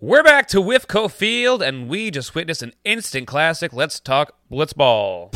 We're 0.00 0.24
back 0.24 0.48
to 0.48 0.56
Wifco 0.58 1.08
Field, 1.08 1.62
and 1.62 1.88
we 1.88 2.10
just 2.10 2.34
witnessed 2.34 2.62
an 2.64 2.72
instant 2.84 3.28
classic. 3.28 3.72
Let's 3.72 4.00
talk 4.00 4.36
Blitzball. 4.50 5.30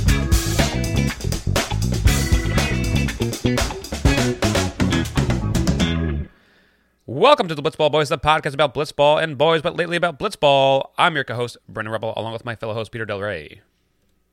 Welcome 7.07 7.47
to 7.47 7.55
the 7.55 7.63
Blitzball 7.63 7.93
Boys, 7.93 8.09
the 8.09 8.19
podcast 8.19 8.53
about 8.53 8.75
Blitzball 8.75 9.23
and 9.23 9.39
boys, 9.39 9.63
but 9.63 9.77
lately 9.77 9.97
about 9.97 10.19
Blitzball. 10.19 10.91
I'm 10.99 11.15
your 11.15 11.23
co-host, 11.23 11.57
Brendan 11.69 11.93
Rebel, 11.93 12.13
along 12.17 12.33
with 12.33 12.45
my 12.45 12.57
fellow 12.57 12.75
host, 12.75 12.91
Peter 12.91 13.07
Del 13.07 13.21
Rey. 13.21 13.63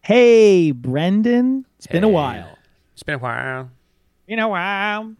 Hey, 0.02 0.72
Brendan. 0.72 1.68
It's 1.78 1.86
been 1.88 2.04
a 2.04 2.10
while. 2.10 2.58
It's 2.94 3.04
been 3.04 3.16
a 3.16 3.20
while. 3.20 3.70
Been 4.26 4.40
a 4.40 4.50
while. 4.50 5.14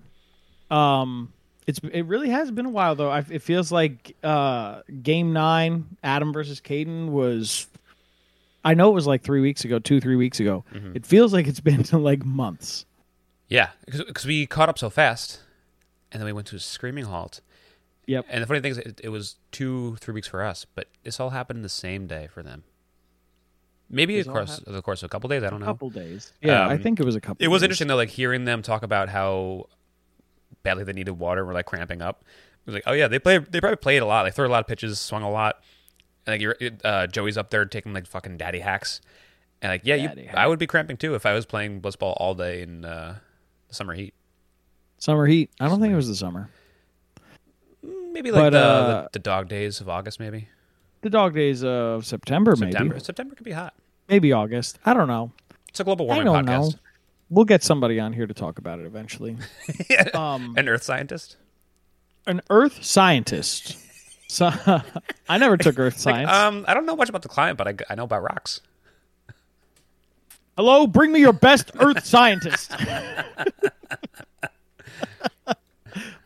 Um, 0.72 1.32
it's 1.68 1.80
it 1.92 2.06
really 2.06 2.30
has 2.30 2.52
been 2.52 2.66
a 2.66 2.70
while 2.70 2.96
though. 2.96 3.10
I, 3.10 3.24
it 3.30 3.42
feels 3.42 3.72
like 3.72 4.16
uh, 4.24 4.82
Game 5.02 5.34
Nine, 5.34 5.98
Adam 6.04 6.32
versus 6.34 6.62
Caden 6.62 7.10
was. 7.10 7.68
I 8.64 8.74
know 8.74 8.90
it 8.90 8.94
was 8.96 9.06
like 9.06 9.22
three 9.24 9.42
weeks 9.42 9.64
ago, 9.66 9.78
two 9.80 10.02
three 10.02 10.16
weeks 10.16 10.40
ago. 10.40 10.64
Mm-hmm. 10.74 10.96
It 10.96 11.06
feels 11.06 11.34
like 11.34 11.48
it's 11.48 11.60
been 11.62 11.84
like 11.92 12.26
months. 12.26 12.86
Yeah, 13.48 13.70
because 13.86 14.26
we 14.26 14.48
caught 14.48 14.70
up 14.70 14.80
so 14.80 14.90
fast, 14.90 15.40
and 16.12 16.20
then 16.20 16.26
we 16.26 16.34
went 16.34 16.48
to 16.48 16.56
a 16.56 16.60
screaming 16.60 17.06
halt. 17.06 17.42
Yep. 18.08 18.26
And 18.30 18.44
the 18.44 18.48
funny 18.48 18.60
thing 18.60 18.72
is, 18.72 18.78
it, 18.80 19.02
it 19.04 19.10
was 19.10 19.36
two, 19.52 19.96
three 20.00 20.14
weeks 20.14 20.28
for 20.28 20.44
us, 20.44 20.66
but 20.76 20.88
this 21.04 21.20
all 21.20 21.32
happened 21.32 21.64
the 21.64 21.70
same 21.70 22.06
day 22.06 22.28
for 22.32 22.44
them. 22.44 22.64
Maybe 23.90 24.20
of 24.20 24.28
all 24.28 24.34
course, 24.34 24.60
of 25.04 25.04
a 25.06 25.10
couple 25.10 25.28
days. 25.30 25.44
I 25.44 25.50
don't 25.52 25.60
know. 25.60 25.66
A 25.66 25.70
couple 25.70 25.90
days. 25.92 26.34
Yeah, 26.42 26.68
I 26.68 26.74
Um, 26.74 26.82
think 26.82 27.00
it 27.00 27.06
was 27.06 27.16
a 27.16 27.22
couple. 27.22 27.44
It 27.44 27.50
was 27.50 27.62
days. 27.62 27.66
interesting 27.66 27.88
though, 27.88 27.96
like 27.96 28.10
hearing 28.10 28.46
them 28.46 28.62
talk 28.64 28.82
about 28.84 29.10
how 29.10 29.68
badly 30.66 30.84
they 30.84 30.92
needed 30.92 31.14
water. 31.14 31.40
and 31.42 31.48
We're 31.48 31.54
like 31.54 31.66
cramping 31.66 32.02
up. 32.02 32.24
It 32.24 32.66
was 32.66 32.74
like, 32.74 32.84
oh 32.88 32.92
yeah, 32.94 33.08
they 33.08 33.20
play. 33.20 33.38
They 33.38 33.62
probably 33.62 33.78
played 33.78 34.02
a 34.02 34.06
lot. 34.06 34.24
They 34.26 34.32
threw 34.32 34.46
a 34.48 34.50
lot 34.50 34.60
of 34.60 34.68
pitches, 34.68 35.00
swung 35.00 35.24
a 35.24 35.30
lot. 35.32 35.62
And 36.28 36.34
like 36.34 36.42
you're, 36.42 36.56
uh, 36.84 37.08
Joey's 37.08 37.38
up 37.38 37.50
there 37.52 37.64
taking 37.66 37.94
like 37.94 38.08
fucking 38.08 38.36
daddy 38.38 38.60
hacks. 38.60 39.00
And 39.62 39.72
like, 39.72 39.82
yeah, 39.86 39.96
you, 39.96 40.10
I 40.34 40.46
would 40.48 40.60
be 40.60 40.68
cramping 40.68 40.98
too 40.98 41.16
if 41.16 41.26
I 41.26 41.34
was 41.34 41.46
playing 41.46 41.82
blitzball 41.82 42.14
all 42.18 42.34
day 42.36 42.62
in 42.64 42.84
uh, 42.84 43.18
the 43.70 43.74
summer 43.76 43.94
heat. 43.94 44.14
Summer 44.98 45.26
heat. 45.28 45.50
I 45.60 45.68
don't 45.70 45.80
think 45.80 45.94
it 45.94 45.96
was 45.96 46.08
the 46.08 46.16
summer. 46.16 46.50
Maybe 47.84 48.32
like 48.32 48.44
But, 48.44 48.50
the, 48.52 48.60
uh, 48.60 49.02
the 49.04 49.10
the 49.14 49.20
dog 49.20 49.48
days 49.50 49.80
of 49.82 49.90
August, 49.90 50.20
maybe 50.20 50.48
The 51.02 51.10
dog 51.10 51.34
days 51.36 51.64
of 51.64 52.06
September, 52.06 52.56
September. 52.56 52.96
maybe. 52.96 53.04
September 53.04 53.36
could 53.36 53.44
be 53.46 53.52
hot. 53.52 53.74
Maybe 54.10 54.32
August. 54.34 54.80
I 54.86 54.94
don't 54.94 55.08
know. 55.08 55.32
It's 55.70 55.80
a 55.80 55.84
global 55.84 56.10
I 56.10 56.16
warming 56.16 56.34
don't 56.34 56.46
podcast. 56.46 56.72
know. 56.74 56.80
We'll 57.36 57.44
get 57.46 57.64
somebody 57.64 58.00
on 58.00 58.14
here 58.14 58.26
to 58.26 58.34
talk 58.34 58.60
about 58.60 58.80
it 58.80 58.86
eventually. 58.86 59.36
um, 60.14 60.54
An 60.58 60.70
Earth 60.70 60.84
scientist. 60.84 61.36
an 62.26 62.42
earth 62.50 62.82
scientist. 62.84 63.78
So, 64.30 64.52
I 65.30 65.38
never 65.38 65.58
took 65.58 65.78
earth 65.78 65.94
Like, 66.06 66.16
science. 66.26 66.32
um, 66.32 66.64
I 66.66 66.74
don't 66.74 66.86
know 66.86 66.96
much 66.96 67.10
about 67.10 67.24
the 67.24 67.28
climate, 67.30 67.58
but 67.58 67.68
I, 67.68 67.76
I 67.92 67.96
know 67.96 68.06
about 68.06 68.24
rocks. 68.24 68.62
Hello, 70.56 70.88
bring 70.88 71.12
me 71.12 71.20
your 71.20 71.34
best 71.34 71.72
earth 71.80 72.06
scientist. 72.06 72.74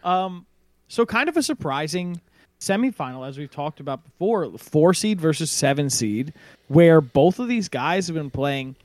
um, 0.04 0.46
so 0.88 1.06
kind 1.08 1.28
of 1.28 1.38
a 1.38 1.42
surprising 1.44 2.22
semifinal, 2.60 3.28
as 3.28 3.38
we've 3.38 3.52
talked 3.52 3.80
about 3.80 4.04
before, 4.04 4.56
four 4.60 4.94
seed 4.94 5.20
versus 5.20 5.50
seven 5.52 5.90
seed, 5.90 6.34
where 6.68 7.02
both 7.02 7.40
of 7.40 7.48
these 7.48 7.68
guys 7.68 8.06
have 8.08 8.16
been 8.16 8.30
playing 8.30 8.76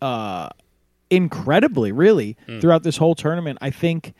uh 0.00 0.48
incredibly, 1.10 1.92
really, 1.92 2.36
throughout 2.60 2.82
this 2.82 2.96
whole 2.96 3.14
tournament. 3.14 3.58
I 3.60 3.70
think 3.70 4.14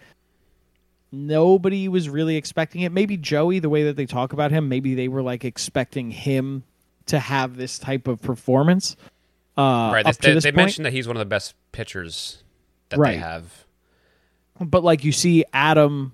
nobody 1.13 1.89
was 1.89 2.09
really 2.09 2.37
expecting 2.37 2.83
it. 2.83 2.93
Maybe 2.93 3.17
Joey, 3.17 3.59
the 3.59 3.69
way 3.69 3.85
that 3.85 3.97
they 3.97 4.07
talk 4.07 4.33
about 4.33 4.51
him, 4.51 4.69
maybe 4.69 4.95
they 4.95 5.09
were 5.09 5.23
like 5.23 5.45
expecting 5.45 6.11
him 6.11 6.65
to 7.07 7.19
have 7.19 7.57
this 7.57 7.79
type 7.79 8.09
of 8.09 8.21
performance. 8.21 8.97
Uh, 9.57 9.91
right. 9.93 10.19
They, 10.21 10.35
they 10.35 10.41
point. 10.41 10.57
mentioned 10.57 10.87
that 10.87 10.93
he's 10.93 11.07
one 11.07 11.17
of 11.17 11.21
the 11.21 11.25
best 11.25 11.55
pitchers 11.73 12.43
that 12.91 13.01
they 13.01 13.17
have. 13.17 13.65
but 14.61 14.85
like 14.85 15.05
you 15.05 15.13
see 15.13 15.45
Adam 15.53 16.13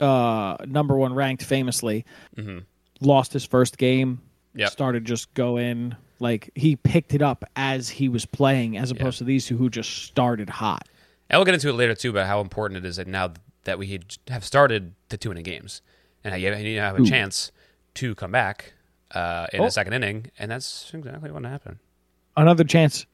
uh 0.00 0.56
number 0.64 0.96
one 0.96 1.12
ranked 1.12 1.42
famously 1.42 2.04
mm-hmm. 2.36 2.58
lost 3.00 3.32
his 3.32 3.44
first 3.44 3.78
game. 3.78 4.20
Yep. 4.54 4.70
started 4.70 5.04
just 5.04 5.32
going 5.34 5.94
like 6.20 6.50
he 6.54 6.76
picked 6.76 7.14
it 7.14 7.22
up 7.22 7.44
as 7.56 7.88
he 7.88 8.08
was 8.08 8.26
playing 8.26 8.76
as 8.76 8.90
opposed 8.90 9.18
to 9.18 9.24
these 9.24 9.46
two 9.46 9.56
who 9.56 9.70
just 9.70 10.04
started 10.04 10.48
hot 10.50 10.88
And 11.30 11.38
we'll 11.38 11.44
get 11.44 11.54
into 11.54 11.68
it 11.68 11.74
later 11.74 11.94
too 11.94 12.10
about 12.10 12.26
how 12.26 12.40
important 12.40 12.78
it 12.78 12.88
is 12.88 12.96
that 12.96 13.06
now 13.06 13.32
that 13.64 13.78
we 13.78 14.00
have 14.28 14.44
started 14.44 14.94
the 15.10 15.16
two 15.16 15.30
inning 15.30 15.44
games 15.44 15.82
and 16.24 16.32
how 16.32 16.36
you 16.38 16.50
now 16.76 16.94
have 16.94 16.98
a 16.98 17.04
chance 17.04 17.52
to 17.94 18.14
come 18.14 18.32
back 18.32 18.72
uh, 19.12 19.46
in 19.52 19.60
Oh. 19.60 19.64
the 19.64 19.70
second 19.70 19.92
inning, 19.94 20.30
and 20.38 20.50
that's 20.50 20.90
exactly 20.92 21.30
what 21.30 21.44
happened. 21.44 21.78
another 22.36 22.64
chance 22.64 23.06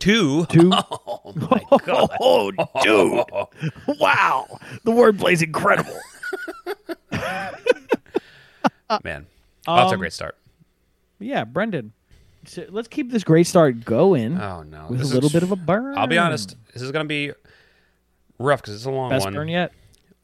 Two. 0.00 0.46
Two. 0.46 0.70
Oh 1.20 1.32
my 1.34 1.62
god. 1.84 2.10
oh 2.20 2.50
dude 2.82 3.98
wow 4.00 4.46
the 4.84 4.92
wordplay 4.92 5.32
is 5.32 5.42
incredible 5.42 5.98
Man. 9.04 9.26
Oh, 9.66 9.76
that's 9.76 9.90
a 9.90 9.94
Um, 9.94 9.98
great 9.98 10.12
start. 10.12 10.36
yeah 11.18 11.44
brendan 11.44 11.92
so 12.48 12.64
let's 12.70 12.88
keep 12.88 13.10
this 13.10 13.24
great 13.24 13.46
start 13.46 13.84
going 13.84 14.38
Oh 14.40 14.62
no. 14.62 14.86
with 14.88 15.00
a 15.02 15.04
little 15.04 15.26
is- 15.26 15.32
bit 15.32 15.42
of 15.42 15.52
a 15.52 15.56
burn 15.56 15.96
I'll 15.98 16.06
be 16.06 16.18
honest. 16.18 16.56
This 16.72 16.82
is 16.82 16.90
going 16.90 17.04
to 17.04 17.08
be 17.08 17.32
rough 18.38 18.60
because 18.62 18.74
it's 18.74 18.84
a 18.84 18.90
long 18.90 19.10
best 19.10 19.24
one, 19.24 19.34
burn 19.34 19.48
yet 19.48 19.72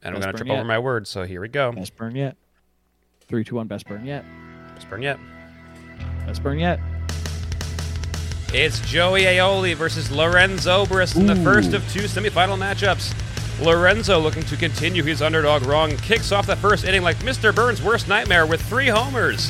and 0.03 0.15
I'm 0.15 0.21
going 0.21 0.31
to 0.33 0.37
trip 0.37 0.47
yet. 0.47 0.55
over 0.55 0.63
my 0.65 0.79
words. 0.79 1.09
So 1.09 1.23
here 1.23 1.41
we 1.41 1.47
go. 1.47 1.71
best 1.71 1.95
burn 1.95 2.15
yet 2.15 2.35
three 3.27 3.43
two 3.43 3.55
one 3.55 3.67
best 3.67 3.87
burn 3.87 4.05
yet 4.05 4.23
Best 4.75 4.89
burn 4.89 5.01
yet. 5.01 5.19
best 6.25 6.43
burn 6.43 6.59
yet 6.59 6.79
It's 8.53 8.79
Joey 8.89 9.23
Aioli 9.23 9.75
versus 9.75 10.11
Lorenzo 10.11 10.85
Briss 10.85 11.15
in 11.15 11.25
the 11.25 11.35
first 11.37 11.73
of 11.73 11.81
two 11.91 12.01
semifinal 12.03 12.57
matchups. 12.57 13.13
Lorenzo, 13.63 14.19
looking 14.19 14.43
to 14.43 14.57
continue 14.57 15.01
his 15.03 15.21
underdog 15.21 15.63
run, 15.65 15.95
kicks 15.97 16.31
off 16.31 16.45
the 16.45 16.55
first 16.57 16.83
inning 16.85 17.01
like 17.03 17.15
Mr. 17.17 17.53
Burns' 17.55 17.81
worst 17.81 18.07
nightmare 18.07 18.45
with 18.45 18.61
three 18.61 18.87
homers. 18.87 19.49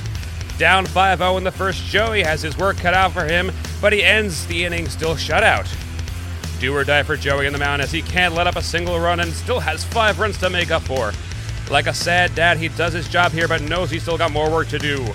Down 0.58 0.86
5 0.86 1.18
0 1.18 1.38
in 1.38 1.44
the 1.44 1.52
first, 1.52 1.84
Joey 1.84 2.24
has 2.24 2.42
his 2.42 2.58
work 2.58 2.78
cut 2.78 2.94
out 2.94 3.12
for 3.12 3.26
him, 3.26 3.52
but 3.82 3.92
he 3.92 4.04
ends 4.04 4.46
the 4.48 4.64
inning 4.64 4.88
still 4.88 5.16
shutout. 5.16 5.68
Do 6.62 6.74
or 6.74 6.86
die 6.86 7.04
for 7.04 7.18
Joey 7.18 7.46
in 7.46 7.54
the 7.54 7.60
mound 7.60 7.82
as 7.82 7.92
he 7.92 8.02
can't 8.02 8.34
let 8.34 8.48
up 8.48 8.56
a 8.56 8.62
single 8.62 9.00
run 9.00 9.20
and 9.20 9.34
still 9.34 9.60
has 9.60 9.84
five 9.84 10.20
runs 10.20 10.38
to 10.38 10.50
make 10.50 10.72
up 10.72 10.84
for. 10.84 11.12
Like 11.70 11.88
a 11.88 11.94
sad 11.94 12.34
dad, 12.36 12.58
he 12.58 12.70
does 12.70 12.94
his 12.94 13.10
job 13.10 13.34
here 13.34 13.50
but 13.50 13.62
knows 13.62 13.92
he's 13.92 14.04
still 14.04 14.18
got 14.18 14.32
more 14.32 14.50
work 14.50 14.70
to 14.70 14.80
do. 14.80 15.06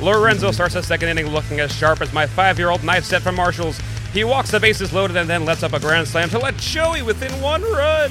Lorenzo 0.00 0.50
starts 0.50 0.74
the 0.74 0.82
second 0.82 1.10
inning 1.10 1.28
looking 1.28 1.60
as 1.60 1.72
sharp 1.72 2.00
as 2.00 2.12
my 2.12 2.26
five 2.26 2.58
year 2.58 2.70
old 2.70 2.82
knife 2.82 3.04
set 3.04 3.22
from 3.22 3.36
Marshalls. 3.36 3.78
He 4.12 4.24
walks 4.24 4.50
the 4.50 4.58
bases 4.58 4.92
loaded 4.92 5.16
and 5.16 5.30
then 5.30 5.44
lets 5.44 5.62
up 5.62 5.74
a 5.74 5.80
grand 5.80 6.08
slam 6.08 6.28
to 6.30 6.38
let 6.38 6.56
Joey 6.56 7.02
within 7.02 7.32
one 7.40 7.62
run. 7.62 8.10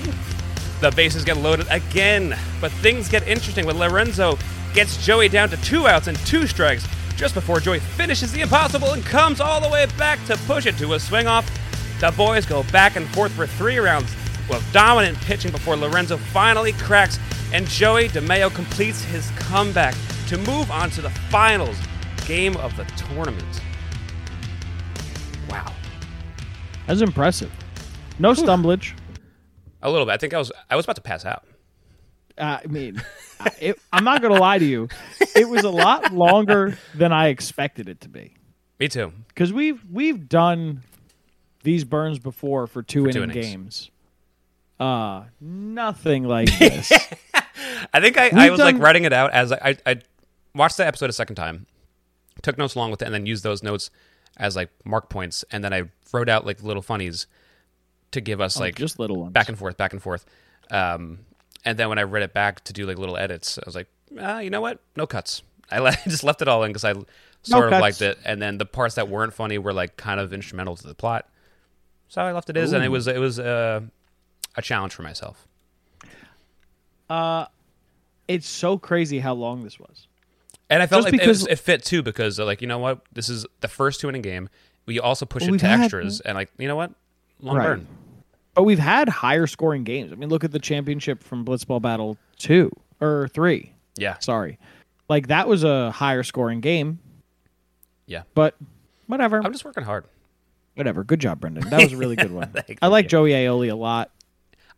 The 0.80 0.92
bases 0.92 1.26
get 1.26 1.38
loaded 1.38 1.68
again, 1.70 2.38
but 2.62 2.72
things 2.72 3.10
get 3.10 3.28
interesting 3.28 3.66
with 3.66 3.76
Lorenzo 3.76 4.38
gets 4.76 5.04
Joey 5.04 5.30
down 5.30 5.50
to 5.50 5.58
two 5.58 5.88
outs 5.88 6.08
and 6.08 6.18
two 6.20 6.46
strikes 6.46 6.86
just 7.16 7.34
before 7.34 7.62
Joey 7.62 7.80
finishes 7.80 8.34
the 8.34 8.42
impossible 8.42 8.92
and 8.92 9.04
comes 9.06 9.40
all 9.40 9.62
the 9.62 9.70
way 9.70 9.88
back 9.98 10.24
to 10.26 10.36
push 10.40 10.66
it 10.66 10.78
to 10.78 10.94
a 10.94 11.00
swing 11.00 11.28
off. 11.28 11.50
The 12.02 12.12
boys 12.12 12.46
go 12.46 12.64
back 12.74 12.98
and 12.98 13.08
forth 13.08 13.32
for 13.32 13.48
three 13.48 13.78
rounds 13.78 14.14
with 14.50 14.64
dominant 14.74 15.18
pitching 15.20 15.52
before 15.52 15.78
Lorenzo 15.78 16.18
finally 16.18 16.74
cracks 16.74 17.18
and 17.54 17.66
Joey 17.68 18.10
DeMeo 18.10 18.54
completes 18.54 19.02
his 19.06 19.32
comeback 19.38 19.96
to 20.28 20.38
move 20.38 20.70
on 20.70 20.90
to 20.92 21.02
the 21.02 21.10
finals 21.10 21.78
game 22.28 22.58
of 22.58 22.76
the 22.76 22.84
tournament. 22.98 23.62
Wow. 25.50 25.72
That's 26.86 27.02
impressive. 27.02 27.52
No 28.20 28.34
stumblage. 28.34 28.94
A 29.82 29.90
little 29.90 30.06
bit. 30.06 30.12
I 30.14 30.18
think 30.18 30.34
I 30.34 30.38
was 30.38 30.52
I 30.70 30.76
was 30.76 30.86
about 30.86 30.98
to 30.98 31.02
pass 31.02 31.24
out. 31.24 31.46
Uh, 32.38 32.60
I 32.64 32.68
mean, 32.68 33.02
I- 33.40 33.52
it, 33.62 33.80
I'm 33.94 34.04
not 34.04 34.22
going 34.22 34.34
to 34.34 34.40
lie 34.40 34.58
to 34.60 34.66
you. 34.66 34.90
It 35.36 35.48
was 35.48 35.64
a 35.64 35.70
lot 35.70 36.14
longer 36.14 36.78
than 36.94 37.12
I 37.12 37.28
expected 37.28 37.88
it 37.90 38.02
to 38.02 38.10
be 38.10 38.34
Me 38.80 38.88
too. 38.88 39.14
because 39.30 39.54
we've 39.54 39.82
we've 39.92 40.28
done 40.28 40.82
these 41.64 41.84
burns 41.84 42.20
before 42.20 42.68
for 42.68 42.84
two 42.84 43.10
two 43.12 43.22
inning 43.24 43.32
innings. 43.38 43.46
games. 43.52 43.92
Uh, 44.80 45.24
nothing 45.40 46.26
like 46.26 46.48
this. 46.60 46.92
I 47.94 48.02
think 48.02 48.18
I, 48.18 48.30
I 48.48 48.50
was 48.50 48.60
like 48.60 48.78
writing 48.78 49.06
it 49.06 49.14
out 49.14 49.32
as 49.32 49.52
I, 49.52 49.60
I 49.86 49.92
I 49.92 50.02
watched 50.54 50.78
the 50.78 50.86
episode 50.86 51.10
a 51.10 51.14
second 51.14 51.36
time, 51.36 51.66
took 52.42 52.58
notes 52.58 52.76
along 52.76 52.92
with 52.92 53.02
it, 53.02 53.06
and 53.06 53.14
then 53.14 53.26
used 53.26 53.44
those 53.44 53.64
notes 53.64 53.90
as 54.38 54.56
like 54.56 54.70
mark 54.84 55.10
points, 55.10 55.46
and 55.52 55.64
then 55.64 55.74
I 55.74 55.84
wrote 56.12 56.28
out 56.28 56.46
like 56.46 56.62
little 56.62 56.82
funnies 56.82 57.28
to 58.12 58.20
give 58.22 58.42
us 58.42 58.60
like 58.60 58.76
Oh, 58.78 58.80
just 58.80 59.00
little 59.00 59.22
ones. 59.22 59.32
back 59.34 59.48
and 59.48 59.58
forth, 59.58 59.78
back 59.78 59.94
and 59.94 60.02
forth. 60.02 60.26
Um, 60.72 61.20
and 61.66 61.78
then 61.78 61.90
when 61.90 61.98
I 62.00 62.04
read 62.04 62.24
it 62.24 62.34
back 62.34 62.64
to 62.66 62.74
do 62.74 62.86
like 62.86 62.98
little 62.98 63.18
edits, 63.18 63.58
I 63.58 63.64
was 63.66 63.76
like, 63.76 63.88
ah, 64.20 64.40
you 64.40 64.50
know 64.50 64.62
what? 64.62 64.80
No 64.96 65.06
cuts. 65.08 65.42
I, 65.72 65.80
le- 65.80 65.90
I 66.06 66.10
just 66.10 66.24
left 66.24 66.42
it 66.42 66.48
all 66.48 66.64
in 66.64 66.70
because 66.72 66.86
I 66.86 66.94
sort 67.42 67.66
of 67.66 67.70
cuts. 67.72 67.82
liked 67.82 68.02
it, 68.02 68.20
and 68.24 68.42
then 68.42 68.58
the 68.58 68.66
parts 68.66 68.96
that 68.96 69.10
weren't 69.10 69.34
funny 69.34 69.58
were 69.58 69.74
like 69.74 69.98
kind 69.98 70.20
of 70.20 70.32
instrumental 70.34 70.76
to 70.76 70.88
the 70.88 70.96
plot. 70.96 71.28
So 72.08 72.22
I 72.22 72.32
left 72.32 72.50
it 72.50 72.58
as, 72.58 72.72
and 72.72 72.84
it 72.84 72.90
was 72.90 73.08
it 73.08 73.18
was 73.20 73.40
uh, 73.40 73.82
a 74.56 74.62
challenge 74.62 74.94
for 74.94 75.02
myself. 75.02 75.48
it's 78.28 78.48
so 78.48 78.78
crazy 78.78 79.20
how 79.20 79.34
long 79.34 79.64
this 79.64 79.80
was. 79.80 80.08
And 80.70 80.82
I 80.82 80.88
felt 80.88 81.04
Just 81.04 81.14
like 81.14 81.22
it, 81.22 81.28
was- 81.28 81.44
because- 81.44 81.60
it 81.60 81.64
fit 81.64 81.84
too 81.84 82.02
because 82.04 82.40
uh, 82.40 82.46
like 82.46 82.62
you 82.62 82.68
know 82.68 82.80
what, 82.80 83.02
this 83.14 83.30
is 83.30 83.46
the 83.62 83.68
first 83.68 84.00
two 84.02 84.10
inning 84.10 84.22
game. 84.24 84.50
We 84.88 85.00
also 85.00 85.26
push 85.26 85.44
Well, 85.44 85.56
it 85.56 85.60
to 85.60 85.68
had- 85.68 85.82
extras, 85.82 86.22
and 86.22 86.36
like 86.36 86.50
you 86.58 86.68
know 86.68 86.76
what, 86.76 86.92
long 87.42 87.58
Right. 87.58 87.66
burn. 87.66 87.88
But 88.56 88.64
we've 88.64 88.80
had 88.80 89.10
higher 89.10 89.48
scoring 89.48 89.84
games. 89.84 90.12
I 90.12 90.16
mean, 90.16 90.30
look 90.30 90.44
at 90.44 90.52
the 90.52 90.60
championship 90.60 91.22
from 91.22 91.46
Blitzball 91.46 91.82
Battle 91.82 92.18
2 92.40 92.72
or 93.02 93.28
3. 93.34 93.72
Yeah, 93.98 94.18
Sorry. 94.20 94.58
Like 95.08 95.28
that 95.28 95.48
was 95.48 95.64
a 95.64 95.92
higher 95.92 96.24
scoring 96.24 96.62
game, 96.62 97.00
yeah. 98.08 98.24
but 98.34 98.56
whatever. 99.06 99.40
I'm 99.44 99.52
just 99.52 99.64
working 99.64 99.84
hard. 99.84 100.06
Whatever. 100.74 101.04
Good 101.04 101.20
job, 101.20 101.40
Brendan. 101.40 101.70
That 101.70 101.84
was 101.84 101.94
a 101.94 101.98
really 101.98 102.16
good 102.16 102.32
one. 102.34 102.52
Thank 102.52 102.80
I 102.82 102.88
like 102.88 103.06
you. 103.06 103.10
Joey 103.10 103.32
Aioli 103.32 103.72
a 103.72 103.76
lot. 103.76 104.12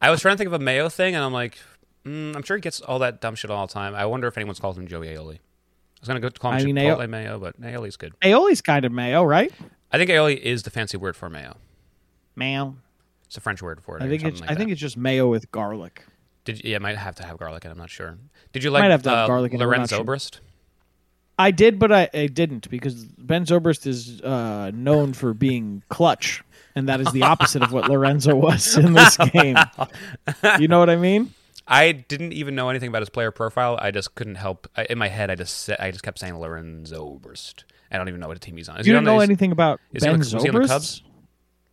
I 0.01 0.11
was 0.11 0.21
trying 0.21 0.33
to 0.33 0.37
think 0.37 0.47
of 0.47 0.53
a 0.53 0.59
Mayo 0.59 0.89
thing, 0.89 1.15
and 1.15 1.23
I'm 1.23 1.33
like, 1.33 1.57
mm, 2.05 2.35
I'm 2.35 2.43
sure 2.43 2.57
he 2.57 2.61
gets 2.61 2.81
all 2.81 2.99
that 2.99 3.21
dumb 3.21 3.35
shit 3.35 3.49
all 3.49 3.65
the 3.65 3.73
time. 3.73 3.95
I 3.95 4.05
wonder 4.05 4.27
if 4.27 4.37
anyone's 4.37 4.59
called 4.59 4.77
him 4.77 4.87
Joey 4.87 5.07
Aioli. 5.07 5.35
I 5.35 5.99
was 6.01 6.07
gonna 6.07 6.19
go 6.19 6.29
call 6.29 6.51
him 6.51 6.61
I 6.61 6.63
mean, 6.65 6.75
Chipotle 6.75 7.09
Mayo, 7.09 7.39
but 7.39 7.59
Aioli's 7.59 7.97
good. 7.97 8.13
Aioli's 8.21 8.61
kind 8.61 8.85
of 8.85 8.91
mayo, 8.91 9.23
right? 9.23 9.51
I 9.91 9.97
think 9.97 10.11
Aioli 10.11 10.37
is 10.37 10.63
the 10.63 10.69
fancy 10.69 10.97
word 10.97 11.15
for 11.15 11.29
mayo. 11.29 11.55
Mayo. 12.35 12.75
It's 13.27 13.37
a 13.37 13.41
French 13.41 13.61
word 13.61 13.81
for 13.83 13.97
it. 13.97 14.03
I 14.03 14.07
think 14.09 14.23
it's 14.23 14.41
like 14.41 14.49
I 14.49 14.53
that. 14.53 14.59
think 14.59 14.71
it's 14.71 14.81
just 14.81 14.97
mayo 14.97 15.27
with 15.29 15.51
garlic. 15.51 16.03
Did 16.45 16.63
yeah, 16.63 16.77
it 16.77 16.81
might 16.81 16.97
have 16.97 17.15
to 17.15 17.23
have 17.23 17.37
garlic, 17.37 17.65
and 17.65 17.71
I'm 17.71 17.77
not 17.77 17.89
sure. 17.89 18.17
Did 18.53 18.63
you 18.63 18.71
like 18.71 18.81
Might 18.83 18.91
have 18.91 19.03
to 19.03 19.09
have 19.09 19.17
uh, 19.19 19.27
garlic 19.27 19.53
in 19.53 19.59
Lorenz 19.59 19.89
sure. 19.89 19.99
Obrist? 20.03 20.39
I 21.39 21.51
did, 21.51 21.77
but 21.77 21.91
I, 21.91 22.09
I 22.13 22.27
didn't 22.27 22.67
because 22.69 23.03
Ben 23.05 23.45
Zobrist 23.45 23.85
is 23.85 24.21
uh, 24.21 24.71
known 24.73 25.13
for 25.13 25.33
being 25.35 25.83
clutch, 25.89 26.41
and 26.73 26.89
that 26.89 26.99
is 26.99 27.11
the 27.11 27.21
opposite 27.23 27.61
of 27.61 27.71
what 27.71 27.87
Lorenzo 27.89 28.35
was 28.35 28.75
in 28.77 28.93
this 28.93 29.17
game. 29.17 29.57
You 30.59 30.67
know 30.67 30.79
what 30.79 30.89
I 30.89 30.95
mean? 30.95 31.33
I 31.67 31.91
didn't 31.91 32.31
even 32.33 32.55
know 32.55 32.69
anything 32.69 32.87
about 32.87 33.01
his 33.01 33.09
player 33.09 33.29
profile. 33.31 33.77
I 33.81 33.91
just 33.91 34.15
couldn't 34.15 34.35
help. 34.35 34.67
I, 34.75 34.85
in 34.85 34.97
my 34.97 35.09
head, 35.09 35.29
I 35.29 35.35
just 35.35 35.69
I 35.79 35.91
just 35.91 36.03
kept 36.03 36.17
saying 36.17 36.39
Lorenzo 36.39 37.05
Obrist. 37.19 37.65
I 37.91 37.97
don't 37.97 38.07
even 38.07 38.19
know 38.21 38.27
what 38.29 38.37
a 38.37 38.39
team 38.39 38.55
he's 38.57 38.69
on. 38.69 38.79
Is 38.79 38.87
You 38.87 38.93
he 38.93 38.97
on 38.97 39.03
know 39.03 39.19
anything 39.19 39.51
about 39.51 39.79
is 39.93 40.03
he 40.03 40.09
on 40.09 40.15
Ben 40.19 40.19
the- 40.21 40.39
he 40.41 40.49
on 40.49 40.55
the 40.55 40.59
Zobrist? 40.67 41.01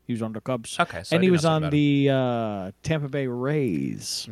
He 0.06 0.12
was 0.12 0.22
on 0.22 0.32
the 0.32 0.40
Cubs. 0.40 0.78
Okay, 0.78 1.02
so 1.02 1.14
and 1.16 1.24
he 1.24 1.30
was 1.30 1.44
on 1.44 1.70
the 1.70 2.10
uh, 2.10 2.70
Tampa 2.82 3.08
Bay 3.08 3.26
Rays. 3.26 4.28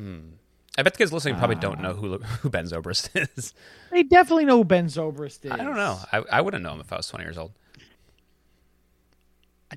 I 0.79 0.83
bet 0.83 0.95
the 0.95 0.99
kids 0.99 1.13
listening 1.13 1.37
probably 1.37 1.57
don't 1.57 1.79
Ah. 1.79 1.83
know 1.83 1.93
who 1.95 2.19
who 2.41 2.51
Ben 2.51 2.65
Zobrist 2.67 3.11
is. 3.37 3.53
They 3.91 4.03
definitely 4.03 4.45
know 4.45 4.59
who 4.59 4.65
Ben 4.65 4.87
Zobrist 4.87 5.45
is. 5.45 5.51
I 5.53 5.57
don't 5.59 5.77
know. 5.77 5.99
I, 6.13 6.23
I 6.33 6.41
wouldn't 6.41 6.63
know 6.63 6.73
him 6.73 6.81
if 6.81 6.93
I 6.93 6.97
was 6.97 7.09
20 7.09 7.25
years 7.25 7.39
old. 7.39 7.53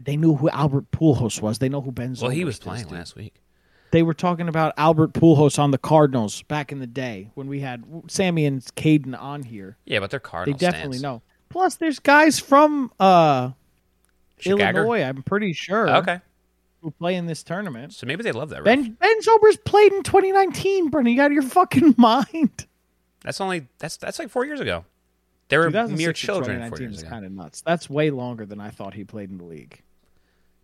They 0.04 0.18
knew 0.18 0.36
who 0.36 0.50
Albert 0.50 0.92
Pujols 0.92 1.42
was. 1.42 1.60
They 1.60 1.70
know 1.70 1.82
who 1.82 1.92
Ben 1.92 2.16
Zobrist 2.16 2.22
Well, 2.22 2.32
he 2.32 2.44
was 2.44 2.60
playing 2.60 2.84
dude. 2.84 2.92
last 2.94 3.16
week. 3.16 3.36
They 3.92 4.04
were 4.04 4.14
talking 4.14 4.50
about 4.50 4.74
Albert 4.78 5.14
Pujols 5.14 5.58
on 5.58 5.72
the 5.72 5.78
Cardinals 5.78 6.42
back 6.44 6.74
in 6.74 6.80
the 6.80 6.88
day 6.88 7.30
when 7.36 7.48
we 7.48 7.62
had 7.62 7.86
Sammy 8.10 8.46
and 8.46 8.62
Caden 8.76 9.18
on 9.18 9.44
here. 9.44 9.78
Yeah, 9.86 10.00
but 10.02 10.12
they're 10.12 10.20
Cardinals. 10.20 10.60
They 10.60 10.66
definitely 10.68 10.98
stands. 10.98 11.04
know. 11.04 11.22
Plus, 11.48 11.76
there's 11.76 12.00
guys 12.00 12.40
from 12.40 12.92
uh, 13.00 13.52
Chicago? 14.40 14.80
Illinois. 14.80 15.04
I'm 15.04 15.24
pretty 15.24 15.54
sure. 15.54 15.90
Okay, 15.98 16.20
Who 16.82 16.92
play 16.92 17.16
in 17.16 17.26
this 17.26 17.44
tournament? 17.44 17.94
so 17.94 18.06
maybe 18.06 18.24
they 18.24 18.32
love 18.32 18.50
that. 18.50 18.64
Ben 18.64 18.84
Ben, 18.84 18.98
Ben 19.00 19.22
Zobrist 19.22 19.64
played 19.66 19.92
in 19.94 20.04
2019. 20.04 20.90
Brendan, 20.90 21.12
you 21.14 21.18
got 21.18 21.32
your 21.32 21.44
fucking 21.44 21.96
mind. 21.98 22.66
that's 23.24 23.40
only 23.42 23.68
that's 23.80 23.98
that's 23.98 24.20
like 24.20 24.30
four 24.30 24.46
years 24.46 24.60
ago. 24.60 24.86
They 25.48 25.58
were 25.60 25.70
mere 25.70 26.12
children 26.12 26.58
four 26.70 26.78
2019 26.78 26.82
years 26.84 26.96
is 26.96 27.02
ago. 27.04 27.10
kind 27.12 27.26
of 27.26 27.32
nuts. 27.32 27.62
That's 27.62 27.88
way 27.90 28.10
longer 28.10 28.46
than 28.48 28.60
I 28.60 28.72
thought 28.72 28.96
he 28.96 29.04
played 29.04 29.30
in 29.30 29.38
the 29.38 29.44
league. 29.44 29.82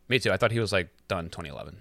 Me 0.09 0.17
too. 0.19 0.31
I 0.31 0.38
thought 0.38 0.51
he 0.51 0.59
was 0.59 0.71
like 0.71 0.89
done 1.07 1.25
2011. 1.29 1.77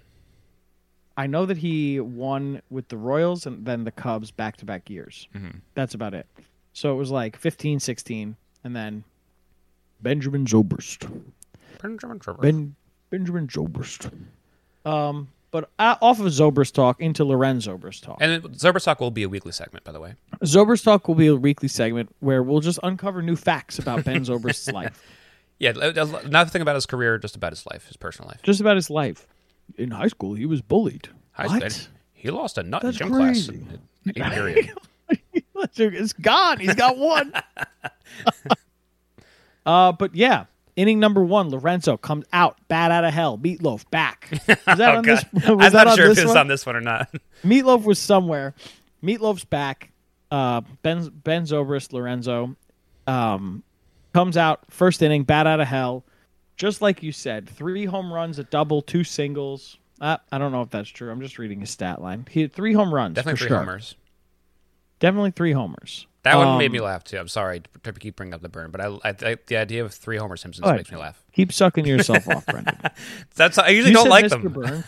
I 1.17 1.27
know 1.27 1.45
that 1.47 1.57
he 1.57 1.99
won 1.99 2.61
with 2.69 2.87
the 2.87 2.97
Royals 2.97 3.45
and 3.45 3.65
then 3.65 3.83
the 3.83 3.91
Cubs 3.91 4.31
back 4.31 4.55
to 4.57 4.65
back 4.65 4.89
years. 4.89 5.27
Mm-hmm. 5.35 5.57
That's 5.73 5.93
about 5.93 6.13
it. 6.13 6.25
So 6.73 6.93
it 6.93 6.95
was 6.95 7.11
like 7.11 7.35
15, 7.37 7.79
16, 7.81 8.35
and 8.63 8.75
then 8.75 9.03
Benjamin 10.01 10.45
Zobrist. 10.45 11.11
Ben 11.81 12.75
Benjamin 13.09 13.47
Zobrist. 13.47 14.11
Um, 14.85 15.27
but 15.51 15.69
uh, 15.77 15.95
off 16.01 16.19
of 16.19 16.27
Zobrist 16.27 16.73
talk 16.73 17.01
into 17.01 17.25
Lorenz 17.25 17.67
Zobrist 17.67 18.03
talk. 18.03 18.17
And 18.21 18.31
then 18.43 18.51
Zobrist 18.53 18.85
Talk 18.85 19.01
will 19.01 19.11
be 19.11 19.23
a 19.23 19.29
weekly 19.29 19.51
segment, 19.51 19.83
by 19.83 19.91
the 19.91 19.99
way. 19.99 20.15
Zobrist 20.43 20.83
talk 20.85 21.07
will 21.07 21.15
be 21.15 21.27
a 21.27 21.35
weekly 21.35 21.67
segment 21.67 22.09
where 22.21 22.41
we'll 22.41 22.61
just 22.61 22.79
uncover 22.83 23.21
new 23.21 23.35
facts 23.35 23.77
about 23.77 24.05
Ben 24.05 24.23
Zobrist's 24.25 24.71
life, 24.71 25.03
Yeah, 25.59 25.71
nothing 26.29 26.61
about 26.61 26.75
his 26.75 26.85
career, 26.85 27.17
just 27.17 27.35
about 27.35 27.51
his 27.51 27.65
life, 27.65 27.87
his 27.87 27.97
personal 27.97 28.29
life. 28.29 28.39
just 28.43 28.61
about 28.61 28.77
his 28.77 28.89
life. 28.89 29.27
In 29.77 29.91
high 29.91 30.07
school, 30.07 30.33
he 30.35 30.45
was 30.45 30.61
bullied. 30.61 31.09
High 31.33 31.47
what? 31.47 31.71
school- 31.71 31.93
He 32.13 32.29
lost 32.31 32.57
a 32.57 32.63
nut 32.63 32.81
That's 32.81 32.99
in 33.01 33.07
gym 33.09 33.13
crazy. 33.13 33.57
class. 33.57 33.77
in 34.15 34.23
eighth 34.23 34.33
period. 34.33 34.71
it's 36.01 36.13
gone. 36.13 36.59
He's 36.59 36.75
got 36.75 36.97
one. 36.97 37.33
uh, 39.65 39.91
but 39.91 40.15
yeah, 40.15 40.45
inning 40.75 40.99
number 40.99 41.23
one, 41.23 41.49
Lorenzo 41.49 41.97
comes 41.97 42.25
out, 42.33 42.57
bat 42.67 42.91
out 42.91 43.03
of 43.03 43.13
hell. 43.13 43.37
Meatloaf 43.37 43.89
back. 43.91 44.27
Was 44.47 44.47
that 44.77 44.81
Oh, 44.81 44.97
on 44.97 45.03
this? 45.03 45.23
God. 45.23 45.43
I'm 45.49 45.57
that 45.59 45.73
not 45.73 45.87
on 45.87 45.97
sure 45.97 46.11
if 46.11 46.17
it's 46.17 46.35
on 46.35 46.47
this 46.47 46.65
one 46.65 46.75
or 46.75 46.81
not. 46.81 47.13
Meatloaf 47.43 47.83
was 47.83 47.99
somewhere. 47.99 48.53
Meatloaf's 49.03 49.45
back. 49.45 49.91
Uh, 50.29 50.61
Ben 50.81 51.09
Ben 51.23 51.43
Zobrist 51.43 51.91
Lorenzo 51.91 52.55
um, 53.07 53.63
comes 54.13 54.37
out 54.37 54.61
first 54.69 55.01
inning, 55.01 55.23
bat 55.23 55.45
out 55.47 55.59
of 55.59 55.67
hell. 55.67 56.05
Just 56.55 56.81
like 56.81 57.01
you 57.03 57.11
said, 57.11 57.49
three 57.49 57.85
home 57.85 58.13
runs, 58.13 58.37
a 58.39 58.43
double, 58.43 58.81
two 58.81 59.03
singles. 59.03 59.77
Uh, 59.99 60.17
I 60.31 60.37
don't 60.37 60.51
know 60.51 60.61
if 60.61 60.69
that's 60.69 60.89
true. 60.89 61.11
I'm 61.11 61.19
just 61.21 61.37
reading 61.39 61.59
his 61.59 61.69
stat 61.71 62.01
line. 62.01 62.25
He 62.29 62.41
had 62.41 62.53
three 62.53 62.73
home 62.73 62.93
runs. 62.93 63.15
Definitely 63.15 63.37
for 63.37 63.39
three 63.39 63.47
sure. 63.49 63.57
homers. 63.57 63.95
Definitely 64.99 65.31
three 65.31 65.51
homers. 65.53 66.07
That 66.23 66.37
one 66.37 66.47
Um, 66.49 66.57
made 66.59 66.71
me 66.71 66.79
laugh 66.79 67.03
too. 67.03 67.17
I'm 67.17 67.27
sorry 67.27 67.63
to 67.83 67.93
keep 67.93 68.15
bringing 68.15 68.33
up 68.35 68.41
the 68.41 68.49
burn, 68.49 68.69
but 68.69 68.79
I, 68.79 68.87
I, 69.03 69.15
I 69.31 69.37
the 69.47 69.57
idea 69.57 69.83
of 69.83 69.91
three 69.93 70.17
Homer 70.17 70.37
Simpsons 70.37 70.65
ahead. 70.65 70.77
makes 70.77 70.91
me 70.91 70.97
laugh. 70.97 71.23
Keep 71.33 71.51
sucking 71.51 71.85
yourself 71.85 72.27
off, 72.27 72.45
Brendan. 72.45 72.77
That's 73.35 73.57
I 73.57 73.69
usually 73.69 73.89
You 73.91 73.95
don't 73.95 74.03
said 74.03 74.09
like 74.09 74.25
Mr. 74.25 74.43
them. 74.43 74.53
Burns. 74.53 74.85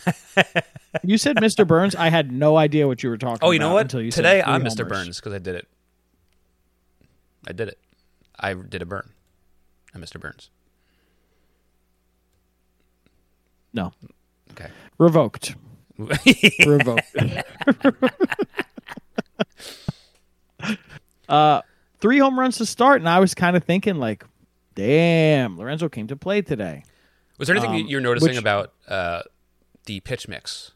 you 1.02 1.18
said 1.18 1.36
Mr. 1.38 1.66
Burns. 1.66 1.96
I 1.96 2.08
had 2.10 2.30
no 2.30 2.56
idea 2.56 2.86
what 2.86 3.02
you 3.02 3.10
were 3.10 3.16
talking 3.18 3.36
about. 3.38 3.48
Oh, 3.48 3.50
you 3.50 3.58
know 3.58 3.72
what? 3.72 3.82
Until 3.82 4.00
you 4.00 4.12
said 4.12 4.22
Today 4.22 4.42
I'm 4.42 4.62
Mr. 4.62 4.82
homers. 4.84 4.88
Burns 5.06 5.20
because 5.20 5.32
I 5.32 5.38
did 5.40 5.56
it. 5.56 5.66
I 7.48 7.52
did 7.52 7.68
it. 7.68 7.78
I 8.38 8.54
did 8.54 8.80
a 8.82 8.86
burn. 8.86 9.10
I'm 9.92 10.00
Mr. 10.02 10.20
Burns. 10.20 10.50
No, 13.72 13.92
Okay. 14.52 14.68
revoked. 14.98 15.56
Revoked. 16.66 17.16
Uh, 21.28 21.62
three 22.00 22.18
home 22.18 22.38
runs 22.38 22.56
to 22.58 22.66
start, 22.66 23.00
and 23.00 23.08
I 23.08 23.20
was 23.20 23.34
kind 23.34 23.56
of 23.56 23.64
thinking 23.64 23.96
like, 23.96 24.24
damn, 24.74 25.58
Lorenzo 25.58 25.88
came 25.88 26.06
to 26.08 26.16
play 26.16 26.42
today. 26.42 26.84
Was 27.38 27.48
there 27.48 27.56
anything 27.56 27.82
Um, 27.82 27.86
you're 27.86 28.00
noticing 28.00 28.30
which- 28.30 28.38
about 28.38 28.72
uh, 28.88 29.22
the 29.86 30.00
pitch 30.00 30.28
mix 30.28 30.72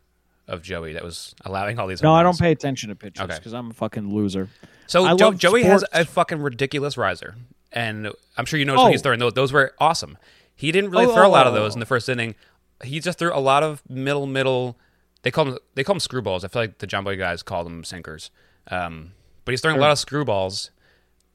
of 0.46 0.62
Joey 0.62 0.92
that 0.94 1.04
was 1.04 1.34
allowing 1.44 1.78
all 1.78 1.86
these? 1.86 2.02
No, 2.02 2.12
I 2.14 2.22
don't 2.22 2.38
pay 2.38 2.50
attention 2.50 2.88
to 2.88 2.96
pitches 2.96 3.22
Okay. 3.22 3.34
because 3.36 3.52
I'm 3.54 3.70
a 3.70 3.74
fucking 3.74 4.12
loser. 4.12 4.48
So 4.86 5.04
I 5.04 5.14
Jo- 5.14 5.26
love 5.26 5.38
Joey 5.38 5.64
has 5.64 5.84
a 5.92 6.04
fucking 6.04 6.40
ridiculous 6.40 6.96
riser, 6.96 7.34
and 7.72 8.10
I'm 8.36 8.44
sure 8.46 8.58
you 8.58 8.64
noticed 8.64 8.82
when 8.82 8.88
Oh. 8.88 8.92
he's 8.92 9.02
throwing 9.02 9.18
those. 9.20 9.34
Those 9.34 9.52
were 9.52 9.74
awesome. 9.78 10.16
He 10.56 10.72
didn't 10.72 10.90
really 10.90 11.06
Oh, 11.06 11.14
throw 11.14 11.26
a 11.26 11.28
lot 11.28 11.46
of 11.46 11.52
oh, 11.52 11.56
those 11.56 11.72
oh. 11.72 11.76
in 11.76 11.80
the 11.80 11.86
first 11.86 12.08
inning. 12.08 12.34
He 12.82 12.98
just 13.00 13.18
threw 13.18 13.32
a 13.32 13.38
lot 13.38 13.62
of 13.62 13.82
middle 13.88 14.26
middle. 14.26 14.78
They 15.22 15.30
call 15.30 15.44
them 15.44 15.58
they 15.74 15.84
call 15.84 15.94
them 15.94 16.00
screwballs. 16.00 16.44
I 16.44 16.48
feel 16.48 16.62
like 16.62 16.78
the 16.78 16.86
Jomboy 16.86 17.18
guys 17.18 17.42
call 17.42 17.62
them 17.64 17.84
sinkers. 17.84 18.30
Um, 18.70 19.12
but 19.48 19.52
he's 19.52 19.62
throwing 19.62 19.78
a 19.78 19.80
lot 19.80 19.90
of 19.90 19.96
screwballs 19.96 20.68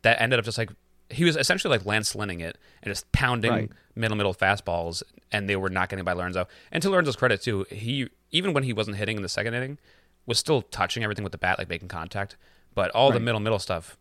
that 0.04 0.22
ended 0.22 0.38
up 0.38 0.46
just 0.46 0.60
like 0.60 0.70
he 1.10 1.24
was 1.24 1.36
essentially 1.36 1.76
like 1.76 1.84
Lance 1.84 2.14
Lynning 2.14 2.42
it 2.42 2.60
and 2.84 2.92
just 2.92 3.12
pounding 3.12 3.52
Right. 3.52 3.70
middle 3.96 4.16
middle 4.16 4.36
fastballs, 4.36 5.02
and 5.32 5.50
they 5.50 5.56
were 5.56 5.72
not 5.72 5.90
getting 5.90 6.06
by 6.06 6.14
Lorenzo. 6.14 6.48
And 6.72 6.84
to 6.84 6.92
Lorenzo's 6.92 7.16
credit 7.16 7.42
too, 7.42 7.66
he 7.72 8.10
even 8.30 8.54
when 8.54 8.66
he 8.66 8.72
wasn't 8.72 8.98
hitting 8.98 9.18
in 9.18 9.24
the 9.24 9.30
second 9.30 9.56
inning, 9.56 9.80
was 10.28 10.38
still 10.38 10.62
touching 10.62 11.02
everything 11.04 11.24
with 11.24 11.32
the 11.32 11.40
bat, 11.40 11.58
like 11.58 11.70
making 11.70 11.88
contact. 11.88 12.38
But 12.76 12.92
all 12.92 13.12
the 13.12 13.20
middle 13.20 13.40
middle 13.40 13.58
stuff, 13.58 13.98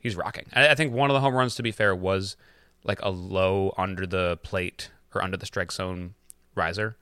he's 0.00 0.16
rocking. 0.16 0.46
I, 0.52 0.70
I 0.70 0.74
think 0.74 0.92
one 0.92 1.08
of 1.08 1.14
the 1.14 1.20
home 1.20 1.34
runs, 1.34 1.54
to 1.54 1.62
be 1.62 1.70
fair, 1.70 1.94
was 1.94 2.36
like 2.82 2.98
a 3.04 3.10
low 3.10 3.72
under 3.78 4.04
the 4.04 4.36
plate 4.42 4.90
or 5.14 5.22
under 5.22 5.36
the 5.36 5.46
strike 5.46 5.70
zone 5.70 6.14
riser, 6.56 6.96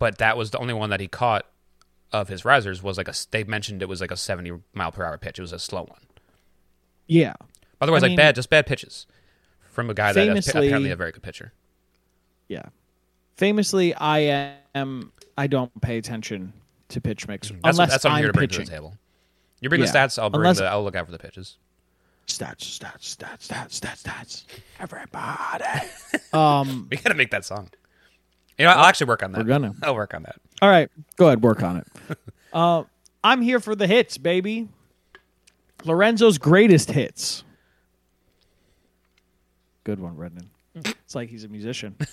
but 0.00 0.18
that 0.18 0.36
was 0.36 0.50
the 0.50 0.58
only 0.58 0.74
one 0.74 0.90
that 0.90 0.98
he 0.98 1.06
caught 1.06 1.46
of 2.12 2.28
his 2.28 2.44
risers 2.44 2.82
was 2.82 2.96
like 2.98 3.08
a. 3.08 3.14
They 3.30 3.44
mentioned 3.44 3.82
it 3.82 3.88
was 3.88 4.00
like 4.00 4.10
a 4.10 4.16
seventy 4.16 4.52
mile 4.74 4.92
per 4.92 5.04
hour 5.04 5.18
pitch. 5.18 5.38
It 5.38 5.42
was 5.42 5.52
a 5.52 5.58
slow 5.58 5.82
one. 5.84 6.00
Yeah, 7.06 7.34
Otherwise, 7.80 8.02
I 8.02 8.06
like 8.06 8.10
mean- 8.10 8.16
bad, 8.16 8.34
just 8.34 8.48
bad 8.50 8.66
pitches 8.66 9.06
from 9.70 9.90
a 9.90 9.94
guy 9.94 10.12
that 10.12 10.20
is 10.20 10.26
Famously- 10.46 10.66
apparently 10.68 10.90
a 10.90 10.96
very 10.96 11.12
good 11.12 11.22
pitcher. 11.22 11.52
yeah. 12.48 12.62
Famously, 13.36 13.94
I 13.94 14.54
am. 14.74 15.12
I 15.36 15.46
don't 15.46 15.72
pay 15.80 15.96
attention 15.98 16.52
to 16.88 17.00
pitch 17.00 17.26
mix 17.26 17.48
That's 17.48 17.58
unless 17.64 17.78
what, 17.78 17.88
that's 17.90 18.04
what 18.04 18.10
I'm 18.10 18.16
I'm 18.16 18.22
here 18.22 18.26
to 18.28 18.32
bring 18.34 18.48
pitching. 18.48 18.64
to 18.66 18.70
the 18.70 18.76
table. 18.76 18.94
You 19.60 19.68
bring 19.68 19.80
Yeah. 19.80 19.86
the 19.90 19.98
stats, 19.98 20.18
I'll 20.18 20.28
bring 20.30 20.42
Unless- 20.42 20.58
the. 20.58 20.66
I'll 20.66 20.84
look 20.84 20.94
out 20.94 21.06
for 21.06 21.12
the 21.12 21.18
pitches. 21.18 21.56
Stats, 22.26 22.78
stats, 22.78 23.16
stats, 23.16 23.48
stats, 23.48 23.80
stats, 23.80 24.02
stats. 24.02 24.44
Everybody. 24.78 25.64
um. 26.32 26.86
We 26.90 26.98
gotta 26.98 27.14
make 27.16 27.30
that 27.32 27.44
song. 27.44 27.68
You 28.58 28.66
know, 28.66 28.72
I'll 28.72 28.84
actually 28.84 29.06
work 29.08 29.22
on 29.22 29.32
that. 29.32 29.38
We're 29.38 29.44
gonna. 29.48 29.74
I'll 29.82 29.94
work 29.94 30.14
on 30.14 30.22
that. 30.24 30.36
All 30.60 30.68
right, 30.68 30.88
go 31.16 31.26
ahead, 31.26 31.42
work 31.42 31.62
on 31.62 31.78
it. 31.78 31.86
uh, 32.52 32.84
I'm 33.24 33.40
here 33.42 33.60
for 33.60 33.74
the 33.74 33.86
hits, 33.86 34.18
baby. 34.18 34.68
Lorenzo's 35.84 36.38
greatest 36.38 36.90
hits. 36.90 37.42
Good 39.84 39.98
one, 39.98 40.14
Brendan. 40.14 40.48
It's 40.74 41.14
like 41.14 41.28
he's 41.28 41.44
a 41.44 41.48
musician. 41.48 41.96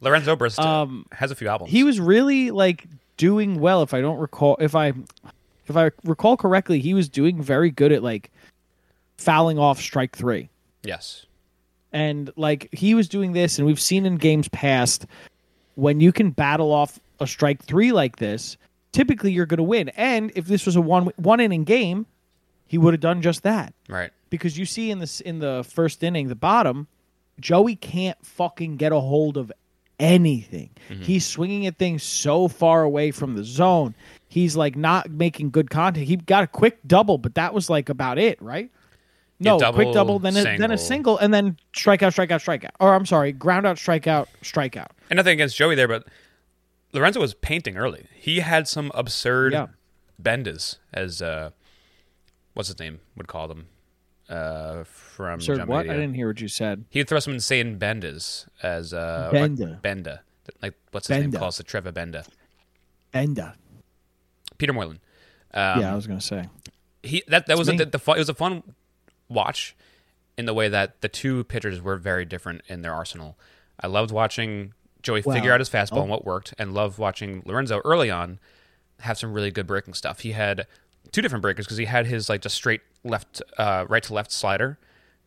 Lorenzo 0.00 0.36
Brist 0.36 0.58
Um, 0.58 1.06
has 1.12 1.30
a 1.30 1.34
few 1.34 1.48
albums. 1.48 1.70
he 1.70 1.82
was 1.84 1.98
really 1.98 2.50
like 2.50 2.86
doing 3.16 3.58
well 3.60 3.82
if 3.82 3.92
i 3.92 4.00
don't 4.00 4.18
recall 4.18 4.56
if 4.60 4.74
i 4.74 4.92
if 5.66 5.76
i 5.76 5.90
recall 6.04 6.36
correctly 6.36 6.78
he 6.80 6.94
was 6.94 7.08
doing 7.08 7.42
very 7.42 7.70
good 7.70 7.92
at 7.92 8.02
like 8.02 8.30
fouling 9.16 9.58
off 9.58 9.80
strike 9.80 10.14
three 10.16 10.48
yes. 10.82 11.26
And 11.92 12.30
like 12.36 12.68
he 12.72 12.94
was 12.94 13.08
doing 13.08 13.32
this 13.32 13.58
and 13.58 13.66
we've 13.66 13.80
seen 13.80 14.06
in 14.06 14.16
games 14.16 14.48
past 14.48 15.06
when 15.74 16.00
you 16.00 16.12
can 16.12 16.30
battle 16.30 16.72
off 16.72 16.98
a 17.20 17.26
strike 17.26 17.62
three 17.62 17.92
like 17.92 18.16
this 18.16 18.56
typically 18.92 19.32
you're 19.32 19.46
going 19.46 19.58
to 19.58 19.62
win 19.62 19.88
and 19.90 20.32
if 20.34 20.46
this 20.46 20.66
was 20.66 20.76
a 20.76 20.80
one 20.80 21.06
one 21.16 21.40
inning 21.40 21.64
game 21.64 22.06
he 22.66 22.78
would 22.78 22.94
have 22.94 23.00
done 23.00 23.20
just 23.22 23.42
that 23.42 23.74
Right. 23.88 24.10
because 24.30 24.56
you 24.56 24.64
see 24.64 24.90
in 24.90 24.98
this 25.00 25.20
in 25.20 25.40
the 25.40 25.64
first 25.68 26.02
inning, 26.04 26.28
the 26.28 26.36
bottom, 26.36 26.86
Joey 27.40 27.74
can't 27.74 28.16
fucking 28.24 28.76
get 28.76 28.92
a 28.92 29.00
hold 29.00 29.36
of 29.36 29.50
anything. 29.98 30.70
Mm-hmm. 30.88 31.02
He's 31.02 31.26
swinging 31.26 31.66
at 31.66 31.78
things 31.78 32.02
so 32.02 32.46
far 32.48 32.82
away 32.82 33.10
from 33.10 33.34
the 33.34 33.44
zone. 33.44 33.94
He's 34.28 34.56
like 34.56 34.76
not 34.76 35.10
making 35.10 35.50
good 35.50 35.68
contact. 35.70 36.06
He 36.06 36.16
got 36.16 36.44
a 36.44 36.46
quick 36.46 36.78
double, 36.86 37.18
but 37.18 37.34
that 37.34 37.52
was 37.52 37.68
like 37.68 37.88
about 37.88 38.18
it, 38.18 38.40
right? 38.40 38.70
No, 39.42 39.56
quick 39.72 39.86
double, 39.88 39.92
double, 39.92 40.18
then 40.18 40.36
a, 40.36 40.42
then 40.42 40.56
single. 40.58 40.70
a 40.72 40.78
single, 40.78 41.18
and 41.18 41.32
then 41.32 41.56
strikeout, 41.74 42.12
strikeout, 42.14 42.44
strikeout. 42.44 42.70
Or 42.78 42.94
I'm 42.94 43.06
sorry, 43.06 43.32
ground 43.32 43.66
out, 43.66 43.76
strikeout, 43.76 44.26
strikeout. 44.42 44.88
And 45.08 45.16
nothing 45.16 45.32
against 45.32 45.56
Joey 45.56 45.74
there, 45.74 45.88
but 45.88 46.06
Lorenzo 46.92 47.20
was 47.20 47.32
painting 47.34 47.76
early. 47.78 48.06
He 48.14 48.40
had 48.40 48.68
some 48.68 48.92
absurd 48.94 49.52
Yeah. 49.54 49.68
bendas, 50.22 50.76
as 50.92 51.22
uh, 51.22 51.50
what's 52.54 52.68
his 52.68 52.78
name 52.78 53.00
would 53.16 53.28
call 53.28 53.48
them 53.48 53.68
uh, 54.28 54.84
from 54.84 55.40
Jump 55.40 55.66
what? 55.68 55.86
Media. 55.86 55.92
I 55.92 55.96
didn't 55.96 56.14
hear 56.14 56.28
what 56.28 56.40
you 56.40 56.48
said. 56.48 56.84
He 56.90 57.00
would 57.00 57.08
throw 57.08 57.18
some 57.18 57.32
insane 57.32 57.78
bendas 57.78 58.46
as 58.62 58.92
uh, 58.92 59.30
Benda. 59.32 59.66
Like 59.66 59.82
Benda. 59.82 60.20
Like 60.62 60.74
what's 60.90 61.06
his 61.08 61.14
name 61.16 61.22
Benda. 61.30 61.38
calls 61.38 61.58
it? 61.60 61.66
Trevor 61.66 61.92
Benda. 61.92 62.24
Enda. 63.14 63.54
Peter 64.58 64.72
Moylan. 64.72 65.00
Um, 65.54 65.80
yeah, 65.80 65.92
I 65.92 65.94
was 65.96 66.06
gonna 66.06 66.20
say. 66.20 66.44
he 67.02 67.22
that 67.28 67.46
that 67.46 67.56
was 67.58 67.68
a, 67.68 67.72
the, 67.72 67.86
the 67.86 67.98
fun, 67.98 68.16
it 68.16 68.20
was 68.20 68.28
a 68.28 68.34
fun 68.34 68.62
watch 69.30 69.74
in 70.36 70.46
the 70.46 70.54
way 70.54 70.68
that 70.68 71.00
the 71.00 71.08
two 71.08 71.44
pitchers 71.44 71.80
were 71.80 71.96
very 71.96 72.24
different 72.24 72.62
in 72.68 72.82
their 72.82 72.92
arsenal. 72.92 73.38
I 73.80 73.86
loved 73.86 74.10
watching 74.10 74.74
Joey 75.02 75.22
figure 75.22 75.52
out 75.52 75.60
his 75.60 75.70
fastball 75.70 75.98
oh. 75.98 76.02
and 76.02 76.10
what 76.10 76.24
worked, 76.24 76.54
and 76.58 76.74
loved 76.74 76.98
watching 76.98 77.42
Lorenzo 77.46 77.80
early 77.84 78.10
on 78.10 78.38
have 79.00 79.18
some 79.18 79.32
really 79.32 79.50
good 79.50 79.66
breaking 79.66 79.94
stuff. 79.94 80.20
He 80.20 80.32
had 80.32 80.66
two 81.12 81.22
different 81.22 81.42
breakers 81.42 81.66
because 81.66 81.78
he 81.78 81.86
had 81.86 82.06
his 82.06 82.28
like 82.28 82.42
just 82.42 82.54
straight 82.54 82.82
left, 83.04 83.42
uh, 83.56 83.86
right 83.88 84.02
to 84.02 84.14
left 84.14 84.30
slider 84.32 84.78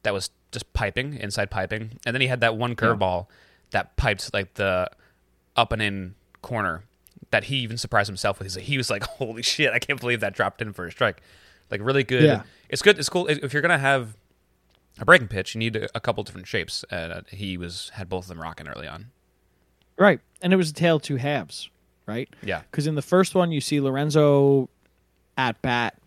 that 0.04 0.14
was 0.14 0.30
just 0.52 0.72
piping 0.74 1.16
inside 1.16 1.50
piping, 1.50 2.00
and 2.06 2.14
then 2.16 2.22
he 2.22 2.28
had 2.28 2.42
that 2.42 2.56
one 2.56 2.76
curveball 2.76 3.28
that 3.72 3.96
piped 3.98 4.34
like 4.34 4.54
the 4.56 4.90
up 5.56 5.72
and 5.72 5.82
in 5.82 6.16
corner 6.42 6.84
that 7.32 7.46
he 7.46 7.58
even 7.58 7.78
surprised 7.78 8.08
himself 8.08 8.40
with. 8.40 8.56
He 8.56 8.78
was 8.78 8.90
like, 8.90 9.04
"Holy 9.04 9.42
shit! 9.42 9.74
I 9.74 9.80
can't 9.80 10.00
believe 10.00 10.20
that 10.20 10.34
dropped 10.34 10.62
in 10.62 10.74
for 10.74 10.88
a 10.88 10.92
strike." 10.92 11.22
Like 11.74 11.82
really 11.82 12.04
good. 12.04 12.22
Yeah. 12.22 12.44
It's 12.70 12.84
good. 12.84 13.00
It's 13.00 13.10
cool 13.10 13.26
if 13.26 13.52
you're 13.52 13.64
gonna 13.64 13.80
have 13.80 14.16
a 15.00 15.06
breaking 15.06 15.28
pitch. 15.28 15.56
You 15.56 15.60
need 15.60 15.76
a, 15.76 16.00
couple 16.00 16.24
different 16.24 16.46
shapes, 16.46 16.86
and 16.92 17.12
uh, 17.12 17.22
he 17.30 17.58
was 17.58 17.90
had 17.96 18.08
both 18.08 18.26
of 18.26 18.28
them 18.28 18.40
rocking 18.40 18.68
early 18.68 18.88
on. 18.88 19.08
Right. 19.98 20.20
And 20.44 20.54
it 20.54 20.56
was 20.56 20.70
a 20.70 20.74
tale 20.74 20.98
of 20.98 21.02
two 21.02 21.16
halves, 21.16 21.72
right? 22.06 22.30
Yeah. 22.44 22.62
Because 22.70 22.86
in 22.86 22.94
the 22.94 23.02
first 23.02 23.34
one, 23.34 23.52
you 23.52 23.60
see 23.60 23.80
Lorenzo 23.80 24.70
at 25.36 25.60
bat. 25.64 25.98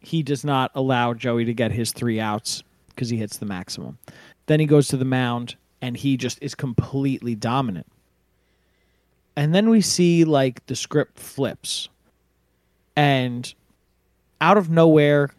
He 0.00 0.22
does 0.22 0.46
not 0.46 0.70
allow 0.74 1.12
Joey 1.12 1.44
to 1.44 1.52
get 1.52 1.72
his 1.72 1.92
three 1.92 2.18
outs 2.18 2.62
because 2.88 3.10
he 3.10 3.18
hits 3.18 3.36
the 3.36 3.44
maximum. 3.44 3.98
Then 4.46 4.60
he 4.60 4.66
goes 4.66 4.88
to 4.88 4.96
the 4.96 5.04
mound 5.04 5.56
and 5.82 5.94
he 5.94 6.16
just 6.16 6.38
is 6.40 6.54
completely 6.54 7.34
dominant. 7.34 7.86
And 9.36 9.54
then 9.54 9.68
we 9.68 9.82
see 9.82 10.24
like 10.24 10.64
the 10.66 10.74
script 10.74 11.18
flips. 11.18 11.90
And 12.96 13.54
out 14.40 14.56
of 14.58 14.70
nowhere, 14.70 15.30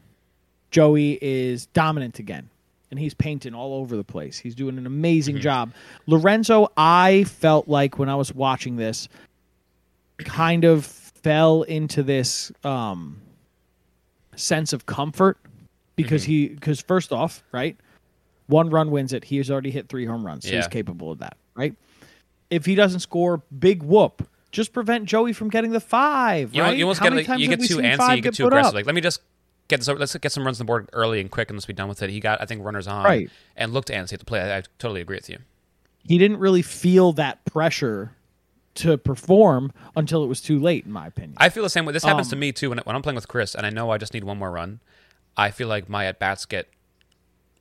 Joey 0.71 1.17
is 1.21 1.65
dominant 1.67 2.19
again. 2.19 2.49
And 2.89 2.97
he's 2.97 3.13
painting 3.13 3.53
all 3.53 3.73
over 3.73 3.97
the 3.97 4.03
place. 4.03 4.37
He's 4.37 4.55
doing 4.55 4.77
an 4.77 4.85
amazing 4.85 5.39
job. 5.41 5.73
Lorenzo, 6.05 6.71
I 6.77 7.25
felt 7.25 7.67
like 7.67 7.99
when 7.99 8.07
I 8.07 8.15
was 8.15 8.33
watching 8.33 8.77
this, 8.77 9.09
kind 10.19 10.63
of 10.63 10.85
fell 10.85 11.63
into 11.63 12.01
this 12.01 12.49
um, 12.63 13.19
sense 14.37 14.71
of 14.71 14.85
comfort 14.85 15.37
because 15.97 16.23
he 16.23 16.47
because 16.47 16.79
first 16.79 17.11
off, 17.11 17.43
right, 17.51 17.75
one 18.47 18.69
run 18.69 18.89
wins 18.89 19.11
it. 19.11 19.25
He 19.25 19.35
has 19.37 19.51
already 19.51 19.71
hit 19.71 19.89
three 19.89 20.05
home 20.05 20.25
runs, 20.25 20.45
so 20.45 20.51
he's 20.55 20.67
capable 20.69 21.11
of 21.11 21.19
that, 21.19 21.35
right? 21.55 21.75
If 22.49 22.65
he 22.65 22.75
doesn't 22.75 23.01
score, 23.01 23.41
big 23.59 23.83
whoop. 23.83 24.25
Just 24.57 24.73
prevent 24.73 25.05
Joey 25.05 25.33
from 25.33 25.49
getting 25.51 25.69
the 25.71 25.79
five, 25.79 26.51
You, 26.55 26.63
right? 26.63 26.75
you 26.75 26.83
almost 26.85 26.99
How 26.99 27.09
get 27.09 27.27
like, 27.29 27.39
you 27.39 27.47
get 27.47 27.61
too 27.61 27.77
antsy, 27.77 28.15
you 28.15 28.21
get 28.23 28.33
too 28.33 28.43
put 28.45 28.53
up? 28.53 28.57
aggressive. 28.57 28.73
Like 28.73 28.85
let 28.87 28.95
me 28.95 29.01
just 29.01 29.21
get 29.67 29.79
this, 29.81 29.87
let's 29.87 30.15
get 30.17 30.31
some 30.31 30.43
runs 30.43 30.59
on 30.59 30.65
the 30.65 30.67
board 30.67 30.89
early 30.93 31.21
and 31.21 31.29
quick, 31.29 31.51
and 31.51 31.57
let's 31.57 31.67
be 31.67 31.73
done 31.73 31.87
with 31.87 32.01
it. 32.01 32.09
He 32.09 32.19
got 32.19 32.41
I 32.41 32.45
think 32.47 32.63
runners 32.65 32.87
on 32.87 33.05
Right. 33.05 33.29
and 33.55 33.71
looked 33.71 33.89
antsy 33.89 34.13
at 34.13 34.19
the 34.19 34.25
play. 34.25 34.41
I, 34.41 34.57
I 34.57 34.63
totally 34.79 35.01
agree 35.01 35.17
with 35.17 35.29
you. 35.29 35.37
he 36.03 36.17
didn't 36.17 36.37
really 36.39 36.63
feel 36.63 37.13
that 37.13 37.45
pressure 37.45 38.13
to 38.75 38.97
perform 38.97 39.71
until 39.95 40.23
it 40.23 40.27
was 40.27 40.41
too 40.41 40.57
late, 40.59 40.85
in 40.85 40.91
my 40.91 41.05
opinion. 41.07 41.35
I 41.37 41.49
feel 41.49 41.61
the 41.63 41.69
same 41.69 41.85
way. 41.85 41.93
This 41.93 42.03
happens 42.03 42.29
to 42.29 42.35
Um, 42.35 42.39
me 42.39 42.51
too 42.51 42.69
when, 42.69 42.79
when 42.79 42.95
I'm 42.95 43.01
playing 43.03 43.15
with 43.15 43.27
Chris, 43.27 43.53
and 43.55 43.63
I 43.65 43.69
know 43.69 43.91
I 43.91 43.97
just 43.99 44.13
need 44.15 44.23
one 44.23 44.37
more 44.39 44.49
run. 44.51 44.79
I 45.35 45.51
feel 45.51 45.67
like 45.67 45.87
my 45.87 46.05
at 46.05 46.17
bats 46.17 46.45
get 46.47 46.67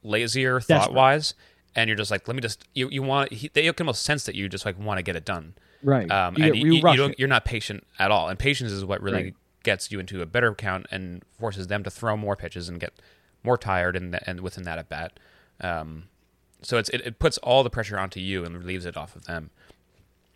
lazier 0.03 0.61
thought 0.61 0.93
wise, 0.95 1.35
and 1.75 1.89
you're 1.89 1.97
just 1.97 2.11
like, 2.11 2.27
let 2.29 2.35
me 2.35 2.41
just 2.41 2.65
you 2.75 2.89
you 2.89 3.03
want 3.03 3.33
he, 3.33 3.49
they 3.53 3.63
can 3.73 3.85
almost 3.85 4.03
sense 4.05 4.25
that 4.25 4.35
you 4.35 4.49
just 4.49 4.65
like 4.65 4.79
want 4.79 4.99
to 4.99 5.03
get 5.03 5.17
it 5.17 5.25
done. 5.27 5.55
Right. 5.87 6.11
Um, 6.11 6.35
you 6.37 6.45
and 6.45 6.57
you, 6.57 6.67
you, 6.67 6.75
you 6.75 6.97
don't, 6.97 7.19
you're 7.19 7.29
not 7.29 7.45
patient 7.47 7.87
at 7.99 8.11
all, 8.11 8.29
and 8.29 8.39
patience 8.39 8.71
is 8.73 8.85
what 8.85 9.01
really 9.01 9.23
Right. 9.23 9.35
gets 9.63 9.91
you 9.91 9.99
into 9.99 10.21
a 10.21 10.27
better 10.27 10.55
count 10.55 10.87
and 10.91 11.25
forces 11.39 11.67
them 11.69 11.83
to 11.85 11.91
throw 11.91 12.17
more 12.17 12.37
pitches 12.37 12.69
and 12.69 12.79
get 12.79 12.93
more 13.43 13.57
tired 13.57 13.97
and 13.97 14.19
and 14.27 14.41
within 14.41 14.65
that 14.65 14.79
at 14.79 14.89
bat. 14.89 15.19
Um, 15.61 16.05
so 16.63 16.77
it's 16.79 16.89
it, 16.91 17.01
it 17.07 17.19
puts 17.19 17.39
all 17.39 17.63
the 17.63 17.71
pressure 17.71 17.99
onto 17.99 18.21
you 18.21 18.45
and 18.45 18.57
relieves 18.59 18.85
it 18.85 18.97
off 18.97 19.17
of 19.17 19.25
them. 19.25 19.51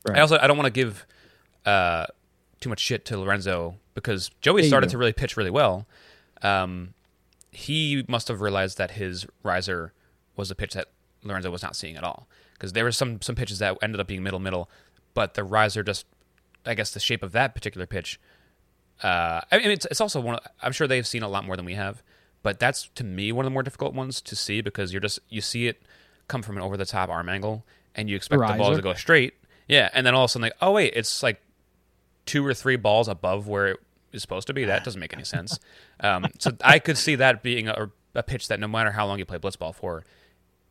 Right. 0.09 0.17
I 0.17 0.21
also 0.23 0.39
I 0.39 0.47
don't 0.47 0.57
want 0.57 0.67
to 0.67 0.71
give 0.81 1.07
uh, 1.67 2.07
too 2.61 2.69
much 2.71 2.81
shit 2.81 3.05
to 3.07 3.19
Lorenzo 3.19 3.77
because 3.95 4.31
Joey 4.41 4.63
you 4.63 4.69
started 4.69 4.89
to 4.91 4.99
really 4.99 5.13
pitch 5.13 5.37
really 5.37 5.51
well. 5.51 5.87
Um, 6.43 6.95
he 7.51 8.05
must 8.09 8.29
have 8.29 8.41
realized 8.41 8.79
that 8.79 8.93
his 8.93 9.27
riser 9.43 9.93
was 10.37 10.51
a 10.51 10.55
pitch 10.55 10.73
that 10.75 10.89
Lorenzo 11.23 11.51
was 11.51 11.63
not 11.63 11.77
seeing 11.77 11.97
at 11.97 12.05
all 12.05 12.27
because 12.55 12.73
there 12.73 12.85
were 12.85 12.93
some 12.93 13.21
some 13.21 13.35
pitches 13.35 13.59
that 13.59 13.77
ended 13.83 14.01
up 14.01 14.07
being 14.07 14.23
middle 14.23 14.39
middle, 14.39 14.71
but 15.15 15.35
the 15.35 15.45
riser 15.45 15.83
just 15.83 16.07
I 16.67 16.75
guess 16.75 16.91
the 16.93 17.01
shape 17.01 17.23
of 17.23 17.33
that 17.33 17.55
particular 17.55 17.87
pitch. 17.87 18.21
Uh, 19.03 19.41
I 19.51 19.59
mean, 19.59 19.71
it's 19.71 19.87
it's 19.87 20.01
also 20.01 20.21
one. 20.21 20.37
Of, 20.37 20.47
I'm 20.63 20.73
sure 20.73 20.87
they've 20.87 21.07
seen 21.07 21.23
a 21.23 21.29
lot 21.29 21.45
more 21.45 21.57
than 21.57 21.65
we 21.65 21.75
have, 21.75 22.03
but 22.43 22.61
that's 22.61 22.89
to 22.97 23.05
me 23.05 23.33
one 23.33 23.45
of 23.45 23.51
the 23.51 23.55
more 23.55 23.63
difficult 23.63 23.95
ones 23.95 24.21
to 24.23 24.37
see 24.37 24.61
because 24.61 24.93
you're 24.93 25.01
just 25.01 25.21
you 25.29 25.41
see 25.41 25.67
it 25.69 25.83
come 26.29 26.43
from 26.43 26.57
an 26.57 26.63
over 26.63 26.77
the 26.77 26.85
top 26.85 27.09
arm 27.09 27.29
angle 27.29 27.65
and 27.95 28.09
you 28.09 28.17
expect 28.17 28.41
the 28.47 28.55
ball 28.55 28.75
to 28.75 28.83
go 28.83 28.95
straight. 28.95 29.35
Yeah, 29.69 29.89
and 29.93 30.07
then 30.07 30.15
all 30.15 30.25
of 30.25 30.31
a 30.31 30.33
sudden 30.33 30.43
like, 30.43 30.57
oh 30.61 30.73
wait, 30.73 30.93
it's 30.95 31.23
like 31.23 31.41
two 32.27 32.45
or 32.45 32.55
three 32.55 32.77
balls 32.77 33.09
above 33.09 33.49
where 33.49 33.69
it 33.69 33.81
is 34.13 34.23
supposed 34.23 34.47
to 34.49 34.55
be. 34.55 34.65
That 34.65 34.85
doesn't 34.85 35.01
make 35.01 35.13
any 35.13 35.25
sense. 35.25 35.59
Um, 36.03 36.29
so 36.39 36.53
I 36.65 36.79
could 36.79 36.97
see 36.97 37.17
that 37.17 37.43
being 37.43 37.69
a, 37.69 37.91
a 38.15 38.23
pitch 38.23 38.49
that 38.49 38.59
no 38.59 38.67
matter 38.67 38.91
how 38.93 39.07
long 39.07 39.19
you 39.19 39.27
play 39.27 39.37
blitzball 39.37 39.75
for, 39.75 40.03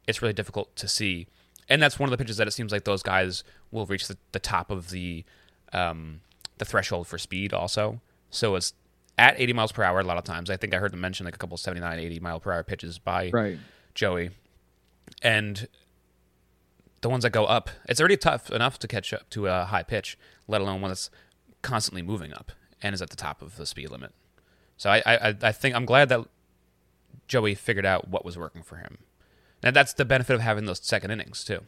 it's 0.08 0.24
really 0.24 0.34
difficult 0.34 0.75
to 0.77 0.88
see. 0.88 1.27
And 1.70 1.82
that's 1.82 2.00
one 2.00 2.08
of 2.08 2.12
the 2.12 2.18
pitches 2.18 2.38
that 2.38 2.48
it 2.48 2.52
seems 2.52 2.72
like 2.72 2.84
those 2.84 3.04
guys 3.04 3.44
will 3.72 3.86
reach 3.86 4.08
the, 4.08 4.18
the 4.32 4.40
top 4.40 4.72
of 4.72 4.90
the 4.90 5.24
um, 5.72 6.22
the 6.58 6.66
threshold 6.66 7.08
for 7.08 7.18
speed 7.18 7.54
also. 7.54 8.02
So 8.32 8.56
it's 8.56 8.74
at 9.18 9.40
80 9.40 9.54
miles 9.54 9.72
per 9.72 9.84
hour 9.84 10.00
a 10.00 10.04
lot 10.04 10.18
of 10.18 10.24
times. 10.24 10.50
I 10.50 10.58
think 10.58 10.74
I 10.74 10.78
heard 10.78 10.92
them 10.92 11.02
mention 11.02 11.26
like 11.26 11.36
a 11.36 11.38
couple 11.38 11.58
79, 11.58 12.00
80 12.00 12.20
mile 12.20 12.40
per 12.40 12.52
hour 12.52 12.64
pitches 12.64 12.98
by 13.00 13.30
right. 13.32 13.58
Joey. 13.94 14.32
And 15.22 15.68
the 17.02 17.10
ones 17.10 17.24
that 17.24 17.32
go 17.32 17.46
up, 17.46 17.70
it's 17.88 18.00
already 18.00 18.18
tough 18.18 18.50
enough 18.50 18.80
to 18.80 18.88
catch 18.88 19.14
up 19.14 19.30
to 19.32 19.48
a 19.48 19.66
high 19.66 19.84
pitch, 19.84 20.18
let 20.48 20.62
alone 20.62 20.82
one 20.82 20.90
that's 20.90 21.10
constantly 21.62 22.02
moving 22.02 22.34
up 22.34 22.52
and 22.82 22.94
is 22.94 23.02
at 23.02 23.10
the 23.10 23.16
top 23.16 23.42
of 23.42 23.58
the 23.58 23.66
speed 23.66 23.90
limit. 23.90 24.14
So 24.78 24.90
I, 24.90 25.02
I, 25.06 25.36
I 25.42 25.52
think 25.52 25.76
I'm 25.76 25.86
glad 25.86 26.10
that 26.10 26.26
Joey 27.28 27.56
figured 27.56 27.86
out 27.86 28.08
what 28.08 28.24
was 28.24 28.38
working 28.38 28.64
for 28.64 28.78
him. 28.78 29.00
And 29.63 29.75
that's 29.75 29.94
the 29.94 30.06
benefit 30.06 30.34
of 30.36 30.42
having 30.42 30.66
those 30.66 30.80
second 30.80 31.12
innings 31.12 31.44
too. 31.44 31.62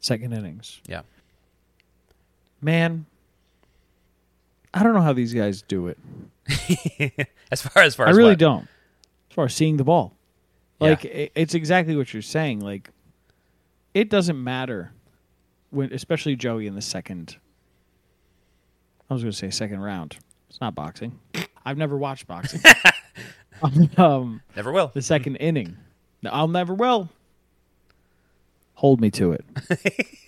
Second 0.00 0.32
innings. 0.32 0.80
Yeah. 0.86 1.02
Man, 2.60 3.06
I 4.72 4.82
don't 4.82 4.94
know 4.94 5.00
how 5.00 5.12
these 5.12 5.32
guys 5.32 5.62
do 5.62 5.88
it. 5.88 5.98
as 7.50 7.62
far 7.62 7.82
as 7.82 7.94
far 7.94 8.06
as 8.06 8.08
I 8.08 8.10
as 8.10 8.16
really 8.16 8.30
what? 8.30 8.38
don't. 8.38 8.68
As 9.30 9.34
far 9.34 9.44
as 9.46 9.54
seeing 9.54 9.78
the 9.78 9.84
ball, 9.84 10.14
like 10.78 11.06
i 11.06 11.30
it's 11.34 11.54
exactly 11.54 11.96
what 11.96 12.12
you're 12.12 12.22
saying. 12.22 12.60
Like, 12.60 12.90
it 13.94 14.10
doesn't 14.10 14.42
matter 14.42 14.92
when, 15.70 15.92
especially 15.92 16.36
Joey 16.36 16.66
in 16.66 16.74
the 16.74 16.82
second. 16.82 17.36
I 19.08 19.14
was 19.14 19.22
going 19.22 19.32
to 19.32 19.36
say 19.36 19.50
second 19.50 19.80
round. 19.80 20.18
It's 20.48 20.60
not 20.60 20.74
boxing. 20.74 21.18
I've 21.64 21.78
never 21.78 21.96
watched 21.96 22.26
boxing. 22.26 22.60
um, 23.96 24.42
Never 24.56 24.72
will. 24.72 24.90
the 24.92 25.02
second 25.02 25.36
inning. 25.36 25.76
I'll 26.26 26.48
never 26.48 26.74
will. 26.74 27.08
Hold 28.74 29.00
me 29.00 29.10
to 29.12 29.32
it. 29.32 29.44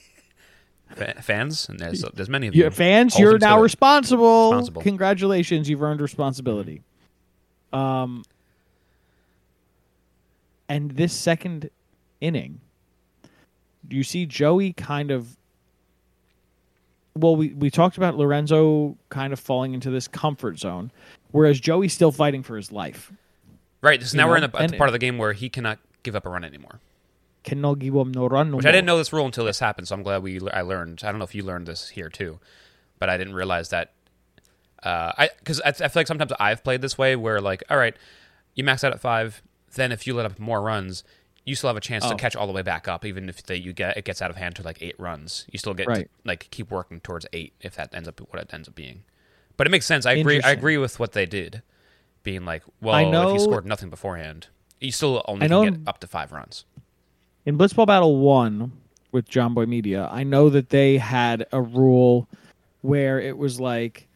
Fa- 0.94 1.20
fans, 1.20 1.68
and 1.68 1.78
there's 1.78 2.02
there's 2.14 2.28
many 2.30 2.46
of 2.46 2.54
you. 2.54 2.62
Your 2.62 2.70
fans, 2.70 3.14
Hold 3.14 3.20
you're 3.22 3.32
them 3.32 3.40
to 3.40 3.46
now 3.46 3.58
it. 3.58 3.62
responsible. 3.62 4.50
Responsible. 4.52 4.82
Congratulations, 4.82 5.68
you've 5.68 5.82
earned 5.82 6.00
responsibility. 6.00 6.82
Um, 7.72 8.24
and 10.68 10.92
this 10.92 11.12
second 11.12 11.70
inning, 12.20 12.60
you 13.90 14.02
see 14.02 14.26
Joey 14.26 14.72
kind 14.72 15.10
of. 15.10 15.36
Well, 17.14 17.34
we, 17.36 17.48
we 17.54 17.70
talked 17.70 17.96
about 17.96 18.16
Lorenzo 18.16 18.96
kind 19.08 19.32
of 19.32 19.40
falling 19.40 19.72
into 19.74 19.90
this 19.90 20.06
comfort 20.06 20.58
zone, 20.58 20.90
whereas 21.30 21.58
Joey's 21.58 21.94
still 21.94 22.12
fighting 22.12 22.42
for 22.42 22.56
his 22.56 22.70
life. 22.70 23.10
Right. 23.80 24.02
So 24.02 24.14
you 24.14 24.18
now 24.22 24.28
we're 24.28 24.38
know, 24.38 24.44
in 24.44 24.50
a, 24.54 24.56
and- 24.58 24.72
the 24.72 24.76
part 24.76 24.88
of 24.88 24.92
the 24.92 24.98
game 24.98 25.16
where 25.18 25.32
he 25.32 25.48
cannot 25.48 25.78
give 26.06 26.16
up 26.16 26.24
a 26.24 26.30
run 26.30 26.44
anymore. 26.44 26.80
Cannot 27.42 27.78
give 27.78 27.94
him 27.94 28.10
no 28.12 28.26
run. 28.26 28.50
no 28.50 28.56
Which 28.56 28.66
I 28.66 28.72
didn't 28.72 28.86
know 28.86 28.96
this 28.96 29.12
rule 29.12 29.26
until 29.26 29.44
this 29.44 29.58
happened. 29.60 29.86
So 29.88 29.94
I'm 29.94 30.02
glad 30.02 30.22
we 30.22 30.40
I 30.50 30.62
learned. 30.62 31.02
I 31.04 31.10
don't 31.10 31.18
know 31.18 31.24
if 31.24 31.34
you 31.34 31.42
learned 31.44 31.66
this 31.66 31.90
here 31.90 32.08
too, 32.08 32.40
but 32.98 33.08
I 33.10 33.16
didn't 33.18 33.34
realize 33.34 33.68
that. 33.68 33.92
Uh, 34.82 35.12
I 35.18 35.30
because 35.38 35.60
I, 35.60 35.68
I 35.68 35.72
feel 35.72 35.90
like 36.00 36.06
sometimes 36.06 36.32
I've 36.40 36.64
played 36.64 36.80
this 36.80 36.96
way 36.96 37.14
where 37.16 37.40
like, 37.40 37.62
all 37.70 37.76
right, 37.76 37.94
you 38.54 38.64
max 38.64 38.82
out 38.82 38.92
at 38.92 39.00
five, 39.00 39.42
then 39.74 39.92
if 39.92 40.06
you 40.06 40.14
let 40.14 40.26
up 40.26 40.38
more 40.38 40.60
runs, 40.62 41.04
you 41.44 41.54
still 41.54 41.68
have 41.68 41.76
a 41.76 41.80
chance 41.80 42.04
Oh. 42.04 42.10
to 42.10 42.16
catch 42.16 42.34
all 42.34 42.46
the 42.46 42.52
way 42.52 42.62
back 42.62 42.88
up, 42.88 43.04
even 43.04 43.28
if 43.28 43.42
they, 43.44 43.56
you 43.56 43.72
get 43.72 43.96
it 43.96 44.04
gets 44.04 44.20
out 44.20 44.30
of 44.30 44.36
hand 44.36 44.56
to 44.56 44.62
like 44.62 44.78
eight 44.82 44.98
runs. 44.98 45.46
You 45.50 45.58
still 45.58 45.74
get 45.74 45.86
to, 45.86 46.06
like 46.24 46.48
keep 46.50 46.70
working 46.70 47.00
towards 47.00 47.26
eight 47.32 47.52
if 47.60 47.76
that 47.76 47.94
ends 47.94 48.08
up 48.08 48.20
what 48.30 48.42
it 48.42 48.52
ends 48.52 48.68
up 48.68 48.74
being. 48.74 49.04
But 49.56 49.66
it 49.66 49.70
makes 49.70 49.86
sense. 49.86 50.04
I 50.04 50.12
agree. 50.12 50.42
I 50.42 50.50
agree 50.50 50.78
with 50.78 50.98
what 50.98 51.12
they 51.12 51.26
did, 51.26 51.62
being 52.24 52.44
like, 52.44 52.62
well, 52.80 52.94
if 53.28 53.34
you 53.34 53.40
scored 53.40 53.66
nothing 53.66 53.88
beforehand, 53.88 54.48
you 54.80 54.92
still 54.92 55.22
only 55.26 55.44
I 55.44 55.48
know 55.48 55.64
get 55.64 55.80
up 55.86 56.00
to 56.00 56.06
five 56.06 56.32
runs. 56.32 56.64
in 57.44 57.56
Blitzball 57.56 57.86
Battle 57.86 58.18
1 58.18 58.72
with 59.12 59.28
Jomboy 59.28 59.66
Media, 59.66 60.08
I 60.10 60.24
know 60.24 60.50
that 60.50 60.68
they 60.70 60.98
had 60.98 61.46
a 61.52 61.60
rule 61.62 62.28
where 62.82 63.20
it 63.20 63.36
was 63.36 63.58
like 63.60 64.06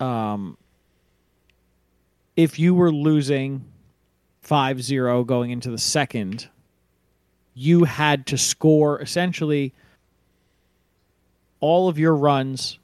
um 0.00 0.56
if 2.36 2.58
you 2.58 2.74
were 2.74 2.92
losing 2.92 3.64
5-0 4.44 5.24
going 5.26 5.50
into 5.50 5.70
the 5.70 5.78
second, 5.78 6.48
you 7.54 7.84
had 7.84 8.26
to 8.26 8.36
score 8.36 9.00
essentially 9.00 9.72
all 11.60 11.88
of 11.88 11.98
your 11.98 12.14
runs 12.14 12.78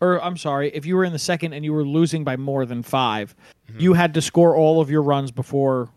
or 0.00 0.22
I'm 0.22 0.36
sorry, 0.36 0.68
if 0.74 0.84
you 0.84 0.96
were 0.96 1.04
in 1.04 1.12
the 1.12 1.18
second 1.18 1.52
and 1.52 1.64
you 1.64 1.72
were 1.72 1.84
losing 1.84 2.24
by 2.24 2.36
more 2.36 2.66
than 2.66 2.82
5, 2.82 3.36
you 3.78 3.92
had 3.92 4.14
to 4.14 4.20
score 4.20 4.56
all 4.56 4.80
of 4.80 4.90
your 4.90 5.00
runs 5.00 5.30
before 5.30 5.90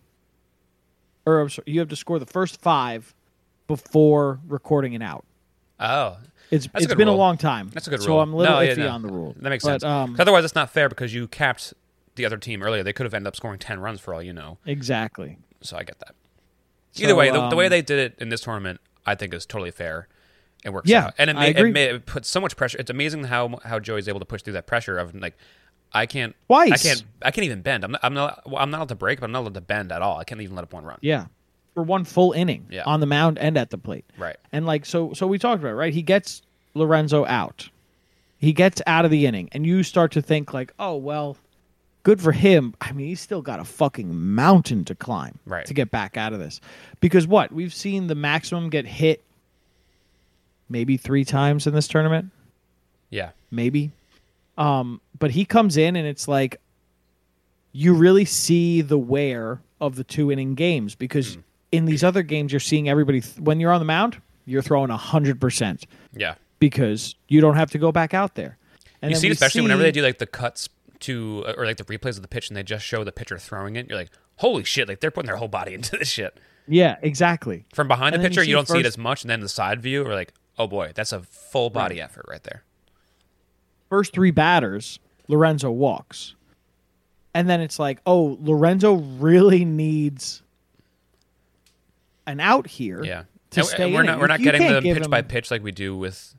or 1.26 1.50
sorry, 1.50 1.64
you 1.68 1.80
have 1.80 1.90
to 1.90 1.96
score 1.96 2.20
the 2.20 2.26
first 2.26 2.62
five 2.62 3.14
before 3.68 4.40
recording 4.48 4.96
an 4.96 5.02
out. 5.02 5.26
Oh, 5.80 6.18
It's 6.52 6.68
That's 6.68 6.86
a 6.86 6.88
good 6.90 6.98
been 6.98 7.08
rule. 7.08 7.16
a 7.16 7.18
long 7.18 7.38
time. 7.38 7.70
That's 7.74 7.88
a 7.88 7.90
good 7.90 8.00
rule. 8.00 8.06
so. 8.06 8.20
I'm 8.20 8.34
a 8.34 8.36
little 8.38 8.54
No, 8.56 8.62
yeah, 8.62 8.74
iffy 8.74 8.78
no. 8.78 8.90
on 8.90 9.02
the 9.02 9.08
rule. 9.12 9.36
That 9.40 9.50
makes 9.50 9.64
But, 9.64 9.82
sense. 9.82 9.84
Um, 9.84 10.12
'Cause 10.12 10.20
otherwise, 10.22 10.46
it's 10.46 10.56
not 10.56 10.70
fair 10.70 10.88
because 10.88 11.14
you 11.14 11.28
capped 11.28 11.74
the 12.16 12.26
other 12.26 12.38
team 12.38 12.62
earlier. 12.62 12.84
They 12.84 12.94
could 12.94 13.06
have 13.06 13.14
ended 13.14 13.28
up 13.28 13.36
scoring 13.36 13.60
ten 13.60 13.80
runs 13.80 14.00
for 14.00 14.14
all 14.14 14.22
you 14.22 14.32
know. 14.32 14.58
exactly. 14.66 15.38
So 15.62 15.76
I 15.78 15.84
get 15.84 16.00
that. 16.00 16.16
So, 16.92 17.04
Either 17.04 17.16
way, 17.16 17.30
the, 17.32 17.50
the 17.50 17.56
way 17.56 17.66
um, 17.66 17.72
they 17.72 17.82
did 17.82 18.00
it 18.00 18.16
in 18.20 18.30
this 18.30 18.42
tournament, 18.42 18.80
I 19.06 19.16
think, 19.16 19.34
is 19.34 19.46
totally 19.46 19.72
fair. 19.72 20.08
It 20.64 20.70
works 20.72 20.90
Yeah, 20.90 21.08
out, 21.08 21.14
and 21.18 21.30
it, 21.30 21.36
I 21.36 21.40
ma- 21.40 21.46
it, 21.46 21.58
agree. 21.58 21.72
ma- 21.72 21.80
it 21.96 22.06
puts 22.06 22.30
so 22.30 22.40
much 22.40 22.56
pressure. 22.56 22.78
It's 22.80 22.90
amazing 22.90 23.26
how 23.26 23.60
how 23.66 23.80
Joey's 23.80 24.08
able 24.08 24.20
to 24.20 24.26
push 24.26 24.42
through 24.44 24.54
that 24.54 24.66
pressure 24.68 24.98
of 24.98 25.14
like, 25.14 25.36
I 25.94 26.06
can't 26.06 26.36
Twice. 26.48 26.72
I 26.74 26.78
can't. 26.78 27.04
I 27.22 27.32
can't 27.32 27.46
even 27.46 27.62
bend. 27.62 27.84
I'm 27.86 27.92
not. 27.92 28.02
I'm 28.04 28.14
not. 28.14 28.44
I'm 28.58 28.70
not 28.70 28.78
allowed 28.80 28.90
to 28.90 28.96
break, 28.96 29.20
but 29.20 29.26
I'm 29.26 29.32
not 29.32 29.40
allowed 29.42 29.54
to 29.54 29.62
bend 29.62 29.92
at 29.92 30.02
all. 30.02 30.18
I 30.18 30.24
can't 30.26 30.42
even 30.42 30.56
let 30.56 30.64
up 30.64 30.74
one 30.74 30.84
run. 30.84 30.98
Yeah. 31.02 31.26
For 31.74 31.84
one 31.84 32.04
full 32.06 32.32
inning 32.34 32.68
Yeah. 32.70 32.84
on 32.86 33.00
the 33.02 33.06
mound 33.06 33.38
and 33.38 33.58
at 33.58 33.70
the 33.70 33.78
plate. 33.78 34.06
Right. 34.18 34.38
And 34.52 34.66
like 34.66 34.86
so 34.86 35.14
so 35.14 35.28
we 35.28 35.38
talked 35.38 35.62
about 35.62 35.72
it, 35.72 35.76
right? 35.76 35.94
He 35.94 36.02
gets 36.02 36.42
Lorenzo 36.74 37.26
out. 37.26 37.70
He 38.38 38.52
gets 38.54 38.82
out 38.88 39.06
of 39.06 39.12
the 39.12 39.26
inning 39.26 39.50
and 39.54 39.66
you 39.66 39.84
start 39.84 40.12
to 40.14 40.22
think 40.22 40.54
like, 40.54 40.74
"Oh, 40.80 40.96
well, 40.98 41.38
good 42.04 42.22
for 42.22 42.32
him." 42.34 42.76
I 42.82 42.92
mean, 42.92 43.08
he's 43.08 43.22
still 43.22 43.42
got 43.42 43.60
a 43.60 43.64
fucking 43.66 44.14
mountain 44.36 44.84
to 44.86 44.96
climb 44.96 45.40
Right. 45.46 45.66
to 45.66 45.74
get 45.74 45.92
back 45.92 46.18
out 46.18 46.34
of 46.34 46.40
this. 46.40 46.60
Because 47.00 47.26
what? 47.28 47.52
We've 47.54 47.74
seen 47.74 48.08
the 48.08 48.16
maximum 48.16 48.70
get 48.70 48.86
hit 48.86 49.24
maybe 50.70 50.98
3 50.98 51.24
times 51.26 51.68
in 51.68 51.74
this 51.74 51.88
tournament. 51.88 52.32
Yeah. 53.10 53.32
maybe. 53.52 53.92
Um, 54.58 55.02
but 55.18 55.32
he 55.32 55.46
comes 55.46 55.78
in 55.78 55.96
and 55.96 56.08
it's 56.08 56.28
like 56.28 56.60
you 57.72 57.94
really 57.94 58.26
see 58.26 58.82
the 58.82 58.98
wear 58.98 59.62
of 59.82 59.96
the 59.96 60.04
two 60.04 60.32
inning 60.32 60.56
games 60.56 60.96
because 60.96 61.38
in 61.72 61.86
these 61.86 62.04
other 62.04 62.24
games 62.24 62.52
you're 62.54 62.60
seeing 62.62 62.88
everybody 62.88 63.20
th- 63.22 63.38
when 63.40 63.60
you're 63.60 63.72
on 63.74 63.80
the 63.80 63.86
mound 63.86 64.22
you're 64.46 64.62
throwing 64.62 64.90
hundred 64.90 65.42
percent 65.42 65.86
Yeah. 66.16 66.36
because 66.60 67.16
you 67.28 67.42
don't 67.42 67.56
have 67.56 67.72
to 67.72 67.78
go 67.78 67.92
back 67.92 68.14
out 68.14 68.36
there. 68.36 68.58
And 69.02 69.12
you 69.12 69.18
see, 69.18 69.30
especially 69.30 69.62
whenever 69.62 69.82
they 69.82 69.92
do 69.92 70.02
like 70.02 70.20
the 70.20 70.26
cuts 70.28 70.70
to 71.02 71.44
uh, 71.48 71.54
or 71.58 71.66
like 71.66 71.78
the 71.78 71.84
replays 71.84 72.16
of 72.16 72.22
the 72.22 72.28
pitch, 72.28 72.48
and 72.50 72.56
they 72.56 72.64
just 72.64 72.86
show 72.86 73.04
the 73.04 73.12
pitcher 73.12 73.38
throwing 73.38 73.76
it. 73.76 73.90
You're 73.90 73.98
like, 73.98 74.10
holy 74.38 74.64
shit! 74.64 74.88
Like 74.88 75.00
they're 75.02 75.12
putting 75.12 75.28
their 75.28 75.36
whole 75.38 75.48
body 75.50 75.74
into 75.76 75.98
this 75.98 76.08
shit. 76.08 76.40
yeah 76.68 76.96
exactly 77.02 77.66
From 77.74 77.88
behind 77.88 78.16
And 78.16 78.24
the 78.24 78.30
then 78.30 78.32
you 78.32 78.38
pitcher, 78.38 78.50
you, 78.50 78.56
don't 78.56 78.68
see 78.68 78.80
it 78.80 78.86
as 78.86 78.98
much, 78.98 79.24
and 79.24 79.30
then 79.30 79.42
the 79.42 79.50
side 79.50 79.82
view, 79.82 80.04
we're 80.04 80.14
like, 80.16 80.34
oh 80.58 80.68
boy, 80.68 80.92
that's 80.96 81.12
a 81.12 81.22
full 81.22 81.70
body 81.70 82.00
effort 82.00 82.26
right 82.30 82.42
there. 82.44 82.64
First 83.96 84.12
three 84.12 84.32
batters 84.32 85.00
Lorenzo 85.30 85.72
walks, 85.72 86.36
and 87.34 87.50
then 87.50 87.62
it's 87.62 87.80
like 87.80 88.00
oh 88.06 88.38
Lorenzo 88.42 88.96
really 88.96 89.64
needs 89.64 90.42
an 92.28 92.42
out 92.42 92.68
here 92.68 93.02
Yeah, 93.06 93.24
to 93.52 93.62
And- 93.62 93.70
stay 93.70 93.94
we're 93.94 94.04
not 94.04 94.20
we're 94.20 94.28
not 94.28 94.42
getting 94.42 94.62
the 94.68 94.82
pitch 94.82 95.04
him- 95.06 95.10
by 95.10 95.22
pitch 95.22 95.50
like 95.50 95.64
we 95.64 95.72
do 95.72 95.96
with 95.96 96.36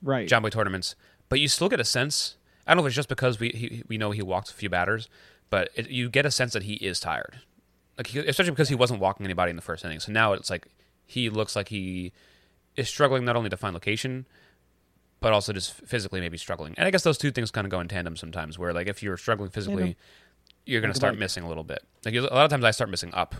right. 0.00 0.28
Jomboy 0.28 0.52
tournaments, 0.52 0.94
but 1.28 1.40
you 1.40 1.48
still 1.48 1.68
get 1.68 1.80
a 1.80 1.84
sense. 1.84 2.36
I 2.68 2.70
don't 2.72 2.76
know 2.82 2.86
if 2.86 2.90
it's 2.90 2.96
just 2.96 3.08
because 3.08 3.40
we 3.40 3.48
he, 3.48 3.82
we 3.88 3.98
know 3.98 4.12
he 4.12 4.22
walked 4.22 4.50
a 4.50 4.54
few 4.54 4.68
batters, 4.68 5.08
but 5.50 5.70
it, 5.74 5.90
you 5.90 6.08
get 6.08 6.24
a 6.24 6.30
sense 6.30 6.52
that 6.52 6.62
he 6.62 6.74
is 6.74 7.00
tired, 7.00 7.40
like 7.98 8.06
he, 8.06 8.20
especially 8.20 8.52
because 8.52 8.68
he 8.68 8.76
wasn't 8.76 9.00
walking 9.00 9.26
anybody 9.26 9.50
in 9.50 9.56
the 9.56 9.62
first 9.62 9.84
inning. 9.84 9.98
So 9.98 10.12
now 10.12 10.34
it's 10.34 10.50
like 10.50 10.68
he 11.04 11.28
looks 11.30 11.56
like 11.56 11.66
he 11.68 12.12
is 12.76 12.88
struggling 12.88 13.24
not 13.24 13.34
only 13.34 13.50
to 13.50 13.56
find 13.56 13.74
location, 13.74 14.24
but 15.22 15.32
also 15.32 15.52
just 15.52 15.72
physically 15.72 16.20
maybe 16.20 16.36
struggling. 16.36 16.74
And 16.76 16.86
I 16.86 16.90
guess 16.90 17.02
those 17.02 17.16
two 17.16 17.30
things 17.30 17.50
kind 17.50 17.64
of 17.64 17.70
go 17.70 17.80
in 17.80 17.88
tandem 17.88 18.16
sometimes. 18.16 18.58
Where 18.58 18.72
like 18.72 18.88
if 18.88 19.02
you're 19.02 19.16
struggling 19.16 19.50
physically, 19.50 19.96
you're 20.66 20.80
going 20.80 20.92
to 20.92 20.96
start 20.96 21.16
missing 21.16 21.44
a 21.44 21.48
little 21.48 21.64
bit. 21.64 21.82
Like 22.04 22.14
a 22.14 22.20
lot 22.20 22.44
of 22.44 22.50
times 22.50 22.64
I 22.64 22.72
start 22.72 22.90
missing 22.90 23.14
up 23.14 23.34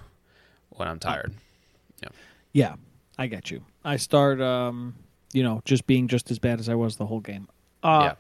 when 0.71 0.88
I'm 0.88 0.99
tired. 0.99 1.35
Yeah, 2.55 2.75
I 3.18 3.29
get 3.29 3.51
you. 3.51 3.64
I 3.83 3.97
start, 3.97 4.40
um, 4.40 4.95
you 5.33 5.42
know, 5.42 5.62
just 5.64 5.87
being 5.87 6.07
just 6.07 6.31
as 6.31 6.38
bad 6.38 6.61
as 6.61 6.68
I 6.68 6.75
was 6.75 6.97
the 6.97 7.07
whole 7.07 7.21
game. 7.21 7.49
Uh, 7.83 8.01
Yeah. 8.03 8.14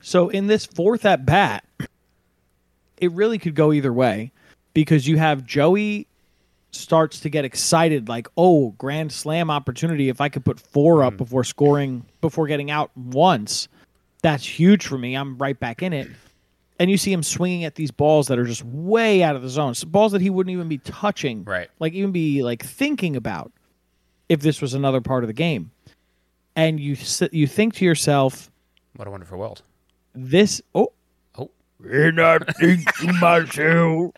So 0.00 0.28
in 0.28 0.46
this 0.46 0.64
fourth 0.66 1.04
at 1.04 1.26
bat, 1.26 1.64
it 2.98 3.10
really 3.12 3.38
could 3.38 3.56
go 3.56 3.72
either 3.72 3.92
way 3.92 4.30
because 4.72 5.08
you 5.08 5.16
have 5.18 5.44
Joey 5.44 6.06
starts 6.72 7.20
to 7.20 7.28
get 7.30 7.44
excited, 7.44 8.08
like, 8.08 8.26
oh, 8.36 8.70
grand 8.78 9.12
slam 9.12 9.50
opportunity. 9.50 10.08
If 10.08 10.20
I 10.20 10.28
could 10.28 10.44
put 10.44 10.58
four 10.58 11.04
up 11.04 11.14
mm. 11.14 11.18
before 11.18 11.44
scoring, 11.44 12.04
before 12.20 12.46
getting 12.46 12.70
out 12.70 12.90
once, 12.96 13.68
that's 14.22 14.44
huge 14.46 14.86
for 14.86 14.98
me. 14.98 15.14
I'm 15.14 15.36
right 15.38 15.58
back 15.58 15.82
in 15.82 15.92
it. 15.92 16.08
And 16.78 16.90
you 16.90 16.96
see 16.96 17.12
him 17.12 17.22
swinging 17.22 17.64
at 17.64 17.74
these 17.76 17.90
balls 17.90 18.26
that 18.28 18.38
are 18.38 18.44
just 18.44 18.64
way 18.64 19.22
out 19.22 19.36
of 19.36 19.42
the 19.42 19.48
zone, 19.48 19.74
so 19.74 19.86
balls 19.86 20.12
that 20.12 20.20
he 20.20 20.30
wouldn't 20.30 20.52
even 20.52 20.68
be 20.68 20.78
touching, 20.78 21.44
Right. 21.44 21.68
Like 21.78 21.92
even 21.92 22.10
be 22.10 22.42
like 22.42 22.64
thinking 22.64 23.14
about 23.14 23.52
if 24.28 24.40
this 24.40 24.60
was 24.60 24.74
another 24.74 25.00
part 25.00 25.22
of 25.22 25.28
the 25.28 25.34
game. 25.34 25.70
And 26.56 26.80
you 26.80 26.96
you 27.30 27.46
think 27.46 27.74
to 27.74 27.84
yourself, 27.84 28.50
What 28.96 29.06
a 29.06 29.10
wonderful 29.10 29.38
world. 29.38 29.62
this 30.14 30.60
oh 30.74 30.92
Oh, 31.38 31.50
and 31.84 32.20
I 32.20 32.38
think 32.38 32.92
to 32.96 33.12
myself, 33.14 34.12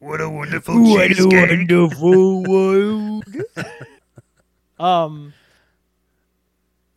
what 0.00 0.20
a 0.20 0.28
wonderful 0.28 0.74
what 0.82 1.10
a 1.18 1.26
wonderful 1.26 2.42
world. 2.48 3.24
um, 4.78 5.32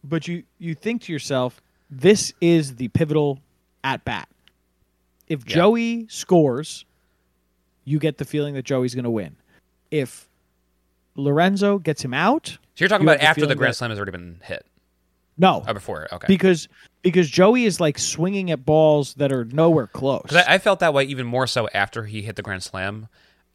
but 0.03 0.27
you 0.27 0.43
you 0.57 0.75
think 0.75 1.03
to 1.03 1.11
yourself, 1.13 1.61
this 1.89 2.33
is 2.41 2.75
the 2.75 2.87
pivotal 2.89 3.39
at 3.83 4.03
bat. 4.05 4.27
If 5.27 5.47
Yeah. 5.47 5.55
Joey 5.55 6.07
scores, 6.09 6.85
you 7.85 7.99
get 7.99 8.17
the 8.17 8.25
feeling 8.25 8.53
that 8.55 8.63
Joey's 8.65 8.95
going 8.95 9.03
to 9.05 9.09
win. 9.11 9.35
If 9.91 10.27
Lorenzo 11.15 11.77
gets 11.79 12.03
him 12.03 12.13
out, 12.13 12.47
So 12.47 12.57
you're 12.77 12.89
talking 12.89 13.05
You 13.07 13.13
about 13.13 13.23
after 13.23 13.45
the 13.45 13.55
grand 13.55 13.71
that- 13.73 13.77
slam 13.77 13.89
has 13.91 13.99
already 13.99 14.11
been 14.11 14.39
hit. 14.43 14.65
no, 15.37 15.63
Oh, 15.67 15.73
before. 15.73 16.07
Okay. 16.13 16.27
because 16.27 16.67
because 17.03 17.29
Joey 17.29 17.65
is 17.65 17.79
like 17.79 17.99
swinging 17.99 18.49
at 18.49 18.65
balls 18.65 19.13
that 19.15 19.31
are 19.31 19.45
nowhere 19.45 19.87
close. 19.87 20.25
I, 20.33 20.55
I 20.55 20.57
felt 20.57 20.79
that 20.79 20.93
way 20.93 21.03
even 21.03 21.27
more 21.27 21.45
so 21.45 21.67
after 21.73 22.05
he 22.05 22.23
hit 22.23 22.35
the 22.35 22.41
grand 22.41 22.63
slam. 22.63 23.07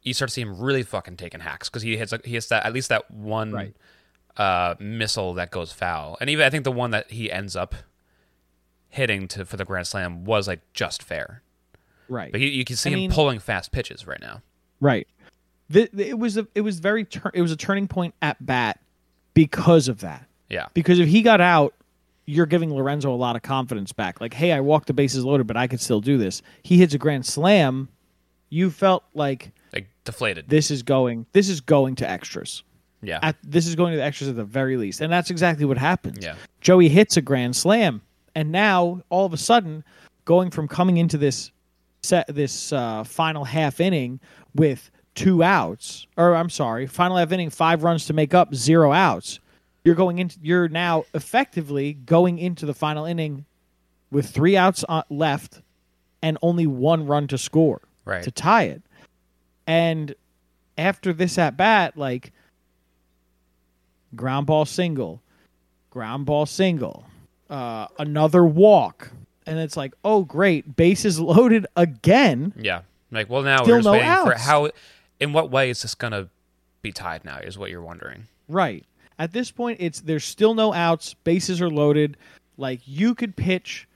You 0.03 0.15
start 0.15 0.29
to 0.29 0.35
see 0.35 0.43
him 0.43 0.59
really 0.61 0.85
fucking 0.85 1.17
taking 1.17 1.41
hacks 1.41 1.69
because 1.69 1.83
he 1.83 1.97
hits 1.97 2.15
he 2.25 2.33
hits 2.33 2.47
that 2.49 2.65
at 2.65 2.73
least 2.73 2.89
that 2.91 3.11
one 3.11 3.51
Right. 3.53 3.75
uh, 4.37 4.75
missile 4.79 5.35
that 5.35 5.51
goes 5.51 5.73
foul, 5.73 6.17
and 6.21 6.31
even 6.31 6.47
I 6.47 6.51
think 6.51 6.63
the 6.65 6.71
one 6.73 6.93
that 6.93 7.11
he 7.11 7.31
ends 7.33 7.57
up 7.57 7.75
hitting 8.91 9.29
to 9.29 9.45
for 9.45 9.57
the 9.57 9.65
grand 9.65 9.87
slam 9.87 10.25
was 10.25 10.47
like 10.49 10.61
just 10.73 11.03
fair. 11.03 11.43
Right. 12.09 12.33
But 12.33 12.41
you, 12.41 12.49
you 12.49 12.65
can 12.65 12.77
see 12.77 12.91
I 12.91 12.93
him 12.95 12.99
mean- 13.01 13.11
pulling 13.11 13.39
fast 13.39 13.73
pitches 13.73 14.07
right 14.07 14.21
now. 14.21 14.43
Right. 14.81 15.07
The, 15.69 15.91
the- 15.93 16.09
it 16.09 16.19
was 16.19 16.37
a, 16.39 16.47
it 16.55 16.63
was 16.63 16.79
very 16.79 17.05
tur- 17.05 17.33
it 17.35 17.43
was 17.43 17.53
a 17.53 17.57
turning 17.57 17.89
point 17.89 18.15
at 18.23 18.45
bat 18.45 18.81
because 19.35 19.89
of 19.89 20.01
that. 20.01 20.27
Yeah. 20.49 20.67
Because 20.73 20.99
if 21.01 21.09
he 21.09 21.21
got 21.23 21.41
out, 21.43 21.75
you're 22.29 22.45
giving 22.47 22.75
Lorenzo 22.75 23.11
a 23.11 23.17
lot 23.17 23.37
of 23.37 23.43
confidence 23.43 23.91
back. 23.93 24.21
Like, 24.21 24.35
hey, 24.35 24.53
I 24.53 24.61
walked 24.61 24.87
the 24.87 24.93
bases 24.93 25.25
loaded, 25.25 25.47
but 25.47 25.57
I 25.57 25.67
could 25.67 25.81
still 25.81 26.03
do 26.03 26.19
this. 26.19 26.43
He 26.63 26.77
hits 26.77 26.93
a 26.93 26.99
grand 26.99 27.25
slam. 27.25 27.89
You 28.51 28.71
felt 28.71 29.03
like 29.15 29.53
Like 29.73 29.89
deflated. 30.05 30.47
this 30.49 30.71
is 30.71 30.83
going 30.83 31.25
this 31.33 31.49
is 31.49 31.61
going 31.63 31.95
to 31.97 32.09
extras. 32.09 32.63
yeah. 33.03 33.19
At, 33.23 33.37
this 33.43 33.67
is 33.67 33.75
going 33.77 33.93
to 33.93 33.97
the 33.97 34.05
extras 34.05 34.29
at 34.29 34.37
the 34.37 34.45
very 34.45 34.77
least, 34.77 35.01
and 35.01 35.11
that's 35.11 35.31
exactly 35.31 35.65
what 35.65 35.79
happens. 35.79 36.19
Yeah. 36.23 36.35
Joey 36.61 36.89
hits 36.91 37.17
a 37.17 37.23
grand 37.23 37.57
slam, 37.57 38.03
and 38.35 38.53
now 38.53 39.01
all 39.09 39.25
of 39.25 39.33
a 39.33 39.37
sudden, 39.39 39.83
going 40.27 40.51
from 40.51 40.69
coming 40.69 40.99
into 40.99 41.17
this 41.17 41.51
set 42.03 42.27
this 42.35 42.73
uh, 42.73 43.05
final 43.05 43.45
half 43.45 43.81
inning 43.81 44.21
with 44.55 44.91
two 45.15 45.43
outs, 45.43 46.07
or 46.19 46.35
I'm 46.37 46.51
sorry, 46.51 46.87
final 46.87 47.17
half 47.17 47.33
inning, 47.33 47.49
five 47.51 47.83
runs 47.83 48.05
to 48.07 48.13
make 48.13 48.35
up, 48.35 48.55
zero 48.55 48.93
outs. 48.93 49.41
You're 49.89 49.95
going 49.95 50.19
into 50.19 50.39
you're 50.43 50.69
now 50.69 51.05
effectively 51.15 51.95
going 51.95 52.39
into 52.39 52.67
the 52.67 52.75
final 52.75 53.07
inning 53.07 53.47
with 54.11 54.29
three 54.29 54.55
outs 54.55 54.85
on, 54.85 55.03
left 55.09 55.63
and 56.21 56.37
only 56.43 56.67
one 56.67 57.07
run 57.07 57.27
to 57.29 57.39
score 57.39 57.81
Right. 58.05 58.23
to 58.23 58.31
tie 58.31 58.65
it. 58.65 58.83
And 59.67 60.15
after 60.77 61.15
this 61.15 61.39
at 61.39 61.57
bat, 61.57 61.97
like 61.97 62.33
ground 64.15 64.47
ball 64.47 64.67
single, 64.67 65.23
ground 65.89 66.27
ball 66.27 66.45
single, 66.45 67.07
uh, 67.49 67.87
another 67.99 68.45
walk, 68.45 69.11
and 69.47 69.59
it's 69.59 69.77
like, 69.77 69.95
oh 70.05 70.23
great, 70.25 70.77
bases 70.77 71.19
loaded 71.33 71.67
again. 71.77 72.53
Yeah. 72.57 72.83
Like, 73.11 73.31
well, 73.31 73.43
now 73.43 73.63
Still 73.63 73.77
we're 73.77 73.79
just 73.79 73.87
no 73.87 73.93
waiting 73.93 74.07
for 74.09 74.35
outs. 74.35 74.43
how. 74.45 74.71
In 75.19 75.33
what 75.33 75.51
way 75.51 75.71
is 75.71 75.81
this 75.81 75.95
gonna 75.95 76.29
be 76.83 76.93
tied 76.93 77.25
now? 77.25 77.39
Is 77.39 77.57
what 77.57 77.71
you're 77.71 77.83
wondering. 77.83 78.25
Right. 78.49 78.85
At 79.19 79.33
this 79.33 79.51
point, 79.51 79.79
it's 79.81 80.01
there's 80.01 80.25
still 80.25 80.55
no 80.55 80.73
outs. 80.73 81.15
Bases 81.25 81.61
are 81.61 81.71
loaded. 81.71 82.17
Like 82.57 82.81
you 82.85 83.15
could 83.15 83.37
pitch 83.37 83.89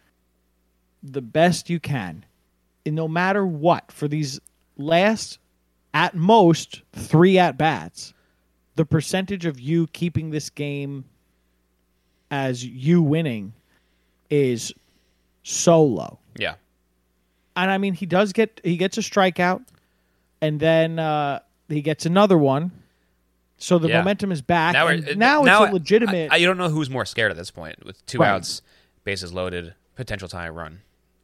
the 1.02 1.22
best 1.22 1.70
you 1.70 1.80
can, 1.80 2.24
and 2.86 2.94
no 2.94 3.08
matter 3.08 3.46
what, 3.46 3.90
for 3.92 4.08
these 4.08 4.40
last, 4.76 5.38
at 5.94 6.14
most 6.14 6.82
three 6.92 7.38
at 7.38 7.56
bats, 7.56 8.14
the 8.76 8.84
percentage 8.84 9.46
of 9.46 9.60
you 9.60 9.86
keeping 9.88 10.30
this 10.30 10.50
game 10.50 11.04
as 12.30 12.64
you 12.64 13.02
winning 13.02 13.52
is 14.30 14.72
so 15.42 15.82
low. 15.82 16.18
Yeah. 16.36 16.54
And 17.54 17.70
I 17.70 17.78
mean, 17.78 17.94
he 17.94 18.06
does 18.06 18.32
get 18.32 18.60
he 18.64 18.76
gets 18.76 18.96
a 18.96 19.02
strikeout, 19.02 19.62
and 20.40 20.58
then 20.58 20.98
uh, 20.98 21.40
he 21.68 21.82
gets 21.82 22.06
another 22.06 22.38
one. 22.38 22.72
So 23.62 23.78
the 23.78 23.88
Yeah. 23.88 23.98
momentum 23.98 24.32
is 24.32 24.42
back. 24.42 24.72
Now, 24.72 24.88
and 24.88 25.16
now, 25.16 25.42
now 25.42 25.62
it's 25.62 25.70
a 25.70 25.72
legitimate. 25.74 26.32
I, 26.32 26.34
I, 26.34 26.38
you 26.38 26.46
don't 26.46 26.58
know 26.58 26.68
who's 26.68 26.90
more 26.90 27.04
scared 27.04 27.30
at 27.30 27.36
this 27.36 27.50
point 27.50 27.84
with 27.84 28.04
two 28.06 28.18
Right. 28.18 28.30
outs, 28.30 28.60
bases 29.04 29.32
loaded, 29.32 29.74
potential 29.94 30.28
tying 30.28 30.52
run 30.52 30.80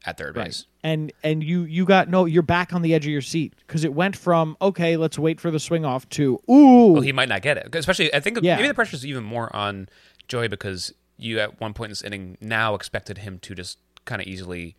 at 0.07 0.17
third 0.19 0.37
Right. 0.37 0.47
base. 0.47 0.67
And 0.85 1.13
and 1.25 1.43
you 1.43 1.63
you 1.65 1.85
got 1.85 2.09
no 2.09 2.25
you're 2.25 2.43
back 2.45 2.73
on 2.73 2.83
the 2.83 2.95
edge 2.95 3.05
of 3.05 3.11
your 3.11 3.21
seat 3.23 3.55
because 3.67 3.83
it 3.85 3.93
went 3.93 4.17
from 4.17 4.57
okay 4.63 4.97
let's 4.97 5.19
wait 5.19 5.41
for 5.41 5.51
the 5.51 5.59
swing 5.59 5.85
off 5.85 6.09
to 6.11 6.39
ooh 6.49 6.93
Well, 6.93 7.03
he 7.03 7.11
might 7.13 7.29
not 7.29 7.43
get 7.43 7.57
it. 7.57 7.75
Especially, 7.75 8.15
I 8.15 8.21
think 8.21 8.39
Yeah. 8.41 8.57
maybe 8.57 8.69
the 8.69 8.75
pressure 8.75 8.95
is 8.95 9.05
even 9.05 9.25
more 9.25 9.55
on 9.55 9.89
Joey 10.29 10.47
because 10.47 10.95
you 11.17 11.41
at 11.41 11.61
one 11.61 11.75
point 11.75 11.89
in 11.89 11.91
this 11.91 12.03
inning 12.03 12.39
now 12.41 12.77
expected 12.77 13.19
him 13.19 13.41
to 13.41 13.55
just 13.57 13.79
kind 14.05 14.23
of 14.23 14.29
easily 14.29 14.77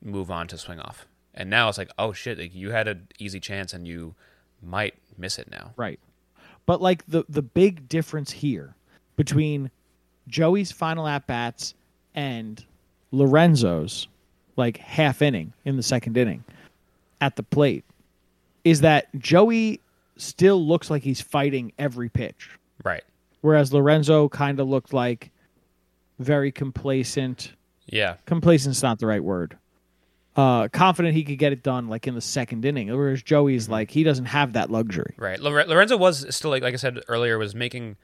move 0.00 0.30
on 0.30 0.46
to 0.46 0.56
swing 0.56 0.78
off, 0.78 1.06
and 1.34 1.50
now 1.50 1.68
it's 1.68 1.76
like, 1.76 1.90
oh 1.98 2.12
shit, 2.12 2.38
like 2.38 2.54
you 2.54 2.70
had 2.70 2.86
an 2.86 3.08
easy 3.18 3.40
chance 3.40 3.74
and 3.74 3.88
you 3.88 4.14
might 4.62 4.94
miss 5.18 5.36
it 5.38 5.50
now. 5.50 5.72
right. 5.76 5.98
But 6.66 6.80
like 6.80 7.04
the 7.06 7.24
the 7.28 7.42
big 7.42 7.88
difference 7.88 8.30
here 8.30 8.74
between 9.16 9.70
Joey's 10.28 10.70
final 10.72 11.06
at 11.06 11.26
bats 11.26 11.74
and 12.14 12.64
Lorenzo's 13.12 14.06
like 14.56 14.76
half 14.76 15.22
inning 15.22 15.52
in 15.64 15.76
the 15.76 15.82
second 15.82 16.16
inning 16.16 16.44
at 17.20 17.36
the 17.36 17.42
plate 17.42 17.84
is 18.64 18.80
that 18.82 19.08
Joey 19.18 19.80
still 20.16 20.64
looks 20.64 20.90
like 20.90 21.02
he's 21.02 21.20
fighting 21.20 21.72
every 21.78 22.08
pitch. 22.08 22.50
Right. 22.84 23.02
whereas 23.42 23.72
Lorenzo 23.72 24.28
kind 24.28 24.58
of 24.60 24.68
looked 24.68 24.92
like 24.92 25.30
very 26.18 26.52
complacent. 26.52 27.52
Yeah. 27.86 28.16
Complacent's 28.26 28.82
not 28.82 28.98
the 28.98 29.06
right 29.06 29.22
word. 29.24 29.56
Uh, 30.40 30.68
confident 30.68 31.14
he 31.14 31.22
could 31.24 31.38
get 31.38 31.52
it 31.52 31.62
done 31.62 31.88
like 31.88 32.06
in 32.06 32.14
the 32.14 32.20
second 32.20 32.64
inning, 32.64 32.88
whereas 32.96 33.22
Joey's 33.22 33.68
like 33.68 33.90
he 33.90 34.02
doesn't 34.02 34.26
have 34.26 34.52
that 34.54 34.70
luxury. 34.70 35.14
Right. 35.18 35.38
Lorenzo 35.40 35.96
was 35.96 36.26
still 36.34 36.50
like 36.50 36.62
like 36.62 36.74
I 36.74 36.76
said 36.76 37.00
earlier 37.08 37.36
was 37.38 37.54
making 37.54 37.96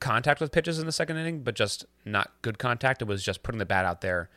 contact 0.00 0.40
with 0.40 0.52
pitches 0.52 0.78
in 0.78 0.86
the 0.86 0.92
second 0.92 1.16
inning, 1.16 1.40
but 1.42 1.54
just 1.54 1.86
not 2.04 2.30
good 2.42 2.58
contact. 2.58 3.02
It 3.02 3.08
was 3.08 3.22
just 3.22 3.42
putting 3.42 3.58
the 3.58 3.66
bat 3.66 3.84
out 3.84 4.00
there, 4.00 4.28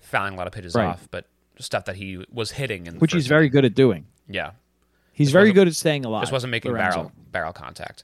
fouling 0.00 0.34
a 0.34 0.36
lot 0.36 0.46
of 0.46 0.52
pitches 0.52 0.74
Right. 0.74 0.86
off, 0.86 1.06
but 1.10 1.26
stuff 1.58 1.84
that 1.84 1.96
he 1.96 2.24
was 2.32 2.52
hitting 2.52 2.86
in 2.86 2.98
which 2.98 3.12
he's 3.12 3.26
very 3.28 3.42
inning. 3.44 3.52
good 3.52 3.64
at 3.64 3.74
doing. 3.74 4.06
Yeah. 4.28 4.52
He's 5.12 5.28
Just 5.28 5.32
very 5.34 5.52
good 5.52 5.68
at 5.68 5.74
staying 5.76 6.04
alive. 6.04 6.22
Just 6.22 6.32
wasn't 6.32 6.50
making 6.50 6.72
Lorenzo. 6.72 6.96
barrel 6.96 7.12
barrel 7.30 7.52
contact. 7.52 8.02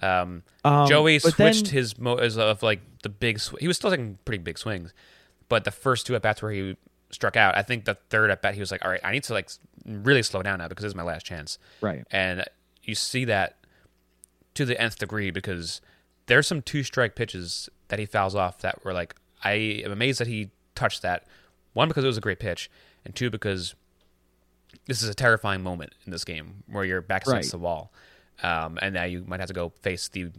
Um, 0.00 0.42
Um, 0.64 0.86
Joey 0.88 1.18
switched 1.18 1.36
then- 1.64 1.74
his 1.74 1.98
mo 1.98 2.14
as 2.16 2.38
of 2.38 2.62
like 2.62 2.80
the 3.02 3.08
big. 3.08 3.40
Sw- 3.40 3.58
he 3.58 3.66
was 3.66 3.76
still 3.76 3.90
taking 3.90 4.18
pretty 4.24 4.42
big 4.42 4.58
swings, 4.58 4.92
but 5.48 5.64
the 5.64 5.70
first 5.72 6.06
two 6.06 6.14
at 6.14 6.22
bats 6.22 6.40
where 6.42 6.52
he 6.52 6.76
struck 7.12 7.36
out, 7.36 7.56
I 7.56 7.62
think 7.62 7.84
the 7.84 7.94
third 8.10 8.30
at 8.30 8.42
bat 8.42 8.54
he 8.54 8.60
was 8.60 8.70
like, 8.72 8.84
"All 8.84 8.90
right, 8.90 9.00
I 9.04 9.12
need 9.12 9.22
to 9.24 9.32
like 9.32 9.48
really 9.86 10.22
slow 10.22 10.42
down 10.42 10.58
now 10.58 10.68
because 10.68 10.82
this 10.82 10.90
is 10.90 10.96
my 10.96 11.02
last 11.02 11.24
chance." 11.24 11.58
Right. 11.80 12.04
And 12.10 12.44
you 12.82 12.94
see 12.94 13.24
that 13.26 13.56
to 14.54 14.64
the 14.64 14.80
nth 14.80 14.98
degree 14.98 15.30
because 15.30 15.80
there's 16.26 16.46
some 16.46 16.62
two 16.62 16.82
strike 16.82 17.14
pitches 17.14 17.68
that 17.88 17.98
he 17.98 18.06
fouls 18.06 18.34
off 18.34 18.58
that 18.58 18.84
were 18.84 18.92
like, 18.92 19.14
I 19.44 19.52
am 19.84 19.92
amazed 19.92 20.20
that 20.20 20.26
he 20.28 20.50
touched 20.74 21.02
that. 21.02 21.26
One 21.74 21.88
because 21.88 22.04
it 22.04 22.06
was 22.08 22.18
a 22.18 22.22
great 22.22 22.38
pitch, 22.38 22.70
and 23.04 23.14
two 23.14 23.30
because 23.30 23.74
this 24.86 25.02
is 25.02 25.08
a 25.08 25.14
terrifying 25.14 25.62
moment 25.62 25.94
in 26.06 26.12
this 26.12 26.24
game 26.24 26.62
where 26.66 26.84
your 26.84 27.00
back 27.00 27.22
against 27.26 27.48
Right. 27.48 27.50
the 27.50 27.58
wall, 27.58 27.92
um, 28.42 28.78
and 28.82 28.94
now 28.94 29.04
you 29.04 29.24
might 29.26 29.40
have 29.40 29.48
to 29.48 29.54
go 29.54 29.70
face 29.82 30.08
the 30.08 30.30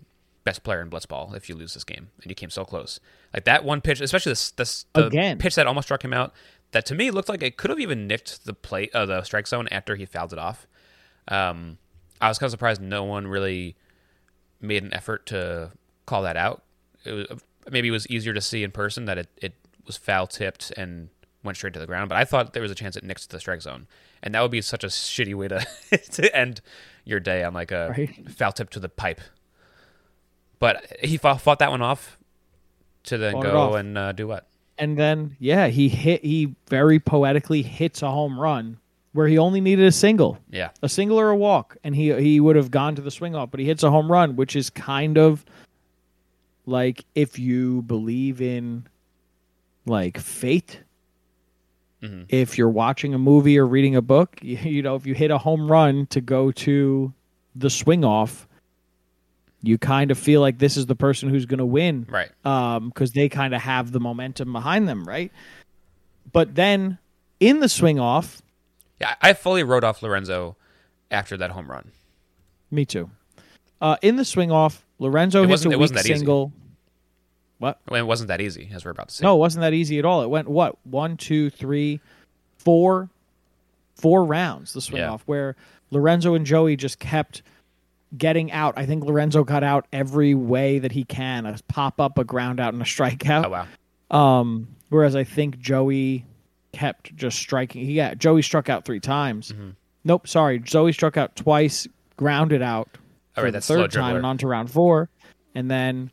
best 0.43 0.63
player 0.63 0.81
in 0.81 0.89
blitzball 0.89 1.35
if 1.35 1.47
you 1.49 1.55
lose 1.55 1.73
this 1.73 1.83
game, 1.83 2.09
and 2.21 2.29
you 2.29 2.35
came 2.35 2.49
so 2.49 2.65
close. 2.65 2.99
Like 3.33 3.45
that 3.45 3.63
one 3.63 3.81
pitch, 3.81 4.01
especially 4.01 4.31
this, 4.31 4.51
this 4.51 4.85
the 4.93 5.07
Again. 5.07 5.37
pitch 5.37 5.55
that 5.55 5.65
almost 5.67 5.87
struck 5.87 6.03
him 6.03 6.13
out. 6.13 6.33
That 6.73 6.85
to 6.87 6.95
me 6.95 7.09
looked 7.11 7.29
like 7.29 7.41
it 7.41 7.55
could 7.57 7.69
have 7.69 7.79
even 7.79 8.05
nicked 8.07 8.45
the 8.45 8.53
plate, 8.53 8.93
uh, 8.93 9.05
the 9.05 9.23
strike 9.23 9.47
zone 9.47 9.67
after 9.71 9.95
he 9.95 10.05
fouled 10.05 10.33
it 10.33 10.39
off. 10.39 10.67
Um, 11.27 11.77
I 12.19 12.27
was 12.27 12.37
kind 12.37 12.47
of 12.47 12.51
surprised 12.51 12.81
no 12.81 13.03
one 13.03 13.27
really 13.27 13.75
made 14.61 14.83
an 14.83 14.93
effort 14.93 15.25
to 15.27 15.71
call 16.05 16.21
that 16.23 16.35
out. 16.37 16.63
It 17.05 17.11
was, 17.11 17.27
maybe 17.71 17.87
it 17.87 17.91
was 17.91 18.07
easier 18.07 18.33
to 18.33 18.41
see 18.41 18.63
in 18.63 18.71
person 18.71 19.05
that 19.05 19.17
it, 19.17 19.27
it 19.41 19.53
was 19.85 19.97
foul 19.97 20.27
tipped 20.27 20.71
and 20.75 21.09
went 21.43 21.57
straight 21.57 21.73
to 21.73 21.79
the 21.79 21.85
ground. 21.87 22.09
But 22.09 22.17
I 22.17 22.25
thought 22.25 22.53
there 22.53 22.61
was 22.61 22.71
a 22.71 22.75
chance 22.75 22.95
it 22.95 23.03
nicked 23.03 23.29
the 23.29 23.39
strike 23.39 23.61
zone, 23.61 23.87
and 24.21 24.33
that 24.33 24.41
would 24.41 24.51
be 24.51 24.61
such 24.61 24.83
a 24.83 24.87
shitty 24.87 25.35
way 25.35 25.47
to 25.49 25.65
to 26.11 26.35
end 26.35 26.61
your 27.05 27.19
day 27.19 27.43
on 27.43 27.53
like 27.53 27.71
a 27.71 27.89
Right. 27.89 28.29
foul 28.31 28.51
tip 28.51 28.69
to 28.71 28.79
the 28.79 28.89
pipe. 28.89 29.21
But 30.59 30.85
he 31.03 31.17
fought, 31.17 31.41
fought 31.41 31.59
that 31.59 31.71
one 31.71 31.81
off 31.81 32.17
to 33.03 33.17
then 33.17 33.33
Fought 33.33 33.43
go 33.43 33.75
and 33.75 33.97
uh, 33.97 34.11
do 34.13 34.27
what? 34.27 34.47
And 34.77 34.97
then 34.97 35.35
yeah, 35.39 35.67
he 35.67 35.89
hit 35.89 36.23
he 36.23 36.55
very 36.67 36.99
poetically 36.99 37.61
hits 37.61 38.01
a 38.01 38.09
home 38.09 38.39
run 38.39 38.77
where 39.13 39.27
he 39.27 39.37
only 39.37 39.61
needed 39.61 39.85
a 39.85 39.91
single. 39.91 40.39
Yeah, 40.49 40.69
a 40.81 40.89
single 40.89 41.19
or 41.19 41.29
a 41.29 41.37
walk, 41.37 41.77
and 41.83 41.95
he 41.95 42.13
he 42.21 42.39
would 42.39 42.55
have 42.55 42.71
gone 42.71 42.95
to 42.95 43.01
the 43.01 43.11
swing 43.11 43.35
off, 43.35 43.51
but 43.51 43.59
he 43.59 43.65
hits 43.67 43.83
a 43.83 43.91
home 43.91 44.11
run, 44.11 44.35
which 44.35 44.55
is 44.55 44.69
kind 44.69 45.17
of 45.17 45.45
like 46.65 47.05
if 47.13 47.37
you 47.37 47.83
believe 47.83 48.41
in 48.41 48.87
like 49.85 50.17
fate. 50.17 50.79
Mhm. 52.01 52.25
If 52.29 52.57
you're 52.57 52.69
watching 52.69 53.13
a 53.13 53.17
movie 53.17 53.57
or 53.57 53.65
reading 53.65 53.95
a 53.95 54.01
book, 54.01 54.37
you, 54.41 54.57
you 54.63 54.81
know, 54.81 54.95
if 54.95 55.05
you 55.05 55.13
hit 55.13 55.31
a 55.31 55.37
home 55.37 55.71
run 55.71 56.07
to 56.07 56.19
go 56.21 56.51
to 56.51 57.13
the 57.55 57.69
swing 57.69 58.03
off, 58.03 58.47
you 59.65 59.77
kind 59.77 60.11
of 60.11 60.17
feel 60.19 60.41
like 60.41 60.59
this 60.59 60.75
is 60.77 60.85
the 60.87 60.95
person 60.95 61.29
who's 61.29 61.45
going 61.45 61.57
to 61.59 61.65
win 61.65 62.05
right. 62.09 62.29
um 62.45 62.89
because 62.89 63.13
they 63.13 63.29
kind 63.29 63.55
of 63.55 63.61
have 63.61 63.91
the 63.93 63.99
momentum 63.99 64.51
behind 64.51 64.87
them, 64.87 65.05
right? 65.07 65.31
But 66.31 66.53
then 66.55 66.97
in 67.39 67.59
the 67.61 67.69
swing 67.69 67.99
off, 67.99 68.41
Yeah, 68.99 69.15
I 69.21 69.33
fully 69.33 69.63
wrote 69.63 69.83
off 69.83 70.01
Lorenzo 70.03 70.55
after 71.09 71.37
that 71.37 71.51
home 71.51 71.69
run. 71.71 71.91
Me 72.71 72.85
too. 72.85 73.09
Uh, 73.81 73.97
in 74.01 74.15
the 74.17 74.25
swing 74.25 74.51
off, 74.51 74.83
Lorenzo 74.99 75.39
It 75.39 75.47
hits 75.47 75.51
wasn't- 75.65 75.73
a 75.73 75.77
it 75.77 75.79
weak 75.79 75.91
that 75.91 76.05
easy. 76.05 76.15
single. 76.15 76.51
What? 77.59 77.79
Well, 77.89 78.01
it 78.01 78.05
wasn't 78.05 78.27
that 78.29 78.41
easy, 78.41 78.69
as 78.73 78.83
we're 78.83 78.91
about 78.91 79.09
to 79.09 79.15
say. 79.15 79.23
No, 79.23 79.35
it 79.35 79.39
wasn't 79.39 79.61
that 79.61 79.73
easy 79.73 79.97
at 79.99 80.05
all. 80.05 80.21
It 80.23 80.29
went 80.29 80.49
what 80.49 80.75
one, 80.85 81.15
two, 81.17 81.49
three, 81.49 82.01
four, 82.57 83.09
four 83.95 84.25
rounds. 84.25 84.73
The 84.73 84.81
swing 84.81 85.01
Yeah. 85.01 85.11
off 85.11 85.23
where 85.25 85.55
Lorenzo 85.91 86.33
and 86.33 86.45
Joey 86.45 86.75
just 86.75 86.99
kept 86.99 87.41
getting 88.17 88.51
out. 88.51 88.73
I 88.77 88.85
think 88.85 89.03
Lorenzo 89.03 89.43
got 89.43 89.63
out 89.63 89.87
every 89.91 90.33
way 90.33 90.79
that 90.79 90.91
he 90.91 91.03
can: 91.03 91.45
a 91.45 91.57
pop 91.67 91.99
up, 91.99 92.17
a 92.17 92.23
ground 92.23 92.59
out, 92.59 92.73
and 92.73 92.81
a 92.81 92.85
strikeout. 92.85 93.45
Oh 93.45 93.49
wow. 93.49 93.67
Um, 94.39 94.67
whereas 94.89 95.15
I 95.15 95.23
think 95.23 95.59
Joey 95.59 96.25
kept 96.71 97.15
just 97.15 97.37
striking. 97.37 97.85
He 97.85 97.95
got 97.95 98.17
Joey 98.17 98.41
struck 98.41 98.69
out 98.69 98.85
three 98.85 98.99
times. 98.99 99.51
Mm-hmm. 99.51 99.69
Nope, 100.03 100.27
sorry. 100.27 100.59
Joey 100.59 100.91
struck 100.91 101.15
out 101.15 101.35
twice, 101.35 101.87
grounded 102.17 102.61
out 102.61 102.89
All 103.37 103.43
right, 103.43 103.49
the 103.49 103.57
that's 103.57 103.67
slow 103.67 103.83
third 103.83 103.91
time 103.91 104.17
and 104.17 104.25
on 104.25 104.37
to 104.39 104.47
round 104.47 104.69
four. 104.69 105.09
And 105.55 105.71
then 105.71 106.11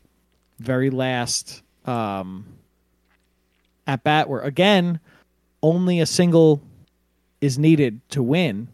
very 0.59 0.89
last 0.89 1.63
um, 1.85 2.45
at 3.87 4.03
bat 4.03 4.29
where 4.29 4.41
again 4.41 4.99
only 5.61 5.99
a 5.99 6.05
single 6.05 6.61
is 7.41 7.57
needed 7.57 7.99
to 8.09 8.23
win. 8.23 8.67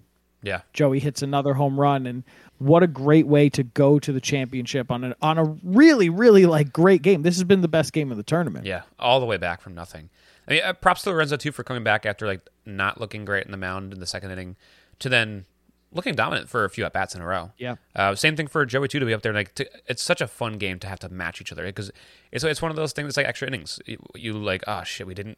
Yeah. 0.43 0.61
Joey 0.73 0.99
hits 0.99 1.21
another 1.21 1.53
home 1.53 1.79
run 1.79 2.05
and 2.05 2.23
what 2.59 2.83
a 2.83 2.87
great 2.87 3.27
way 3.27 3.49
to 3.49 3.63
go 3.63 3.99
to 3.99 4.11
the 4.11 4.21
championship 4.21 4.91
on 4.91 5.03
a 5.03 5.15
on 5.21 5.37
a 5.37 5.43
really 5.63 6.09
really 6.09 6.45
like 6.45 6.73
great 6.73 7.01
game. 7.01 7.21
This 7.21 7.35
has 7.35 7.43
been 7.43 7.61
the 7.61 7.67
best 7.67 7.93
game 7.93 8.11
of 8.11 8.17
the 8.17 8.23
tournament. 8.23 8.65
Yeah, 8.65 8.83
all 8.99 9.19
the 9.19 9.25
way 9.25 9.37
back 9.37 9.61
from 9.61 9.75
nothing. 9.75 10.09
I 10.47 10.51
mean, 10.51 10.61
uh, 10.63 10.73
props 10.73 11.01
to 11.03 11.09
Lorenzo 11.09 11.37
too 11.37 11.51
for 11.51 11.63
coming 11.63 11.83
back 11.83 12.05
after 12.05 12.25
like 12.25 12.41
not 12.65 12.99
looking 12.99 13.25
great 13.25 13.45
in 13.45 13.51
the 13.51 13.57
mound 13.57 13.93
in 13.93 13.99
the 13.99 14.07
second 14.07 14.31
inning, 14.31 14.55
to 14.99 15.09
then 15.09 15.45
looking 15.91 16.15
dominant 16.15 16.49
for 16.49 16.65
a 16.65 16.69
few 16.69 16.85
at 16.85 16.93
bats 16.93 17.15
in 17.15 17.21
a 17.21 17.25
row. 17.25 17.51
Yeah. 17.57 17.75
Uh, 17.95 18.15
same 18.15 18.35
thing 18.35 18.47
for 18.47 18.65
Joey 18.65 18.87
too 18.87 18.99
to 18.99 19.05
be 19.05 19.13
up 19.13 19.21
there. 19.21 19.33
Like, 19.33 19.55
to, 19.55 19.69
it's 19.87 20.01
such 20.01 20.21
a 20.21 20.27
fun 20.27 20.57
game 20.57 20.79
to 20.79 20.87
have 20.87 20.99
to 20.99 21.09
match 21.09 21.41
each 21.41 21.51
other 21.51 21.65
because 21.65 21.91
it's 22.31 22.43
it's 22.43 22.61
one 22.61 22.71
of 22.71 22.77
those 22.77 22.93
things. 22.93 23.09
It's 23.09 23.17
like 23.17 23.25
extra 23.25 23.47
innings. 23.47 23.79
You, 23.85 23.97
you 24.15 24.33
like, 24.33 24.63
oh 24.67 24.83
shit, 24.83 25.07
we 25.07 25.13
didn't 25.13 25.37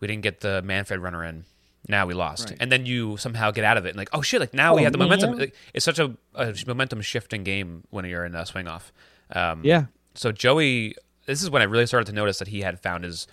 we 0.00 0.08
didn't 0.08 0.22
get 0.22 0.40
the 0.40 0.62
Manfred 0.62 1.00
runner 1.00 1.24
in. 1.24 1.44
Now 1.88 2.06
we 2.06 2.14
lost, 2.14 2.50
Right. 2.50 2.58
and 2.60 2.70
then 2.70 2.84
you 2.86 3.16
somehow 3.16 3.50
get 3.50 3.64
out 3.64 3.76
of 3.78 3.86
it 3.86 3.90
and 3.90 3.98
like, 3.98 4.10
oh 4.12 4.20
shit, 4.22 4.40
like 4.40 4.52
now 4.54 4.74
we 4.74 4.82
Oh, 4.82 4.84
have 4.84 4.92
the 4.92 4.98
momentum. 4.98 5.38
Like, 5.38 5.54
it's 5.74 5.84
such 5.84 5.98
a, 5.98 6.14
a 6.34 6.54
momentum 6.66 7.00
shifting 7.00 7.42
game 7.42 7.84
when 7.90 8.04
you're 8.04 8.24
in 8.24 8.34
a 8.34 8.44
swing 8.46 8.68
off. 8.68 8.92
Um, 9.32 9.64
Yeah. 9.64 9.86
so 10.14 10.30
Joey, 10.30 10.94
this 11.26 11.42
is 11.42 11.48
when 11.50 11.62
I 11.62 11.64
really 11.64 11.86
started 11.86 12.04
to 12.06 12.12
notice 12.12 12.38
that 12.38 12.48
he 12.48 12.60
had 12.60 12.78
found 12.80 13.04
his 13.04 13.26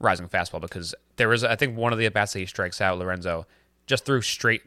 rising 0.00 0.28
fastball 0.28 0.60
because 0.60 0.94
there 1.16 1.28
was, 1.28 1.44
I 1.44 1.56
think, 1.56 1.76
one 1.78 1.92
of 1.92 1.98
the 1.98 2.04
at 2.06 2.12
bats 2.12 2.34
that 2.34 2.40
he 2.40 2.46
strikes 2.46 2.80
out 2.80 2.98
Lorenzo 2.98 3.46
just 3.86 4.04
threw 4.04 4.20
straight 4.20 4.62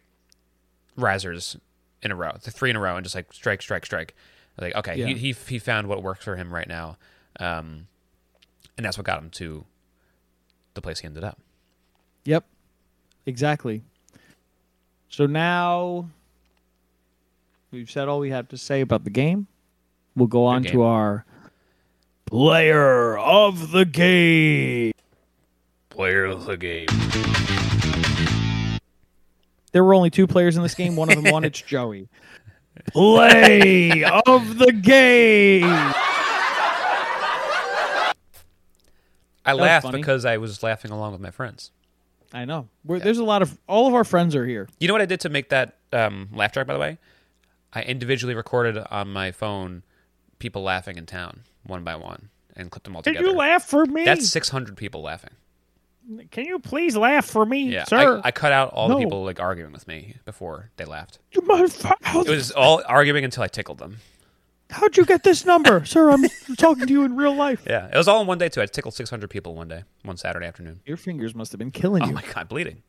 risers 0.96 1.58
in 2.02 2.12
a 2.12 2.16
row, 2.16 2.32
the 2.44 2.52
three 2.52 2.70
in 2.70 2.76
a 2.76 2.80
row, 2.80 2.96
and 2.96 3.04
just 3.04 3.16
like 3.16 3.32
strike, 3.34 3.62
strike, 3.62 3.86
strike. 3.86 4.16
Like, 4.60 4.76
okay, 4.76 4.96
Yeah. 4.96 5.08
he, 5.08 5.14
he 5.16 5.32
he 5.48 5.60
found 5.60 5.88
what 5.88 6.02
works 6.02 6.24
for 6.24 6.36
him 6.36 6.52
right 6.54 6.68
now, 6.68 6.98
um, 7.40 7.88
and 8.78 8.86
that's 8.86 8.98
what 8.98 9.06
got 9.06 9.20
him 9.20 9.30
to 9.32 9.66
the 10.74 10.82
place 10.82 11.00
he 11.00 11.06
ended 11.06 11.24
up. 11.24 11.40
Yep. 12.26 12.46
Exactly. 13.28 13.84
So 15.10 15.26
now 15.26 16.10
we've 17.72 17.92
said 17.92 18.08
all 18.08 18.20
we 18.20 18.30
have 18.30 18.48
to 18.48 18.58
say 18.58 18.80
about 18.82 19.04
the 19.04 19.10
game. 19.10 19.48
We'll 20.16 20.28
go 20.28 20.46
on 20.46 20.64
to 20.64 20.82
our 20.84 21.26
player 22.26 23.18
of 23.18 23.72
the 23.72 23.84
game. 23.84 24.94
Player 25.90 26.26
of 26.26 26.46
the 26.46 26.56
game. 26.56 26.88
There 29.74 29.84
were 29.84 29.94
only 29.94 30.10
two 30.10 30.26
players 30.26 30.56
in 30.56 30.64
this 30.64 30.74
game. 30.74 30.96
One 30.96 31.12
of 31.12 31.22
them 31.22 31.32
won. 31.32 31.44
It's 31.48 31.62
Joey. 31.62 32.08
Play 32.94 34.04
of 34.06 34.58
the 34.58 34.72
game. 34.72 35.66
I 39.46 39.54
laughed 39.54 39.88
funny. 39.88 39.98
because 39.98 40.24
I 40.24 40.38
was 40.38 40.64
laughing 40.64 40.92
along 40.92 41.12
with 41.12 41.22
my 41.22 41.32
friends. 41.32 41.72
I 42.34 42.46
know. 42.46 42.68
We're, 42.84 43.00
There's 43.00 43.18
a 43.20 43.24
lot 43.24 43.42
of 43.42 43.58
all 43.68 43.88
of 43.88 43.94
our 43.94 44.04
friends 44.04 44.36
are 44.36 44.46
here. 44.46 44.68
You 44.80 44.88
know 44.88 44.94
what 44.94 45.02
I 45.02 45.06
did 45.06 45.22
to 45.22 45.30
make 45.30 45.50
that 45.50 45.78
um, 45.94 46.30
laugh 46.34 46.52
track, 46.52 46.68
by 46.68 46.74
the 46.74 46.80
way? 46.80 46.98
I 47.74 47.84
individually 47.84 48.36
recorded 48.36 48.78
on 48.92 49.10
my 49.12 49.32
phone 49.32 49.84
people 50.40 50.62
laughing 50.64 50.98
in 50.98 51.06
town 51.06 51.42
one 51.66 51.84
by 51.84 51.96
one 51.96 52.30
and 52.56 52.70
clipped 52.72 52.86
them 52.86 52.96
all 52.96 53.02
Can 53.02 53.14
together. 53.14 53.26
Can 53.28 53.34
you 53.34 53.38
laugh 53.40 53.64
for 53.66 53.86
me? 53.86 54.04
That's 54.06 54.30
600 54.30 54.76
people 54.78 55.02
laughing. 55.02 55.32
Can 56.32 56.46
you 56.46 56.60
please 56.60 56.96
laugh 56.96 57.26
for 57.26 57.46
me, 57.46 57.64
Yeah, 57.70 57.84
sir? 57.84 58.22
I, 58.24 58.30
I 58.30 58.32
cut 58.32 58.54
out 58.54 58.70
all 58.72 58.88
No. 58.88 58.96
the 58.98 59.04
people 59.04 59.26
like 59.26 59.42
arguing 59.42 59.74
with 59.74 59.88
me 59.90 60.16
before 60.24 60.70
they 60.78 60.86
laughed. 60.86 61.20
You 61.34 61.42
motherfucker- 61.42 62.26
It 62.26 62.30
was 62.30 62.52
all 62.52 62.82
arguing 62.88 63.26
until 63.26 63.44
I 63.44 63.48
tickled 63.48 63.78
them. 63.78 63.98
How'd 64.70 64.98
you 64.98 65.06
get 65.06 65.24
this 65.24 65.46
number, 65.46 65.86
sir? 65.86 66.12
I'm 66.12 66.26
talking 66.58 66.88
to 66.88 66.92
you 66.94 67.04
in 67.04 67.16
real 67.16 67.34
life. 67.34 67.64
Yeah, 67.68 67.88
it 67.92 67.96
was 67.96 68.08
all 68.08 68.22
in 68.22 68.28
one 68.28 68.38
day 68.38 68.50
too. 68.50 68.62
I 68.62 68.66
tickled 68.66 68.94
600 68.94 69.30
people 69.30 69.56
one 69.56 69.68
day, 69.68 69.84
one 70.04 70.18
Saturday 70.18 70.46
afternoon. 70.46 70.82
Your 70.86 70.98
fingers 70.98 71.34
must 71.34 71.52
have 71.52 71.60
been 71.60 71.72
killing 71.72 72.04
you. 72.04 72.08
Oh 72.08 72.10
you. 72.10 72.16
my 72.16 72.24
god, 72.34 72.50
bleeding. 72.50 72.84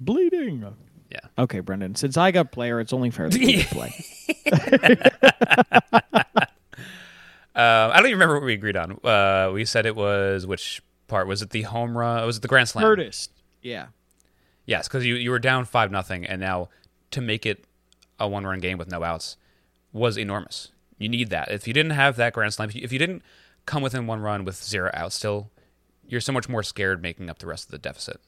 Bleeding. 0.00 0.64
Yeah. 1.10 1.20
Okay, 1.38 1.60
Brendan. 1.60 1.94
Since 1.94 2.16
I 2.16 2.30
got 2.30 2.50
player, 2.50 2.80
it's 2.80 2.92
only 2.92 3.10
fair 3.10 3.28
that 3.28 3.40
you 3.40 3.64
play. 3.64 3.94
Uh, 7.56 7.90
I 7.90 7.96
don't 7.96 8.08
even 8.08 8.18
remember 8.18 8.34
what 8.34 8.44
we 8.44 8.52
agreed 8.52 8.76
on. 8.76 9.00
Uh, 9.02 9.50
we 9.50 9.64
said 9.64 9.86
it 9.86 9.96
was 9.96 10.46
which 10.46 10.82
part 11.08 11.26
was 11.26 11.40
it? 11.40 11.50
The 11.50 11.62
home 11.62 11.96
run? 11.96 12.26
Was 12.26 12.36
it 12.36 12.42
the 12.42 12.48
grand 12.48 12.68
slam? 12.68 12.84
Curtis. 12.84 13.30
Yeah. 13.62 13.86
Yes, 14.66 14.88
because 14.88 15.06
you, 15.06 15.14
you 15.14 15.30
were 15.30 15.38
down 15.38 15.64
five 15.64 15.90
nothing, 15.90 16.26
and 16.26 16.38
now 16.38 16.68
to 17.12 17.22
make 17.22 17.46
it 17.46 17.64
a 18.20 18.28
one 18.28 18.44
run 18.44 18.60
game 18.60 18.76
with 18.76 18.90
no 18.90 19.02
outs 19.02 19.38
was 19.90 20.18
enormous. 20.18 20.70
You 20.98 21.08
need 21.08 21.30
that. 21.30 21.50
If 21.50 21.66
you 21.66 21.74
didn't 21.74 21.92
have 21.92 22.16
that 22.16 22.32
grand 22.32 22.54
slam, 22.54 22.70
if 22.70 22.92
you, 22.92 22.98
didn't 22.98 23.22
come 23.66 23.82
within 23.82 24.06
one 24.06 24.20
run 24.20 24.44
with 24.44 24.62
zero 24.62 24.90
outs, 24.94 25.14
still 25.14 25.50
you're 26.08 26.20
so 26.20 26.32
much 26.32 26.48
more 26.48 26.62
scared 26.62 27.02
making 27.02 27.28
up 27.28 27.38
the 27.38 27.46
rest 27.46 27.66
of 27.66 27.70
the 27.72 27.78
deficit. 27.78 28.20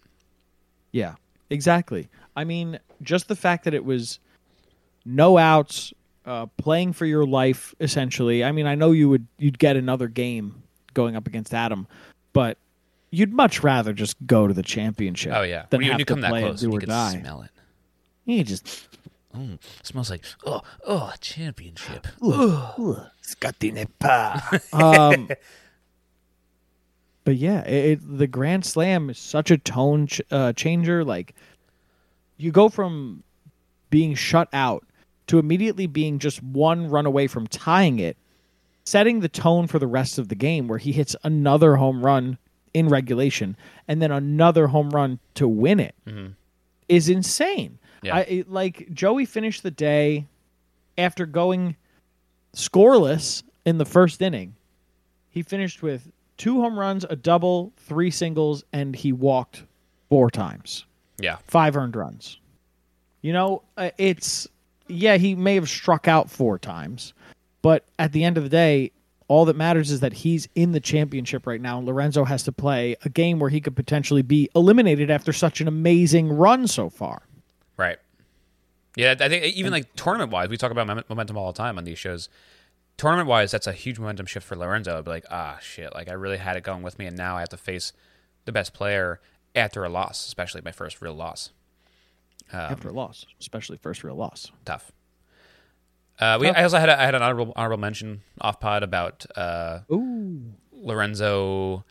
Yeah. 0.92 1.14
Exactly. 1.50 2.08
I 2.36 2.44
mean, 2.44 2.78
just 3.02 3.28
the 3.28 3.36
fact 3.36 3.64
that 3.64 3.74
it 3.74 3.84
was 3.84 4.18
no 5.04 5.38
outs, 5.38 5.92
uh, 6.26 6.46
playing 6.58 6.92
for 6.92 7.06
your 7.06 7.24
life 7.24 7.74
essentially. 7.80 8.44
I 8.44 8.52
mean, 8.52 8.66
I 8.66 8.74
know 8.74 8.92
you 8.92 9.08
would 9.08 9.26
you'd 9.38 9.58
get 9.58 9.76
another 9.76 10.08
game 10.08 10.62
going 10.92 11.16
up 11.16 11.26
against 11.26 11.54
Adam, 11.54 11.86
but 12.34 12.58
you'd 13.10 13.32
much 13.32 13.62
rather 13.62 13.94
just 13.94 14.14
go 14.26 14.46
to 14.46 14.52
the 14.52 14.62
championship. 14.62 15.32
Oh 15.34 15.42
yeah, 15.42 15.64
than 15.70 15.78
when 15.78 15.86
you, 15.86 15.92
have 15.92 16.00
you 16.00 16.04
to 16.04 16.12
come 16.12 16.20
that 16.20 16.30
play 16.30 16.42
close, 16.42 16.62
and 16.62 16.70
do 16.70 16.74
you 16.74 16.76
or 16.76 16.80
can 16.80 16.88
die. 16.90 17.18
smell 17.20 17.42
it. 17.42 17.50
You 18.26 18.44
just 18.44 18.88
Mm, 19.36 19.58
smells 19.82 20.10
like 20.10 20.24
oh 20.46 20.62
oh 20.86 21.12
championship. 21.20 22.06
um, 24.72 25.28
but 27.24 27.36
yeah, 27.36 27.62
it, 27.64 27.84
it, 27.84 28.18
the 28.18 28.26
Grand 28.26 28.64
Slam 28.64 29.10
is 29.10 29.18
such 29.18 29.50
a 29.50 29.58
tone 29.58 30.06
ch- 30.06 30.22
uh, 30.30 30.54
changer. 30.54 31.04
Like, 31.04 31.34
you 32.38 32.50
go 32.50 32.68
from 32.70 33.22
being 33.90 34.14
shut 34.14 34.48
out 34.52 34.86
to 35.26 35.38
immediately 35.38 35.86
being 35.86 36.18
just 36.18 36.42
one 36.42 36.88
run 36.88 37.04
away 37.04 37.26
from 37.26 37.46
tying 37.46 37.98
it, 37.98 38.16
setting 38.84 39.20
the 39.20 39.28
tone 39.28 39.66
for 39.66 39.78
the 39.78 39.86
rest 39.86 40.18
of 40.18 40.28
the 40.28 40.34
game, 40.34 40.68
where 40.68 40.78
he 40.78 40.92
hits 40.92 41.14
another 41.22 41.76
home 41.76 42.02
run 42.02 42.38
in 42.72 42.88
regulation 42.88 43.56
and 43.86 44.00
then 44.00 44.10
another 44.10 44.68
home 44.68 44.88
run 44.90 45.18
to 45.34 45.46
win 45.46 45.80
it, 45.80 45.94
is 46.88 47.08
insane. 47.10 47.78
Yeah. 48.02 48.16
I 48.16 48.44
like 48.46 48.92
Joey 48.92 49.24
finished 49.24 49.62
the 49.62 49.70
day 49.70 50.26
after 50.96 51.26
going 51.26 51.76
scoreless 52.54 53.42
in 53.64 53.78
the 53.78 53.84
first 53.84 54.20
inning. 54.22 54.54
He 55.30 55.42
finished 55.42 55.82
with 55.82 56.10
two 56.36 56.60
home 56.60 56.78
runs, 56.78 57.04
a 57.08 57.16
double, 57.16 57.72
three 57.76 58.10
singles, 58.10 58.64
and 58.72 58.94
he 58.94 59.12
walked 59.12 59.64
four 60.08 60.30
times. 60.30 60.84
Yeah, 61.18 61.36
Five 61.46 61.76
earned 61.76 61.96
runs. 61.96 62.38
You 63.22 63.32
know, 63.32 63.62
uh, 63.76 63.90
it's 63.98 64.46
yeah, 64.86 65.16
he 65.16 65.34
may 65.34 65.56
have 65.56 65.68
struck 65.68 66.08
out 66.08 66.30
four 66.30 66.58
times, 66.58 67.12
but 67.60 67.84
at 67.98 68.12
the 68.12 68.24
end 68.24 68.38
of 68.38 68.44
the 68.44 68.48
day, 68.48 68.92
all 69.26 69.44
that 69.44 69.56
matters 69.56 69.90
is 69.90 70.00
that 70.00 70.12
he's 70.12 70.48
in 70.54 70.72
the 70.72 70.80
championship 70.80 71.46
right 71.46 71.60
now, 71.60 71.78
and 71.78 71.86
Lorenzo 71.86 72.24
has 72.24 72.44
to 72.44 72.52
play 72.52 72.96
a 73.04 73.08
game 73.08 73.38
where 73.38 73.50
he 73.50 73.60
could 73.60 73.76
potentially 73.76 74.22
be 74.22 74.48
eliminated 74.54 75.10
after 75.10 75.32
such 75.32 75.60
an 75.60 75.68
amazing 75.68 76.32
run 76.32 76.66
so 76.66 76.88
far. 76.88 77.22
Right. 77.78 77.98
Yeah, 78.96 79.14
I 79.20 79.28
think 79.28 79.44
even 79.44 79.70
like 79.72 79.94
tournament 79.94 80.32
wise, 80.32 80.48
we 80.48 80.56
talk 80.56 80.72
about 80.72 80.86
momentum 81.08 81.36
all 81.36 81.52
the 81.52 81.56
time 81.56 81.78
on 81.78 81.84
these 81.84 81.98
shows. 81.98 82.28
Tournament 82.96 83.28
wise, 83.28 83.52
that's 83.52 83.68
a 83.68 83.72
huge 83.72 83.98
momentum 84.00 84.26
shift 84.26 84.44
for 84.44 84.56
Lorenzo. 84.56 84.98
I'd 84.98 85.04
be 85.04 85.10
like, 85.10 85.24
ah, 85.30 85.58
shit, 85.62 85.94
like 85.94 86.08
I 86.08 86.14
really 86.14 86.38
had 86.38 86.56
it 86.56 86.64
going 86.64 86.82
with 86.82 86.98
me, 86.98 87.06
and 87.06 87.16
now 87.16 87.36
I 87.36 87.40
have 87.40 87.48
to 87.50 87.56
face 87.56 87.92
the 88.44 88.50
best 88.50 88.74
player 88.74 89.20
after 89.54 89.84
a 89.84 89.88
loss, 89.88 90.26
especially 90.26 90.62
my 90.64 90.72
first 90.72 91.00
real 91.00 91.14
loss. 91.14 91.52
Um, 92.52 92.58
after 92.60 92.88
a 92.88 92.92
loss, 92.92 93.24
especially 93.40 93.76
first 93.76 94.02
real 94.02 94.16
loss. 94.16 94.50
tough. 94.64 94.90
Uh, 96.18 96.38
we, 96.40 96.48
I 96.48 96.64
also 96.64 96.78
had 96.78 96.88
a, 96.88 97.00
I 97.00 97.04
had 97.04 97.14
an 97.14 97.22
honorable 97.22 97.52
honorable 97.54 97.80
mention 97.80 98.22
off 98.40 98.58
pod 98.58 98.82
about 98.82 99.24
uh, 99.36 99.80
Ooh. 99.92 100.40
Lorenzo 100.72 101.84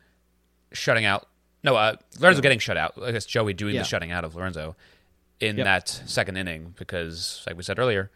shutting 0.74 1.06
out. 1.06 1.28
No, 1.64 1.76
uh, 1.78 1.96
Lorenzo 2.20 2.42
getting 2.42 2.60
shut 2.60 2.76
out. 2.76 2.96
I 3.02 3.12
guess 3.14 3.26
Joey 3.26 3.54
doing 3.54 3.76
Yeah. 3.76 3.82
the 3.82 3.88
shutting 3.88 4.12
out 4.12 4.26
of 4.26 4.36
Lorenzo 4.36 4.76
in 5.40 5.58
Yep. 5.58 5.66
that 5.66 5.90
second 6.06 6.38
inning 6.38 6.74
because, 6.78 7.44
like 7.48 7.56
we 7.58 7.64
said 7.64 7.78
earlier, 7.80 8.10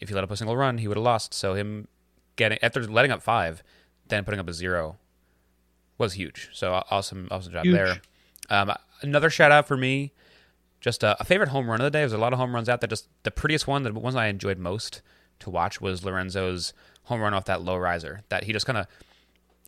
if 0.00 0.08
he 0.08 0.14
let 0.14 0.24
up 0.24 0.30
a 0.30 0.36
single 0.36 0.56
run, 0.56 0.78
he 0.78 0.88
would 0.88 0.96
have 0.96 1.04
lost. 1.04 1.34
So 1.34 1.54
him 1.54 1.88
getting 2.36 2.58
after 2.62 2.82
letting 2.86 3.10
up 3.10 3.22
five, 3.22 3.62
then 4.08 4.24
putting 4.24 4.40
up 4.40 4.48
a 4.48 4.52
zero 4.52 4.96
was 5.98 6.14
huge. 6.14 6.48
So 6.52 6.82
awesome, 6.90 7.28
awesome 7.30 7.52
job 7.52 7.64
Huge. 7.64 7.74
there. 7.74 8.00
Um, 8.50 8.72
another 9.02 9.30
shout 9.30 9.52
out 9.52 9.68
for 9.68 9.76
me. 9.76 10.12
Just 10.80 11.02
a, 11.04 11.16
a 11.20 11.24
favorite 11.24 11.50
home 11.50 11.70
run 11.70 11.80
of 11.80 11.84
the 11.84 11.90
day. 11.90 12.00
There's 12.00 12.12
a 12.12 12.18
lot 12.18 12.32
of 12.32 12.38
home 12.38 12.54
runs 12.54 12.68
out 12.68 12.80
there. 12.80 12.88
Just 12.88 13.08
the 13.22 13.30
prettiest 13.30 13.66
one, 13.68 13.82
the 13.84 13.92
ones 13.92 14.16
I 14.16 14.26
enjoyed 14.26 14.58
most 14.58 15.00
to 15.40 15.50
watch 15.50 15.80
was 15.80 16.04
Lorenzo's 16.04 16.72
home 17.04 17.20
run 17.20 17.34
off 17.34 17.44
that 17.44 17.62
low 17.62 17.76
riser. 17.76 18.22
That 18.30 18.44
he 18.44 18.52
just 18.52 18.66
kind 18.66 18.78
of 18.78 18.86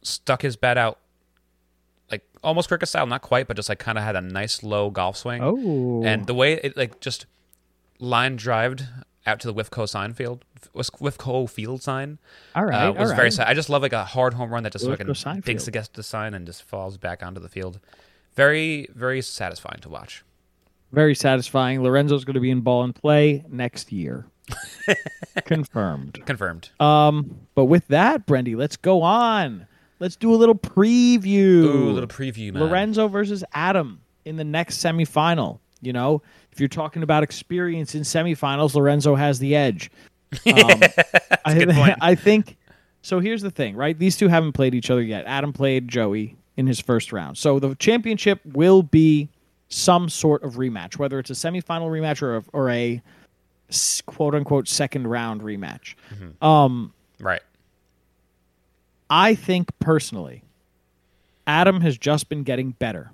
stuck 0.03 0.43
his 0.43 0.57
bat 0.57 0.77
out 0.77 0.99
almost 2.45 2.69
cricket 2.69 2.89
style, 2.89 3.07
not 3.07 3.23
quite, 3.23 3.49
but 3.49 3.57
just 3.57 3.69
like 3.69 3.79
kind 3.79 3.99
of 3.99 4.05
had 4.05 4.15
a 4.17 4.21
nice 4.21 4.63
low 4.63 4.91
golf 4.91 5.17
swing. 5.17 5.41
Oh, 5.43 6.03
And 6.05 6.27
the 6.27 6.35
way 6.35 6.55
it 6.55 6.77
like 6.77 7.01
just 7.01 7.27
line 7.99 8.37
drived 8.37 8.87
out 9.27 9.41
to 9.41 9.51
the 9.51 9.55
Wifco 9.55 9.89
sign 9.89 10.13
field, 10.13 10.45
was 10.75 10.91
Wifco 10.91 11.49
field 11.49 11.83
sign, 11.83 12.19
all 12.55 12.65
right, 12.65 12.87
uh, 12.89 12.93
was 12.93 13.11
all 13.11 13.17
very. 13.17 13.27
right. 13.27 13.33
Sa- 13.33 13.45
I 13.47 13.55
just 13.55 13.69
love 13.71 13.83
like 13.83 13.93
a 13.93 14.05
hard 14.05 14.35
home 14.35 14.53
run 14.53 14.63
that 14.65 14.73
just 14.73 14.87
fucking 14.87 15.13
sign 15.15 15.41
digs 15.41 15.67
against 15.67 15.95
the 15.95 16.03
sign 16.03 16.35
and 16.35 16.47
just 16.47 16.63
falls 16.63 16.99
back 16.99 17.23
onto 17.23 17.41
the 17.41 17.49
field. 17.49 17.81
Very, 18.35 18.89
very 18.95 19.23
satisfying 19.23 19.81
to 19.83 19.89
watch. 19.89 20.25
Very 20.93 21.15
satisfying. 21.15 21.83
Lorenzo's 21.83 22.25
going 22.25 22.35
to 22.35 22.41
be 22.41 22.51
in 22.51 22.61
ball 22.61 22.83
and 22.85 22.95
play 22.95 23.45
next 23.49 23.91
year. 23.93 24.27
Confirmed. 25.45 26.21
Confirmed. 26.27 26.71
Um, 26.81 27.47
but 27.55 27.65
with 27.67 27.87
that, 27.89 28.27
Brendy, 28.27 28.57
let's 28.57 28.77
go 28.77 29.03
on. 29.03 29.67
Let's 30.05 30.17
do 30.17 30.35
a 30.35 30.37
little 30.37 30.55
preview. 30.55 31.65
Ooh, 31.65 31.89
a 31.89 31.93
little 31.93 32.07
preview, 32.07 32.53
man. 32.53 32.63
Lorenzo 32.63 33.09
versus 33.09 33.43
Adam 33.55 34.03
in 34.27 34.37
the 34.37 34.45
next 34.45 34.85
semifinal. 34.85 35.61
You 35.81 35.95
know, 35.95 36.21
if 36.53 36.61
you're 36.61 36.69
talking 36.69 37.03
about 37.03 37.23
experience 37.23 37.95
in 37.95 38.03
semifinals, 38.03 38.75
Lorenzo 38.75 39.15
has 39.15 39.39
the 39.39 39.57
edge. 39.57 39.91
Um, 40.47 40.83
I, 41.47 41.55
good 41.55 41.71
point. 41.75 41.97
I 42.03 42.15
think. 42.17 42.59
So 43.01 43.19
here's 43.19 43.41
the 43.41 43.51
thing, 43.51 43.77
right? 43.77 43.99
These 43.99 44.19
two 44.19 44.29
haven't 44.29 44.53
played 44.53 44.75
each 44.75 44.91
other 44.91 45.01
yet. 45.01 45.25
Adam 45.25 45.55
played 45.55 45.89
Joey 45.89 46.37
in 46.59 46.67
his 46.67 46.81
first 46.81 47.11
round. 47.11 47.39
So 47.39 47.59
the 47.59 47.75
championship 47.77 48.41
will 48.45 48.83
be 48.83 49.31
some 49.71 50.11
sort 50.11 50.43
of 50.43 50.57
rematch, 50.57 50.99
whether 50.99 51.19
it's 51.19 51.31
a 51.31 51.35
semifinal 51.35 51.89
rematch 51.89 52.21
or 52.21 52.37
a, 52.37 52.45
or 52.53 52.69
a 52.69 53.01
quote 54.05 54.35
unquote 54.35 54.69
second 54.69 55.07
round 55.07 55.41
rematch. 55.41 55.95
Um, 56.43 56.93
Right. 57.21 57.41
I 59.11 59.35
think 59.35 59.69
personally, 59.79 60.43
Adam 61.47 61.81
has 61.83 61.97
just 61.99 62.29
been 62.29 62.43
getting 62.43 62.71
better 62.73 63.11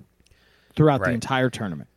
throughout 0.77 1.03
the 1.03 1.11
entire 1.11 1.51
tournament. 1.51 1.89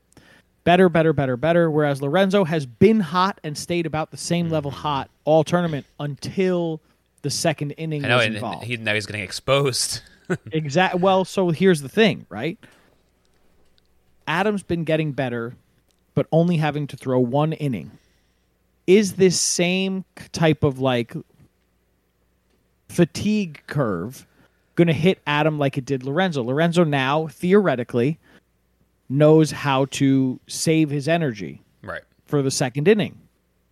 Better, 0.63 0.87
better, 0.89 1.13
better, 1.13 1.35
better. 1.37 1.69
Whereas 1.69 2.01
Lorenzo 2.01 2.43
has 2.45 2.65
been 2.65 2.99
hot 3.01 3.39
and 3.43 3.57
stayed 3.57 3.85
about 3.85 4.11
the 4.11 4.17
same 4.17 4.49
level 4.49 4.71
Mm-hmm. 4.71 4.79
hot 4.81 5.09
all 5.25 5.43
tournament 5.43 5.85
until 5.99 6.81
the 7.21 7.29
second 7.29 7.71
inning 7.71 8.03
I 8.03 8.07
know, 8.09 8.17
was 8.17 8.25
and 8.25 8.35
involved. 8.35 8.65
he, 8.65 8.77
now 8.77 8.93
he's 8.93 9.05
getting 9.05 9.21
exposed. 9.23 10.01
Exact. 10.53 10.95
Well, 10.95 11.25
so 11.25 11.49
here's 11.49 11.81
the 11.81 11.89
thing, 11.89 12.25
right? 12.29 12.57
Adam's 14.27 14.63
been 14.63 14.83
getting 14.85 15.11
better, 15.11 15.55
but 16.15 16.27
only 16.31 16.57
having 16.57 16.87
to 16.87 16.97
throw 16.97 17.19
one 17.19 17.53
inning. 17.53 17.91
Is 18.87 19.13
this 19.13 19.39
same 19.39 20.05
type 20.31 20.63
of 20.63 20.79
like 20.79 21.13
fatigue 22.89 23.61
curve 23.67 24.25
going 24.75 24.87
to 24.87 24.93
hit 24.93 25.19
Adam 25.27 25.59
like 25.59 25.77
it 25.77 25.85
did 25.85 26.03
Lorenzo? 26.03 26.43
Lorenzo 26.43 26.83
now 26.83 27.27
theoretically 27.27 28.19
knows 29.09 29.51
how 29.51 29.85
to 29.85 30.39
save 30.47 30.89
his 30.89 31.07
energy 31.07 31.61
right. 31.81 32.01
for 32.25 32.41
the 32.41 32.51
second 32.51 32.87
inning. 32.87 33.19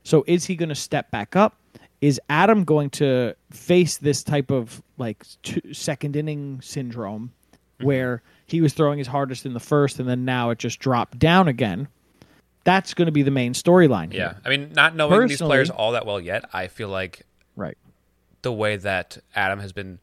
So 0.03 0.23
is 0.27 0.45
he 0.45 0.55
going 0.55 0.69
to 0.69 0.75
step 0.75 1.11
back 1.11 1.35
up? 1.35 1.55
Is 2.01 2.19
Adam 2.29 2.63
going 2.63 2.89
to 2.91 3.35
face 3.51 3.97
this 3.97 4.23
type 4.23 4.51
of 4.51 4.81
like 4.97 5.23
two, 5.43 5.73
second 5.73 6.15
inning 6.15 6.59
syndrome 6.61 7.31
mm-hmm. 7.53 7.85
where 7.85 8.23
he 8.47 8.61
was 8.61 8.73
throwing 8.73 8.97
his 8.97 9.07
hardest 9.07 9.45
in 9.45 9.53
the 9.53 9.59
first 9.59 9.99
and 9.99 10.09
then 10.09 10.25
now 10.25 10.49
it 10.49 10.57
just 10.57 10.79
dropped 10.79 11.19
down 11.19 11.47
again? 11.47 11.87
That's 12.63 12.93
going 12.93 13.07
to 13.07 13.11
be 13.11 13.23
the 13.23 13.31
main 13.31 13.53
storyline. 13.53 14.13
Yeah. 14.13 14.35
I 14.45 14.49
mean, 14.49 14.71
not 14.73 14.95
knowing 14.95 15.27
these 15.27 15.41
players 15.41 15.69
all 15.69 15.93
that 15.93 16.05
well 16.05 16.19
yet, 16.19 16.45
I 16.53 16.67
feel 16.67 16.89
like. 16.89 17.25
The 18.41 18.51
way 18.51 18.75
that 18.77 19.17
Adam 19.35 19.59
has 19.59 19.71
been 19.71 19.99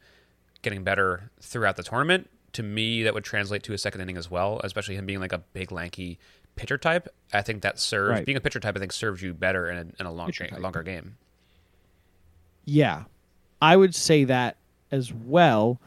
getting 0.63 0.83
better 0.85 1.31
throughout 1.41 1.77
the 1.77 1.83
tournament, 1.83 2.29
to 2.55 2.63
me, 2.63 3.03
that 3.03 3.15
would 3.15 3.25
translate 3.25 3.63
to 3.65 3.73
a 3.73 3.79
second 3.79 4.01
inning 4.01 4.17
as 4.17 4.31
well, 4.31 4.61
especially 4.65 4.97
him 4.97 5.07
being 5.07 5.21
like 5.21 5.33
a 5.33 5.39
big, 5.39 5.71
lanky 5.73 6.19
pitcher 6.57 6.79
type. 6.79 7.09
I 7.33 7.43
think 7.43 7.63
that 7.63 7.79
serves, 7.79 8.11
Right. 8.19 8.27
being 8.27 8.37
a 8.37 8.41
pitcher 8.41 8.59
type, 8.61 8.77
I 8.77 8.81
think 8.81 8.93
serves 8.93 9.23
you 9.23 9.33
better 9.35 9.71
in 9.71 9.77
a, 9.79 9.87
in 10.01 10.07
a 10.07 10.13
long 10.13 10.27
Pitcher 10.27 10.45
ga- 10.45 10.51
type. 10.51 10.61
longer 10.61 10.83
game. 10.83 11.17
Yeah. 12.65 13.05
I 13.61 13.77
would 13.77 13.95
say 13.95 14.25
that 14.25 14.57
as 14.91 15.13
well. 15.13 15.81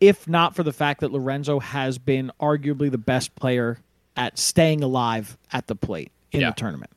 If 0.00 0.26
not 0.26 0.54
for 0.56 0.62
the 0.62 0.72
fact 0.72 1.00
that 1.00 1.12
Lorenzo 1.12 1.58
has 1.60 1.98
been 1.98 2.32
arguably 2.40 2.90
the 2.90 2.98
best 2.98 3.34
player 3.34 3.78
at 4.16 4.38
staying 4.38 4.82
alive 4.82 5.36
at 5.52 5.66
the 5.66 5.74
plate 5.74 6.10
in 6.32 6.40
Yeah. 6.40 6.50
the 6.50 6.56
tournament. 6.56 6.90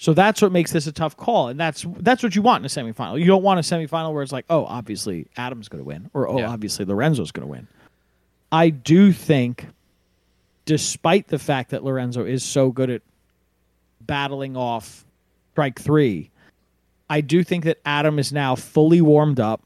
So 0.00 0.14
that's 0.14 0.40
what 0.40 0.52
makes 0.52 0.70
this 0.72 0.86
a 0.86 0.92
tough 0.92 1.16
call, 1.16 1.48
and 1.48 1.58
that's 1.58 1.84
that's 1.98 2.22
what 2.22 2.36
you 2.36 2.40
want 2.42 2.62
in 2.62 2.66
a 2.66 2.68
semifinal. 2.68 3.18
You 3.18 3.26
don't 3.26 3.42
want 3.42 3.58
a 3.58 3.62
semifinal 3.62 4.12
where 4.14 4.22
it's 4.22 4.30
like, 4.32 4.44
oh, 4.48 4.64
obviously 4.64 5.26
Adam's 5.36 5.68
going 5.68 5.82
to 5.82 5.86
win, 5.88 6.08
or 6.14 6.28
oh, 6.28 6.38
Yeah. 6.38 6.48
obviously 6.50 6.84
Lorenzo's 6.84 7.32
going 7.32 7.46
to 7.46 7.50
win. 7.50 7.66
I 8.52 8.70
do 8.70 9.12
think, 9.12 9.66
despite 10.66 11.28
the 11.28 11.38
fact 11.38 11.70
that 11.70 11.82
Lorenzo 11.82 12.24
is 12.24 12.44
so 12.44 12.70
good 12.70 12.90
at 12.90 13.02
battling 14.00 14.56
off 14.56 15.04
strike 15.52 15.80
three, 15.80 16.30
I 17.10 17.20
do 17.20 17.42
think 17.42 17.64
that 17.64 17.78
Adam 17.84 18.18
is 18.20 18.32
now 18.32 18.54
fully 18.54 19.00
warmed 19.00 19.40
up, 19.40 19.62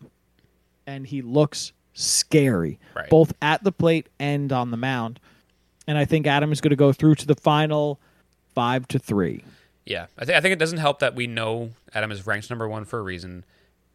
and 0.86 1.06
he 1.06 1.20
looks 1.20 1.72
scary, 1.92 2.78
Right. 2.96 3.10
both 3.10 3.34
at 3.42 3.62
the 3.64 3.72
plate 3.72 4.08
and 4.18 4.50
on 4.50 4.70
the 4.70 4.78
mound. 4.78 5.20
And 5.86 5.98
I 5.98 6.06
think 6.06 6.26
Adam 6.26 6.52
is 6.52 6.62
going 6.62 6.70
to 6.70 6.76
go 6.76 6.92
through 6.94 7.16
to 7.16 7.26
the 7.26 7.34
final 7.34 8.00
five 8.54 8.88
to 8.88 8.98
three. 8.98 9.44
Yeah, 9.84 10.06
I 10.16 10.24
think 10.24 10.36
I 10.36 10.40
think 10.40 10.52
it 10.52 10.58
doesn't 10.58 10.78
help 10.78 11.00
that 11.00 11.14
we 11.14 11.26
know 11.26 11.70
Adam 11.94 12.12
is 12.12 12.26
ranked 12.26 12.50
number 12.50 12.68
one 12.68 12.84
for 12.84 12.98
a 12.98 13.02
reason, 13.02 13.44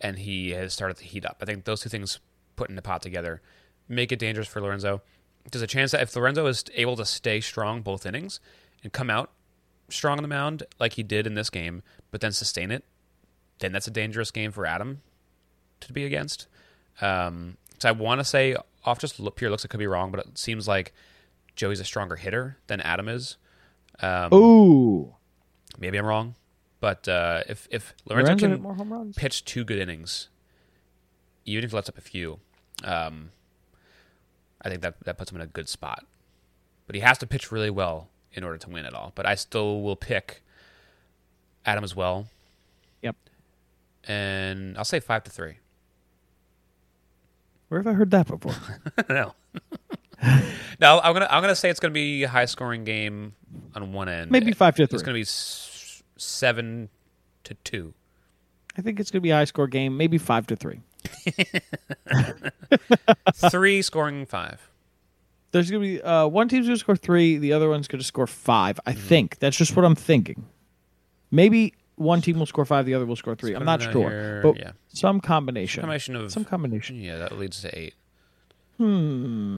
and 0.02 0.20
he 0.20 0.52
has 0.52 0.74
started 0.74 0.98
to 0.98 1.04
heat 1.06 1.26
up. 1.26 1.38
I 1.42 1.46
think 1.46 1.66
those 1.66 1.82
two 1.82 1.90
things 1.90 2.20
put 2.56 2.70
in 2.70 2.76
the 2.76 2.82
pot 2.82 3.02
together 3.02 3.42
make 3.88 4.12
it 4.12 4.20
dangerous 4.20 4.48
for 4.48 4.62
Lorenzo. 4.62 5.02
There's 5.50 5.62
a 5.62 5.68
chance 5.68 5.92
that 5.92 6.02
if 6.02 6.16
Lorenzo 6.16 6.46
is 6.48 6.66
able 6.76 6.98
to 6.98 7.06
stay 7.06 7.40
strong 7.40 7.82
both 7.82 8.06
innings 8.06 8.40
and 8.84 8.92
come 8.92 9.10
out 9.10 9.32
strong 9.90 10.18
on 10.18 10.24
the 10.24 10.28
mound 10.28 10.64
like 10.80 10.94
he 10.94 11.04
did 11.04 11.26
in 11.26 11.36
this 11.36 11.50
game, 11.50 11.84
but 12.12 12.20
then 12.20 12.34
sustain 12.34 12.70
it, 12.72 12.84
then 13.60 13.72
that's 13.72 13.88
a 13.88 13.92
dangerous 13.92 14.30
game 14.32 14.52
for 14.52 14.66
Adam 14.66 15.02
to 15.80 15.94
be 15.94 16.06
against. 16.06 16.48
Um, 17.00 17.58
so 17.80 17.90
I 17.90 17.92
want 17.94 18.20
to 18.20 18.26
say 18.26 18.56
off 18.84 19.00
just 19.00 19.20
look, 19.20 19.36
pure 19.36 19.50
looks, 19.50 19.64
it 19.64 19.70
could 19.70 19.80
be 19.80 19.88
wrong, 19.88 20.12
but 20.12 20.26
it 20.26 20.38
seems 20.38 20.68
like 20.68 20.94
Joey's 21.56 21.80
a 21.80 21.86
stronger 21.86 22.16
hitter 22.16 22.58
than 22.68 22.82
Adam 22.82 23.08
is. 23.08 23.38
Um, 24.02 24.34
Ooh, 24.34 25.16
Maybe 25.80 25.98
I'm 25.98 26.06
wrong, 26.06 26.36
but 26.80 27.08
uh, 27.08 27.44
if 27.48 27.68
if 27.72 27.94
Lorenzo, 28.06 28.30
Lorenzo 28.32 28.48
can 28.56 28.62
more 28.62 28.74
home 28.76 28.92
runs. 28.94 29.16
pitch 29.16 29.46
two 29.46 29.64
good 29.64 29.78
innings, 29.78 30.30
even 31.46 31.64
if 31.64 31.72
he 31.72 31.76
lets 31.76 31.88
up 31.90 31.98
a 31.98 32.02
few, 32.02 32.40
um, 32.84 33.30
I 34.62 34.70
think 34.70 34.82
that 34.82 34.96
that 35.06 35.18
puts 35.18 35.32
him 35.32 35.38
in 35.38 35.42
a 35.42 35.48
good 35.48 35.70
spot. 35.70 36.06
But 36.88 36.96
he 36.96 37.02
has 37.02 37.18
to 37.20 37.28
pitch 37.28 37.52
really 37.52 37.70
well 37.70 38.10
in 38.34 38.44
order 38.44 38.58
to 38.58 38.70
win 38.70 38.86
it 38.86 38.94
all. 38.94 39.12
But 39.14 39.26
I 39.26 39.36
still 39.36 39.82
will 39.82 39.96
pick 39.98 40.42
Adam 41.66 41.84
as 41.84 41.96
well, 41.96 42.28
Yep. 43.02 43.16
and 44.06 44.78
I'll 44.78 44.86
say 44.86 45.00
five 45.00 45.24
to 45.26 45.32
three. 45.32 45.58
Where 47.68 47.82
have 47.82 47.88
I 47.88 47.94
heard 47.94 48.12
that 48.12 48.28
before? 48.28 48.56
no, 49.10 49.34
no, 50.80 51.00
I'm 51.04 51.14
gonna 51.14 51.28
I'm 51.30 51.42
gonna 51.42 51.56
say 51.56 51.70
it's 51.70 51.80
gonna 51.82 51.94
be 51.94 52.24
a 52.24 52.30
high 52.30 52.46
scoring 52.46 52.86
game 52.86 53.34
on 53.76 53.92
one 53.92 54.08
end. 54.08 54.32
Maybe 54.32 54.54
five 54.54 54.76
to 54.78 54.88
three. 54.88 54.96
It's 54.96 55.04
gonna 55.04 55.16
be 55.18 55.26
seven 56.18 56.90
to 57.44 57.54
two. 57.56 57.94
I 58.78 58.82
think 58.82 59.00
it's 59.00 59.10
going 59.10 59.22
to 59.22 59.24
be 59.24 59.32
a 59.32 59.36
high 59.36 59.46
score 59.46 59.68
game. 59.68 59.98
Maybe 59.98 60.18
five 60.18 60.48
to 60.48 60.56
three. 60.56 60.82
three 63.50 63.82
scoring 63.82 64.26
five. 64.26 64.70
There's 65.52 65.72
going 65.72 65.82
to 65.82 65.88
be 65.88 66.02
uh, 66.02 66.28
one 66.28 66.50
team's 66.50 66.68
going 66.68 66.76
to 66.76 66.80
score 66.80 66.96
three. 66.96 67.38
The 67.38 67.54
other 67.54 67.70
one's 67.70 67.88
going 67.88 68.00
to 68.00 68.06
score 68.06 68.28
five. 68.28 68.80
I 68.86 68.94
think 68.94 69.40
that's 69.40 69.58
just 69.58 69.76
what 69.76 69.86
I'm 69.86 69.96
thinking. 69.96 70.46
Maybe 71.32 71.74
one 71.96 72.22
team 72.22 72.38
will 72.38 72.46
score 72.46 72.66
five. 72.66 72.86
The 72.86 72.94
other 72.94 73.06
will 73.06 73.16
score 73.16 73.36
three. 73.36 73.56
I'm 73.56 73.66
not 73.66 73.82
sure, 73.82 74.10
here, 74.10 74.42
but 74.44 74.58
yeah. 74.58 74.72
some 74.90 75.20
combination. 75.22 75.82
combination 75.82 76.16
of 76.16 76.32
some 76.32 76.46
combination. 76.46 76.98
yeah 76.98 77.18
that 77.18 77.38
leads 77.38 77.62
to 77.62 77.78
eight 77.78 77.96
Hmm. 78.78 79.56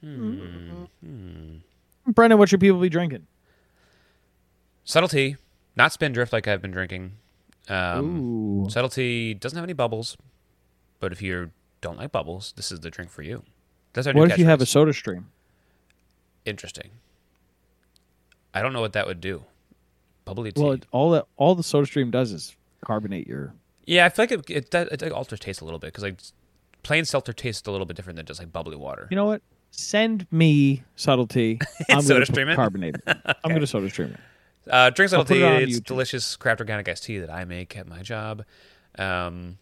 Hmm. 0.00 0.84
hmm. 1.02 1.56
Brendan, 2.08 2.38
what 2.38 2.48
should 2.48 2.60
people 2.60 2.80
be 2.80 2.88
drinking? 2.88 3.26
Subtlety 4.86 5.36
not 5.76 5.92
spindrift 5.92 6.32
like 6.32 6.48
i've 6.48 6.62
been 6.62 6.70
drinking 6.70 7.12
um, 7.68 8.66
subtlety 8.70 9.34
doesn't 9.34 9.56
have 9.56 9.64
any 9.64 9.72
bubbles 9.72 10.16
but 11.00 11.10
if 11.12 11.20
you 11.20 11.50
don't 11.80 11.98
like 11.98 12.12
bubbles 12.12 12.54
this 12.56 12.70
is 12.72 12.80
the 12.80 12.90
drink 12.90 13.10
for 13.10 13.22
you 13.22 13.42
that's 13.92 14.06
our 14.06 14.12
new 14.14 14.20
What 14.20 14.30
if 14.30 14.38
you 14.38 14.44
have 14.46 14.60
a. 14.62 14.66
Soda 14.66 14.92
Stream? 14.94 15.26
interesting 16.44 16.90
i 18.54 18.62
don't 18.62 18.72
know 18.72 18.80
what 18.80 18.92
that 18.92 19.06
would 19.06 19.20
do 19.20 19.42
bubbly 20.24 20.52
tea 20.52 20.62
Well, 20.62 20.72
it, 20.72 20.86
all 20.92 21.10
that 21.10 21.26
all 21.36 21.54
the 21.56 21.62
Soda 21.64 21.86
Stream 21.86 22.10
does 22.10 22.30
is 22.32 22.56
carbonate 22.84 23.26
your. 23.26 23.52
yeah 23.84 24.06
i 24.06 24.08
feel 24.08 24.22
like 24.24 24.32
it, 24.32 24.48
it, 24.50 24.74
it, 24.74 25.02
it 25.02 25.12
alters 25.12 25.40
taste 25.40 25.60
a 25.60 25.64
little 25.64 25.80
bit 25.80 25.88
because 25.88 26.04
like 26.04 26.20
plain 26.84 27.04
seltzer 27.04 27.32
tastes 27.32 27.66
a 27.66 27.70
little 27.72 27.86
bit 27.86 27.96
different 27.96 28.16
than 28.16 28.26
just 28.26 28.38
like 28.40 28.52
bubbly 28.52 28.76
water 28.76 29.08
You 29.10 29.16
know 29.16 29.24
what? 29.26 29.42
Send 29.72 30.26
me 30.30 30.84
subtlety. 30.94 31.58
I'm 31.90 32.00
Soda 32.00 32.20
to 32.24 32.26
Stream 32.32 32.48
it? 32.48 32.54
carbonate 32.54 32.94
it. 32.94 33.02
I'm 33.44 33.50
going 33.50 33.60
to 33.60 33.66
Soda 33.66 33.90
Stream 33.90 34.12
it. 34.12 34.20
Uh, 34.68 34.90
drink 34.90 35.12
I'll 35.12 35.20
put 35.24 35.28
subtlety. 35.28 35.42
it 35.42 35.46
on 35.46 35.62
It's 35.62 35.80
YouTube. 35.80 35.84
delicious 35.84 36.36
craft 36.36 36.60
organic 36.60 36.88
iced 36.88 37.04
tea 37.04 37.18
that 37.18 37.30
I 37.30 37.44
make 37.44 37.76
at 37.76 37.86
my 37.86 38.02
job. 38.02 38.44
Um, 38.98 39.58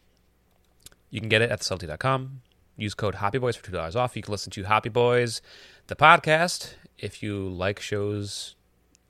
you 1.10 1.20
can 1.20 1.28
get 1.28 1.42
it 1.42 1.50
at 1.50 1.60
thesubtlety.com. 1.60 2.40
use 2.76 2.94
code 2.94 3.16
Hoppy 3.16 3.38
Boys 3.38 3.56
for 3.56 3.64
two 3.64 3.72
dollars 3.72 3.96
off. 3.96 4.16
You 4.16 4.22
can 4.22 4.32
listen 4.32 4.50
to 4.52 4.62
Hoppy 4.64 4.88
Boys, 4.88 5.42
the 5.88 5.96
podcast, 5.96 6.74
if 6.98 7.22
you 7.22 7.48
like 7.48 7.80
shows 7.80 8.56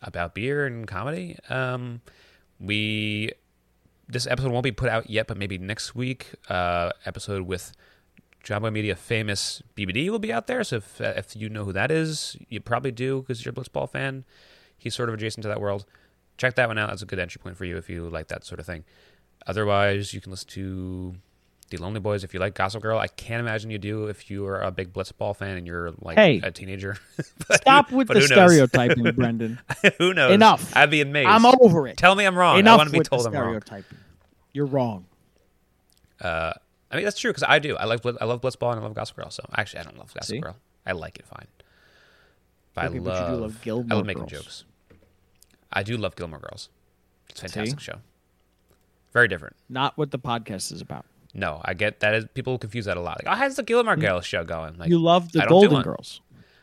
about 0.02 0.34
beer 0.34 0.66
and 0.66 0.86
comedy. 0.86 1.38
Um, 1.48 2.00
we 2.60 3.30
this 4.08 4.26
episode 4.26 4.52
won't 4.52 4.64
be 4.64 4.72
put 4.72 4.88
out 4.90 5.08
yet, 5.08 5.26
but 5.26 5.36
maybe 5.38 5.56
next 5.56 5.94
week, 5.94 6.32
uh, 6.50 6.90
episode 7.06 7.42
with 7.46 7.72
Jomboy 8.44 8.70
Media 8.72 8.94
famous 8.96 9.62
BBD 9.76 10.10
will 10.10 10.18
be 10.18 10.30
out 10.32 10.46
there. 10.46 10.62
So 10.64 10.76
if 10.76 11.00
if 11.00 11.34
you 11.36 11.48
know 11.48 11.64
who 11.64 11.72
that 11.72 11.90
is, 11.90 12.36
you 12.50 12.60
probably 12.60 12.92
do 12.92 13.20
because 13.22 13.44
you're 13.44 13.52
a 13.52 13.54
Blitzball 13.54 13.90
fan. 13.90 14.24
He's 14.84 14.94
sort 14.94 15.08
of 15.08 15.14
adjacent 15.16 15.42
to 15.42 15.48
that 15.48 15.60
world. 15.60 15.84
Check 16.38 16.54
that 16.54 16.68
one 16.68 16.78
out. 16.78 16.90
That's 16.90 17.02
a 17.02 17.06
good 17.06 17.18
entry 17.18 17.40
point 17.42 17.56
for 17.56 17.64
you 17.64 17.76
if 17.76 17.88
you 17.90 18.08
like 18.08 18.28
that 18.28 18.44
sort 18.44 18.60
of 18.60 18.66
thing. 18.66 18.84
Otherwise, 19.46 20.14
you 20.14 20.20
can 20.20 20.30
listen 20.30 20.48
to 20.50 21.14
the 21.70 21.78
Lonely 21.78 21.98
Boys 22.00 22.22
if 22.24 22.32
you 22.34 22.38
like 22.40 22.54
Gossip 22.54 22.82
Girl. 22.82 22.98
I 22.98 23.08
can't 23.08 23.40
imagine 23.40 23.70
you 23.70 23.78
do 23.78 24.06
if 24.06 24.30
you 24.30 24.46
are 24.46 24.60
a 24.62 24.70
big 24.70 24.92
Blitzball 24.92 25.34
fan 25.34 25.56
and 25.56 25.66
you're 25.66 25.92
like 26.00 26.16
Hey. 26.16 26.40
a 26.44 26.50
teenager. 26.50 26.96
But 27.48 27.62
Stop 27.62 27.90
with 27.90 28.08
the 28.08 28.20
stereotyping, 28.22 29.04
Brendan. 29.16 29.58
who 29.98 30.12
knows? 30.14 30.32
Enough. 30.32 30.76
I'd 30.76 30.90
be 30.90 31.00
amazed. 31.00 31.28
I'm 31.28 31.46
over 31.46 31.88
it. 31.88 31.96
Tell 31.96 32.14
me 32.14 32.24
I'm 32.24 32.36
wrong. 32.36 32.56
I 32.56 32.60
Enough 32.60 32.78
want 32.78 32.92
to 32.92 32.98
be 32.98 33.04
told 33.04 33.26
I'm 33.26 33.32
wrong. 33.32 33.42
stereotyping. 33.44 33.98
You're 34.52 34.66
wrong. 34.66 35.06
Uh, 36.20 36.52
I 36.90 36.96
mean 36.96 37.04
that's 37.04 37.18
true 37.18 37.30
because 37.30 37.42
I 37.46 37.58
do. 37.58 37.76
I 37.76 37.84
like 37.86 38.00
I 38.20 38.24
love 38.24 38.40
Blitzball 38.40 38.70
and 38.72 38.80
I 38.80 38.82
love 38.82 38.94
Gossip 38.94 39.16
Girl. 39.16 39.30
So 39.30 39.44
actually, 39.56 39.80
I 39.80 39.82
don't 39.84 39.98
love 39.98 40.12
Gossip 40.14 40.30
See? 40.36 40.40
Girl. 40.40 40.56
I 40.86 40.92
like 40.92 41.18
it 41.18 41.26
fine. 41.26 41.46
But 42.74 42.86
Okay, 42.86 42.96
I 42.96 43.00
but 43.00 43.08
love, 43.08 43.62
do 43.64 43.72
love 43.74 43.86
I 43.90 43.94
love 43.94 44.06
making 44.06 44.26
Girls. 44.26 44.32
jokes. 44.44 44.64
I 45.74 45.82
do 45.82 45.96
love 45.96 46.16
Gilmore 46.16 46.38
Girls. 46.38 46.70
It's 47.28 47.40
a 47.40 47.48
fantastic 47.48 47.80
See? 47.80 47.84
show. 47.84 47.98
Very 49.12 49.28
different. 49.28 49.56
Not 49.68 49.98
what 49.98 50.10
the 50.10 50.18
podcast 50.18 50.72
is 50.72 50.80
about. 50.80 51.04
No, 51.34 51.60
I 51.64 51.74
get 51.74 52.00
that. 52.00 52.14
Is, 52.14 52.26
people 52.32 52.56
confuse 52.58 52.84
that 52.84 52.96
a 52.96 53.00
lot. 53.00 53.22
Like, 53.24 53.32
oh, 53.34 53.36
how's 53.38 53.56
the 53.56 53.62
Gilmore 53.62 53.96
Girls 53.96 54.24
show 54.24 54.44
going? 54.44 54.78
Like, 54.78 54.88
you 54.88 54.98
love 54.98 55.32
the 55.32 55.44
Golden. 55.46 55.82
Girls. 55.82 56.20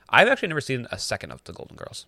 I've 0.09 0.27
actually 0.27 0.47
never 0.47 0.61
seen 0.61 0.87
a 0.91 0.97
second 0.97 1.31
of 1.31 1.43
the 1.43 1.53
Golden 1.53 1.75
Girls, 1.77 2.05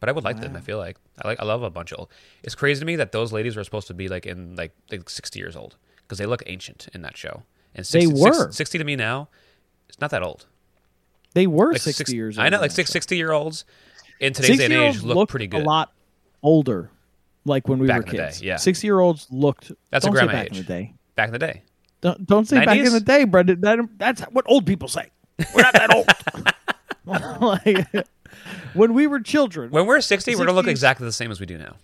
but 0.00 0.08
I 0.08 0.12
would 0.12 0.24
like 0.24 0.40
them. 0.40 0.54
I 0.56 0.60
feel 0.60 0.78
like 0.78 0.96
I 1.22 1.28
like. 1.28 1.40
I 1.40 1.44
love 1.44 1.62
a 1.62 1.70
bunch 1.70 1.92
of. 1.92 2.08
It's 2.42 2.54
crazy 2.54 2.80
to 2.80 2.86
me 2.86 2.96
that 2.96 3.12
those 3.12 3.32
ladies 3.32 3.56
were 3.56 3.64
supposed 3.64 3.86
to 3.88 3.94
be 3.94 4.08
like 4.08 4.26
in 4.26 4.56
like 4.56 4.72
like 4.90 5.08
sixty 5.08 5.38
years 5.38 5.56
old 5.56 5.76
because 6.02 6.18
they 6.18 6.26
look 6.26 6.42
ancient 6.46 6.88
in 6.92 7.02
that 7.02 7.16
show. 7.16 7.42
And 7.74 7.86
60, 7.86 8.12
They 8.12 8.20
were. 8.20 8.50
60 8.50 8.78
to 8.78 8.84
me 8.84 8.96
now. 8.96 9.28
It's 9.88 10.00
not 10.00 10.10
that 10.10 10.22
old. 10.22 10.46
They 11.34 11.46
were 11.46 11.72
Like 11.72 11.82
60 11.82 12.16
years 12.16 12.38
old. 12.38 12.46
I 12.46 12.48
know, 12.48 12.60
like 12.60 12.70
six, 12.70 12.90
60 12.90 13.16
year 13.16 13.30
olds 13.30 13.64
in 14.20 14.32
today's 14.32 14.58
day 14.58 14.64
and 14.64 14.72
age 14.74 15.02
look 15.02 15.28
pretty 15.28 15.46
good. 15.46 15.62
A 15.62 15.64
lot 15.64 15.92
older, 16.42 16.90
like 17.44 17.68
when 17.68 17.78
we 17.78 17.86
Back 17.86 17.98
were 17.98 18.02
in 18.04 18.10
the 18.10 18.16
day, 18.16 18.26
kids. 18.26 18.42
yeah. 18.42 18.56
60 18.56 18.86
year 18.86 19.00
olds 19.00 19.26
looked. 19.30 19.72
That's 19.90 20.04
a 20.04 20.08
don't 20.08 20.16
say 20.16 20.24
grandma 20.24 20.32
back 20.32 20.46
age. 20.46 20.52
in 20.52 20.56
the 20.58 20.62
day. 20.64 20.94
Back 21.14 21.28
in 21.28 21.32
the 21.32 21.38
day. 21.38 21.62
Don't, 22.00 22.26
don't 22.26 22.46
say 22.46 22.64
back 22.64 22.78
in 22.78 22.92
the 22.92 23.00
day, 23.00 23.24
Brendan. 23.24 23.60
That, 23.60 23.80
that's 23.96 24.22
what 24.22 24.44
old 24.48 24.66
people 24.66 24.86
say. 24.88 25.10
We're 25.54 25.62
not 25.62 25.72
that 25.74 25.92
old. 25.94 26.06
like, 27.42 27.86
when 28.74 28.94
we 28.94 29.06
were 29.06 29.20
children. 29.20 29.70
When 29.70 29.86
we're 29.86 30.00
60, 30.00 30.32
we're 30.32 30.36
going 30.36 30.48
to 30.48 30.52
look 30.52 30.66
exactly 30.68 31.06
the 31.06 31.12
same 31.12 31.30
as 31.30 31.40
we 31.40 31.46
do 31.46 31.58
now. 31.58 31.76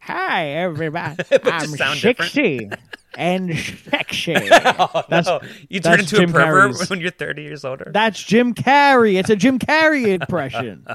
Hi, 0.00 0.48
everybody. 0.48 1.22
I'm 1.44 1.68
60 1.68 2.70
and 3.16 3.56
sexy. 3.56 4.34
Oh, 4.34 5.04
That's- 5.08 5.26
no. 5.26 5.40
You 5.68 5.80
turn 5.80 6.00
into 6.00 6.16
Jim 6.16 6.30
a 6.30 6.32
pervert 6.32 6.72
Carrey's. 6.72 6.90
when 6.90 7.00
you're 7.00 7.10
30 7.10 7.42
years 7.42 7.64
older. 7.64 7.90
That's 7.92 8.20
Jim 8.22 8.54
Carrey. 8.54 9.18
It's 9.18 9.30
a 9.30 9.36
Jim 9.36 9.58
Carrey 9.58 10.08
impression. 10.08 10.86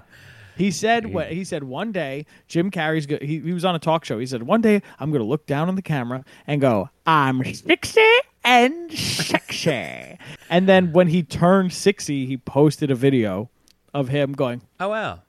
He 0.58 0.72
said 0.72 1.14
what 1.14 1.32
he 1.32 1.44
said 1.44 1.64
one 1.64 1.92
day 1.92 2.26
Jim 2.48 2.72
Carrey's 2.72 3.06
go, 3.06 3.18
he, 3.22 3.40
he 3.40 3.54
was 3.54 3.66
on 3.66 3.76
a 3.76 3.80
talk 3.80 4.06
show. 4.06 4.20
He 4.20 4.26
said 4.26 4.44
one 4.44 4.62
day 4.62 4.82
I'm 5.00 5.12
going 5.12 5.22
to 5.22 5.28
look 5.28 5.46
down 5.46 5.68
on 5.68 5.76
the 5.76 5.82
camera 5.82 6.24
and 6.48 6.62
go, 6.62 6.90
"I'm 7.06 7.44
60 7.44 8.02
and 8.44 8.92
sexy." 8.92 10.18
and 10.50 10.68
then 10.70 10.94
when 10.94 11.08
he 11.08 11.24
turned 11.24 11.74
60, 11.74 12.26
he 12.26 12.38
posted 12.38 12.92
a 12.92 12.96
video 12.96 13.50
of 13.94 14.10
him 14.10 14.34
going, 14.34 14.62
oh, 14.80 14.90
wow. 14.90 15.22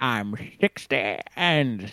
"I'm 0.00 0.34
60 0.60 1.18
and 1.36 1.90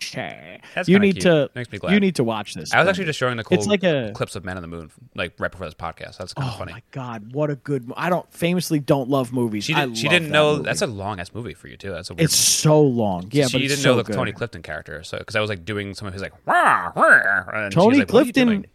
sexy." 0.00 0.60
That's 0.74 0.88
you 0.88 0.98
need 0.98 1.14
cute. 1.14 1.22
to 1.22 1.50
Makes 1.54 1.72
me 1.72 1.78
glad. 1.78 1.92
you 1.92 2.00
need 2.00 2.16
to 2.16 2.24
watch 2.24 2.54
this. 2.54 2.72
I 2.72 2.80
was 2.80 2.88
actually 2.88 3.06
just 3.06 3.18
showing 3.18 3.36
Nicole 3.36 3.58
It's 3.58 3.66
like 3.66 3.82
a- 3.84 4.12
clips 4.14 4.36
of 4.36 4.44
Man 4.44 4.56
on 4.56 4.62
the 4.62 4.68
Moon, 4.68 4.90
like 5.14 5.34
right 5.38 5.50
before 5.50 5.66
this 5.66 5.74
podcast. 5.74 6.18
That's 6.18 6.34
kind 6.34 6.48
of 6.48 6.54
Oh 6.54 6.58
funny. 6.58 6.72
my 6.72 6.82
god, 6.90 7.32
what 7.32 7.50
a 7.50 7.56
good 7.56 7.92
I 7.96 8.10
don't 8.10 8.30
famously 8.32 8.78
don't 8.78 9.08
love 9.08 9.32
movies. 9.32 9.64
She, 9.64 9.74
did, 9.74 9.94
didn't 9.94 10.24
that 10.24 10.30
know 10.30 10.52
movie. 10.56 10.64
that's 10.64 10.82
a 10.82 10.86
long 10.86 11.20
ass 11.20 11.32
movie 11.34 11.54
for 11.54 11.68
you 11.68 11.76
too. 11.76 11.90
That's 11.90 12.10
a 12.10 12.14
weird. 12.14 12.24
It's 12.24 12.36
so 12.36 12.80
long. 12.80 13.28
Yeah, 13.32 13.46
she 13.46 13.58
didn't 13.58 13.78
so 13.78 13.90
know 13.90 13.96
the 13.98 14.04
good. 14.04 14.14
Tony 14.16 14.32
Clifton 14.32 14.62
character, 14.62 15.02
so 15.02 15.18
because 15.18 15.36
I 15.36 15.40
was 15.40 15.50
like 15.50 15.64
doing 15.64 15.94
some 15.94 16.06
of 16.08 16.14
his 16.14 16.22
like 16.22 16.32
"Wah, 16.46 16.92
wah," 16.94 17.44
and 17.52 17.72
she 17.72 17.78
was 17.78 17.84
Tony 17.84 17.98
like, 17.98 18.12
"What 18.12 18.22
are 18.22 18.26
you 18.26 18.32
Clifton 18.32 18.66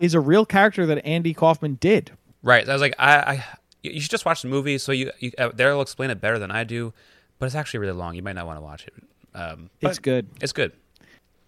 is 0.00 0.14
a 0.14 0.20
real 0.20 0.46
character 0.46 0.86
that 0.86 1.04
Andy 1.04 1.34
Kaufman 1.34 1.74
did. 1.80 2.12
Right. 2.42 2.68
I 2.68 2.72
was 2.72 2.80
like, 2.80 2.94
I, 3.00 3.16
I, 3.18 3.44
you 3.82 4.00
should 4.00 4.12
just 4.12 4.24
watch 4.24 4.42
the 4.42 4.48
movie. 4.48 4.78
So 4.78 4.92
you, 4.92 5.10
you 5.18 5.32
uh, 5.38 5.50
they'll 5.52 5.80
explain 5.80 6.10
it 6.10 6.20
better 6.20 6.38
than 6.38 6.52
I 6.52 6.62
do, 6.62 6.92
but 7.40 7.46
it's 7.46 7.56
actually 7.56 7.80
really 7.80 7.94
long. 7.94 8.14
You 8.14 8.22
might 8.22 8.34
not 8.36 8.46
want 8.46 8.58
to 8.58 8.60
watch 8.62 8.86
it. 8.86 8.94
Um, 9.34 9.70
It's 9.80 9.98
good. 9.98 10.26
It's 10.40 10.52
good. 10.52 10.72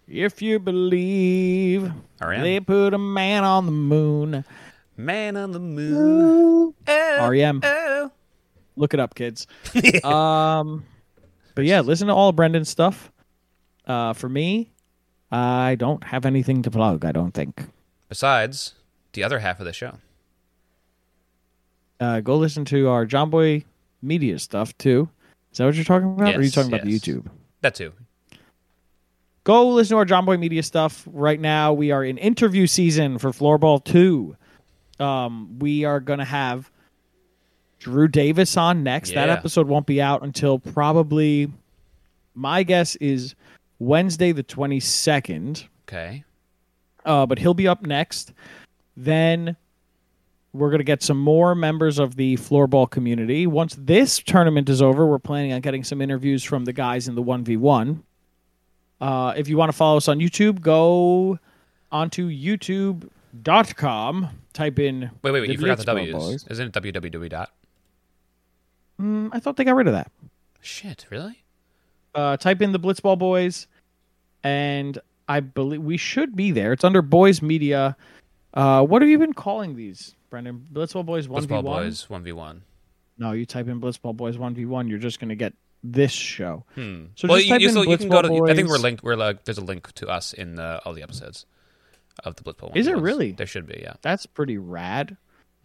If 0.07 0.41
you 0.41 0.59
believe 0.59 1.91
R.E.M.. 2.19 2.41
they 2.41 2.59
put 2.59 2.93
a 2.93 2.97
man 2.97 3.43
on 3.43 3.65
the 3.65 3.71
moon. 3.71 4.43
Man 4.97 5.37
on 5.37 5.51
the 5.51 5.59
moon. 5.59 6.73
Oh, 6.87 7.17
R.E.M.. 7.19 7.61
oh. 7.63 8.11
Look 8.75 8.93
it 8.93 8.99
up, 8.99 9.15
kids. 9.15 9.47
um, 10.03 10.85
but 11.55 11.65
yeah, 11.65 11.81
listen 11.81 12.07
to 12.07 12.13
all 12.13 12.31
Brendan's 12.31 12.69
stuff. 12.69 13.11
Uh, 13.85 14.13
for 14.13 14.29
me, 14.29 14.71
I 15.31 15.75
don't 15.75 16.03
have 16.03 16.25
anything 16.25 16.61
to 16.63 16.71
plug. 16.71 17.03
I 17.05 17.11
don't 17.11 17.31
think. 17.33 17.63
Besides 18.09 18.73
the 19.13 19.23
other 19.23 19.39
half 19.39 19.59
of 19.59 19.65
the 19.65 19.73
show. 19.73 19.95
Uh, 21.99 22.19
go 22.19 22.35
listen 22.37 22.65
to 22.65 22.87
our 22.89 23.05
Jomboy 23.05 23.63
Media 24.01 24.39
stuff 24.39 24.75
too. 24.77 25.07
Is 25.51 25.57
that 25.59 25.65
what 25.65 25.75
you're 25.75 25.83
talking 25.83 26.13
about? 26.13 26.33
or 26.33 26.37
are 26.37 26.41
you 26.41 26.45
Yes, 26.45 26.53
talking 26.55 26.73
about 26.73 26.85
the. 26.85 26.97
YouTube? 26.99 27.27
That 27.61 27.75
too. 27.75 27.93
go 29.43 29.69
listen 29.69 29.95
to 29.95 29.97
our 29.99 30.05
Jomboy 30.05 30.39
Media 30.39 30.63
stuff. 30.63 31.07
Right 31.11 31.39
now, 31.39 31.73
we 31.73 31.91
are 31.91 32.03
in 32.03 32.17
interview 32.17 32.67
season 32.67 33.17
for 33.17 33.31
Floorball 33.31 33.83
2. 33.83 34.35
Um, 34.99 35.59
we 35.59 35.83
are 35.83 35.99
going 35.99 36.19
to 36.19 36.25
have 36.25 36.69
Drew 37.79 38.07
Davis 38.07 38.55
on 38.57 38.83
next. 38.83 39.13
That 39.13 39.29
episode 39.29 39.67
won't 39.67 39.87
be 39.87 40.01
out 40.01 40.23
until 40.23 40.59
probably, 40.59 41.51
my 42.35 42.61
guess 42.63 42.95
is 42.97 43.33
Wednesday, 43.79 44.31
the 44.31 44.43
22nd. 44.43 45.67
Okay. 45.87 46.23
Uh, 47.03 47.25
but 47.25 47.39
he'll 47.39 47.55
be 47.55 47.67
up 47.67 47.81
next. 47.81 48.33
Then 48.95 49.55
we're 50.53 50.69
going 50.69 50.79
to 50.79 50.85
get 50.85 51.01
some 51.01 51.17
more 51.17 51.55
members 51.55 51.97
of 51.99 52.15
the 52.15 52.35
floorball 52.37 52.89
community. 52.89 53.47
Once 53.47 53.75
this 53.79 54.19
tournament 54.19 54.69
is 54.69 54.81
over, 54.81 55.05
we're 55.05 55.19
planning 55.19 55.53
on 55.53 55.61
getting 55.61 55.83
some 55.83 56.01
interviews 56.01 56.43
from 56.43 56.65
the 56.65 56.73
guys 56.73 57.07
in 57.07 57.15
the 57.15 57.23
1v1. 57.23 58.01
Uh, 58.99 59.33
if 59.35 59.47
you 59.47 59.57
want 59.57 59.71
to 59.71 59.77
follow 59.77 59.97
us 59.97 60.07
on 60.07 60.19
YouTube, 60.19 60.61
go 60.61 61.39
onto 61.91 62.29
youtube.com, 62.29 63.09
type 64.53 64.79
in. 64.79 65.09
Wait, 65.23 65.31
wait, 65.31 65.41
wait. 65.41 65.49
You 65.49 65.57
forgot 65.57 65.77
the 65.79 65.85
W's. 65.85 66.13
Boys. 66.13 66.45
Isn't 66.49 66.75
it 66.75 66.81
www 66.81 67.29
dot? 67.29 67.51
Mm, 69.01 69.29
I 69.31 69.39
thought 69.39 69.55
they 69.57 69.63
got 69.63 69.75
rid 69.75 69.87
of 69.87 69.93
that. 69.93 70.11
Shit, 70.61 71.07
really? 71.09 71.43
Uh, 72.13 72.37
type 72.37 72.61
in 72.61 72.71
the 72.71 72.79
Blitzball 72.79 73.17
Boys, 73.17 73.67
and 74.43 74.99
I 75.27 75.39
believe 75.39 75.81
we 75.81 75.97
should 75.97 76.35
be 76.35 76.51
there. 76.51 76.73
It's 76.73 76.83
under 76.83 77.01
Boys 77.01 77.41
Media. 77.41 77.95
Uh, 78.53 78.85
what 78.85 79.01
have 79.01 79.09
you 79.09 79.17
been 79.17 79.33
calling 79.33 79.75
these, 79.75 80.13
Brendan? 80.31 80.65
Blitzball 80.73 81.05
Boys 81.05 81.27
1v1? 81.27 81.47
Blitzball 81.47 81.63
Boys 81.63 82.07
1v1. 82.09 82.61
No, 83.19 83.33
you 83.33 83.45
type 83.45 83.67
in 83.67 83.79
Blitzball 83.79 84.15
Boys 84.15 84.37
1v1, 84.37 84.89
you're 84.89 84.97
just 84.97 85.19
going 85.19 85.29
to 85.29 85.35
get 85.35 85.53
this 85.83 86.11
show. 86.11 86.65
Hmm. 86.73 87.05
So 87.15 87.27
well, 87.27 87.37
just 87.37 87.47
you, 87.47 87.53
type 87.53 87.61
you, 87.61 87.67
in 87.67 87.71
still- 87.73 87.85
you 87.85 87.97
can 87.99 88.09
go 88.09 88.23
to. 88.23 88.27
Blitzball 88.29 88.49
I 88.49 88.55
think 88.55 88.69
we're 88.69 88.77
linked. 88.77 89.03
We're 89.03 89.15
like, 89.15 89.45
there's 89.45 89.59
a 89.59 89.63
link 89.63 89.91
to 89.93 90.07
us 90.07 90.33
in 90.33 90.55
the, 90.55 90.81
all 90.83 90.93
the 90.93 91.03
episodes 91.03 91.45
of 92.23 92.35
the 92.35 92.43
Blitzball. 92.43 92.75
Is 92.75 92.87
it 92.87 92.97
really? 92.97 93.33
There 93.33 93.45
should 93.45 93.67
be. 93.67 93.79
Yeah. 93.83 93.93
That's 94.01 94.25
pretty 94.25 94.57
rad. 94.57 95.17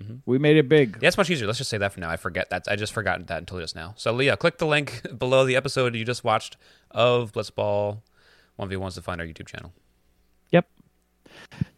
Mm-hmm. 0.03 0.17
We 0.27 0.39
made 0.39 0.59
it 0.59 0.69
big. 0.69 0.99
Yeah, 1.01 1.09
it's 1.09 1.17
much 1.17 1.31
easier. 1.31 1.47
Let's 1.47 1.59
just 1.59 1.71
say 1.71 1.79
that 1.79 1.93
for 1.93 2.01
now. 2.01 2.11
I 2.11 2.17
forget 2.17 2.51
that. 2.51 2.67
I 2.69 2.77
just 2.77 2.93
forgotten 2.93 3.25
that 3.27 3.39
until 3.39 3.61
just 3.61 3.75
now. 3.75 3.95
So, 3.97 4.13
Leah, 4.13 4.37
click 4.37 4.59
the 4.59 4.67
link 4.67 5.01
below 5.19 5.47
the 5.47 5.57
episode 5.57 5.95
you 5.95 6.05
just 6.05 6.23
watched 6.23 6.59
of 6.91 7.33
Blitzball 7.33 8.03
1v1s 8.59 8.95
to 8.95 9.03
find 9.03 9.21
our 9.21 9.27
YouTube 9.27 9.47
channel. 9.47 9.73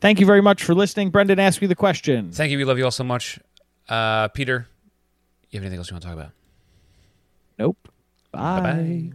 Thank 0.00 0.20
you 0.20 0.26
very 0.26 0.40
much 0.40 0.62
for 0.62 0.74
listening. 0.74 1.10
Brendan 1.10 1.38
asked 1.38 1.60
me 1.60 1.66
the 1.66 1.74
question. 1.74 2.30
Thank 2.32 2.50
you. 2.52 2.58
We 2.58 2.64
love 2.64 2.78
you 2.78 2.84
all 2.84 2.90
so 2.90 3.04
much. 3.04 3.38
Uh, 3.88 4.28
Peter, 4.28 4.68
you 5.50 5.58
have 5.58 5.64
anything 5.64 5.78
else 5.78 5.90
you 5.90 5.94
want 5.94 6.02
to 6.02 6.08
talk 6.08 6.16
about? 6.16 6.32
Nope. 7.58 7.88
Bye. 8.32 8.60
Bye-bye. 8.60 9.12